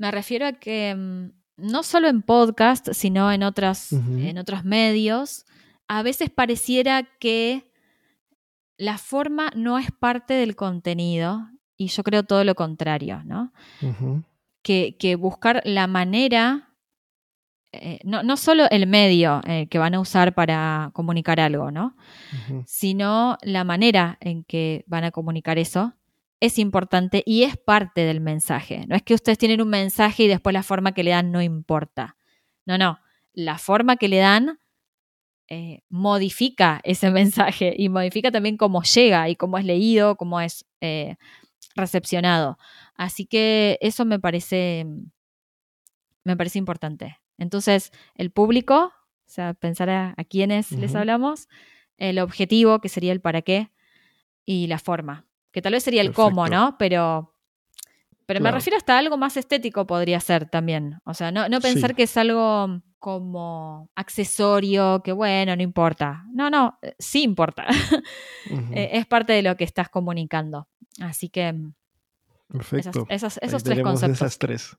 me 0.00 0.10
refiero 0.10 0.46
a 0.46 0.52
que 0.54 0.94
mm, 0.96 1.30
no 1.58 1.82
solo 1.82 2.08
en 2.08 2.22
podcast, 2.22 2.88
sino 2.92 3.30
en, 3.30 3.42
otras, 3.42 3.92
en 3.92 4.38
otros 4.38 4.64
medios, 4.64 5.44
a 5.88 6.02
veces 6.02 6.30
pareciera 6.30 7.02
que 7.18 7.70
la 8.78 8.96
forma 8.96 9.50
no 9.54 9.78
es 9.78 9.90
parte 9.92 10.32
del 10.32 10.56
contenido 10.56 11.50
y 11.76 11.88
yo 11.88 12.02
creo 12.02 12.22
todo 12.22 12.44
lo 12.44 12.54
contrario, 12.54 13.22
¿no? 13.26 13.52
que, 14.62 15.16
buscar 15.18 15.60
la 15.66 15.86
manera, 15.86 16.70
eh, 17.72 17.98
no, 18.04 18.22
no, 18.22 18.38
solo 18.38 18.70
el 18.70 18.86
medio 18.86 19.42
eh, 19.46 19.66
que 19.68 19.78
van 19.78 19.94
a 19.94 20.00
usar 20.00 20.34
para 20.34 20.92
comunicar 20.94 21.40
algo, 21.40 21.70
¿no? 21.70 21.94
Sino 22.64 23.36
la 23.42 23.64
manera 23.64 24.16
en 24.20 24.44
que 24.44 24.82
van 24.86 25.04
a 25.04 25.10
comunicar 25.10 25.58
eso 25.58 25.94
es 26.40 26.58
importante 26.58 27.22
y 27.26 27.42
es 27.42 27.56
parte 27.56 28.02
del 28.02 28.20
mensaje. 28.20 28.86
No 28.88 28.96
es 28.96 29.02
que 29.02 29.14
ustedes 29.14 29.38
tienen 29.38 29.60
un 29.60 29.68
mensaje 29.68 30.24
y 30.24 30.28
después 30.28 30.54
la 30.54 30.62
forma 30.62 30.92
que 30.92 31.04
le 31.04 31.10
dan 31.10 31.30
no 31.30 31.42
importa. 31.42 32.16
No, 32.64 32.78
no. 32.78 32.98
La 33.34 33.58
forma 33.58 33.96
que 33.96 34.08
le 34.08 34.16
dan 34.16 34.58
eh, 35.48 35.82
modifica 35.90 36.80
ese 36.82 37.10
mensaje 37.10 37.74
y 37.76 37.88
modifica 37.90 38.30
también 38.30 38.56
cómo 38.56 38.82
llega 38.82 39.28
y 39.28 39.36
cómo 39.36 39.58
es 39.58 39.64
leído, 39.66 40.16
cómo 40.16 40.40
es 40.40 40.66
eh, 40.80 41.16
recepcionado. 41.76 42.58
Así 42.94 43.26
que 43.26 43.78
eso 43.82 44.04
me 44.06 44.18
parece, 44.18 44.86
me 46.24 46.36
parece 46.36 46.58
importante. 46.58 47.18
Entonces, 47.36 47.92
el 48.14 48.30
público, 48.30 48.92
o 49.26 49.30
sea, 49.30 49.54
pensar 49.54 49.90
a, 49.90 50.14
quiénes 50.28 50.72
les 50.72 50.94
hablamos, 50.94 51.48
el 51.96 52.18
objetivo, 52.18 52.80
que 52.80 52.90
sería 52.90 53.12
el 53.12 53.20
para 53.20 53.40
qué, 53.40 53.70
y 54.44 54.66
la 54.66 54.78
forma 54.78 55.29
que 55.52 55.62
tal 55.62 55.72
vez 55.72 55.82
sería 55.82 56.02
el 56.02 56.12
cómo, 56.12 56.46
¿no? 56.46 56.76
Pero, 56.78 57.34
pero 58.26 58.40
me 58.40 58.50
refiero 58.50 58.76
hasta 58.76 58.98
algo 58.98 59.16
más 59.16 59.36
estético 59.36 59.86
podría 59.86 60.20
ser 60.20 60.48
también. 60.48 61.00
O 61.04 61.14
sea, 61.14 61.32
no, 61.32 61.60
pensar 61.60 61.94
que 61.94 62.04
es 62.04 62.16
algo 62.16 62.80
como 62.98 63.90
accesorio, 63.96 65.02
que 65.02 65.12
bueno, 65.12 65.56
no 65.56 65.62
importa. 65.62 66.24
No, 66.32 66.50
no, 66.50 66.78
eh, 66.82 66.94
sí 66.98 67.22
importa. 67.22 67.66
Eh, 68.72 68.90
es 68.94 69.06
parte 69.06 69.32
de 69.34 69.42
lo 69.42 69.56
que 69.56 69.64
estás 69.64 69.90
comunicando. 69.90 70.66
Así 71.00 71.28
que... 71.28 71.54
Perfecto. 72.48 73.06
esos 73.08 73.38
tres 73.38 73.82
conceptos. 73.82 74.18
Esas 74.18 74.38
tres. 74.38 74.76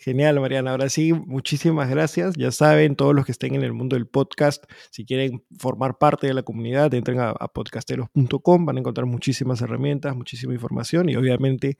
Genial, 0.00 0.38
Mariana. 0.38 0.70
Ahora 0.70 0.88
sí, 0.88 1.12
muchísimas 1.12 1.90
gracias. 1.90 2.36
Ya 2.36 2.52
saben, 2.52 2.94
todos 2.94 3.16
los 3.16 3.26
que 3.26 3.32
estén 3.32 3.56
en 3.56 3.64
el 3.64 3.72
mundo 3.72 3.96
del 3.96 4.06
podcast, 4.06 4.64
si 4.90 5.04
quieren 5.04 5.42
formar 5.58 5.98
parte 5.98 6.28
de 6.28 6.34
la 6.34 6.44
comunidad, 6.44 6.94
entren 6.94 7.18
a, 7.18 7.34
podcasteros.com, 7.34 8.64
van 8.64 8.76
a 8.76 8.80
encontrar 8.80 9.06
muchísimas 9.06 9.60
herramientas, 9.60 10.14
muchísima 10.14 10.54
información 10.54 11.08
y 11.08 11.16
obviamente 11.16 11.78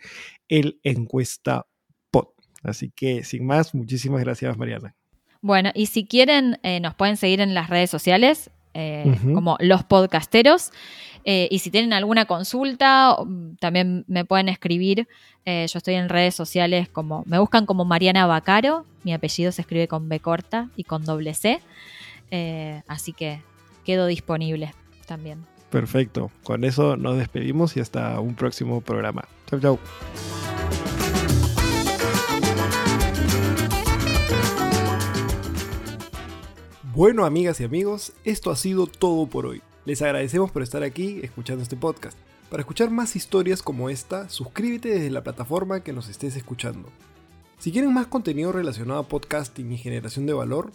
el 0.49 0.81
encuesta 0.83 1.67
pod. 2.11 2.27
Así 2.65 2.91
que, 2.91 3.23
sin 3.23 3.47
más, 3.47 3.73
muchísimas 3.73 4.21
gracias, 4.21 4.59
Mariana. 4.59 4.97
Bueno, 5.41 5.71
y 5.73 5.87
si 5.87 6.05
quieren, 6.05 6.59
eh, 6.65 6.81
nos 6.81 6.97
pueden 6.97 7.17
seguir 7.17 7.41
en 7.41 7.55
las 7.55 7.71
redes 7.71 7.89
sociales. 7.89 8.51
Eh, 8.75 9.17
como 9.35 9.57
los 9.61 9.83
podcasteros. 9.83 10.71
Eh, 11.31 11.47
y 11.51 11.59
si 11.59 11.71
tienen 11.71 11.93
alguna 11.93 12.25
consulta, 12.25 13.15
también 13.61 14.03
me 14.09 14.25
pueden 14.25 14.49
escribir. 14.49 15.07
Eh, 15.45 15.67
yo 15.71 15.77
estoy 15.77 15.93
en 15.93 16.09
redes 16.09 16.35
sociales 16.35 16.89
como, 16.89 17.23
me 17.27 17.39
buscan 17.39 17.67
como 17.67 17.85
Mariana 17.85 18.25
Bacaro. 18.25 18.87
Mi 19.05 19.13
apellido 19.13 19.53
se 19.53 19.61
escribe 19.61 19.89
con 19.89 20.09
B 20.09 20.21
corta 20.21 20.71
y 20.75 20.85
con 20.85 21.05
doble 21.05 21.35
C. 21.35 21.61
así 22.87 23.13
que 23.13 23.43
quedo 23.85 24.07
disponible 24.07 24.73
también. 25.07 25.45
Perfecto. 25.69 26.31
Con 26.45 26.65
eso 26.65 26.97
nos 26.97 27.19
despedimos 27.19 27.77
y 27.77 27.81
hasta 27.81 28.19
un 28.21 28.35
próximo 28.35 28.81
programa. 28.81 29.29
Chau, 29.51 29.61
chau. 29.61 29.79
Bueno, 36.95 37.27
amigas 37.27 37.61
y 37.61 37.65
amigos, 37.65 38.15
esto 38.25 38.51
ha 38.51 38.57
sido 38.57 38.87
todo 38.87 39.27
por 39.27 39.45
hoy. 39.45 39.61
Les 39.89 40.03
agradecemos 40.03 40.51
por 40.51 40.63
estar 40.63 40.83
aquí 40.83 41.21
escuchando 41.23 41.63
este 41.63 41.75
podcast. 41.75 42.19
Para 42.51 42.61
escuchar 42.61 42.91
más 42.91 43.17
historias 43.17 43.63
como 43.63 43.89
esta, 43.89 44.29
suscríbete 44.29 44.91
desde 44.91 45.09
la 45.09 45.25
plataforma 45.25 45.81
que 45.81 45.95
nos 45.95 46.11
estés 46.11 46.37
escuchando. 46.37 46.91
Si 47.59 47.73
quieren 47.73 47.95
más 47.95 48.07
contenido 48.07 48.53
relacionado 48.53 49.01
a 49.01 49.09
podcasting 49.09 49.73
y 49.73 49.79
generación 49.79 50.27
de 50.27 50.35
valor, 50.35 50.73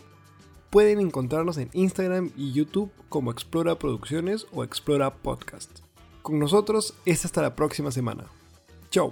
pueden 0.72 1.00
encontrarnos 1.00 1.60
en 1.60 1.70
Instagram 1.74 2.32
y 2.36 2.54
YouTube 2.54 2.92
como 3.08 3.30
Explora 3.30 3.78
Producciones 3.78 4.48
o 4.52 4.64
Explora 4.64 5.14
Podcast. 5.14 5.70
Con 6.24 6.40
nosotros 6.40 6.96
es 7.06 7.24
hasta 7.24 7.44
la 7.44 7.54
próxima 7.54 7.92
semana. 7.92 8.26
Chao. 8.90 9.12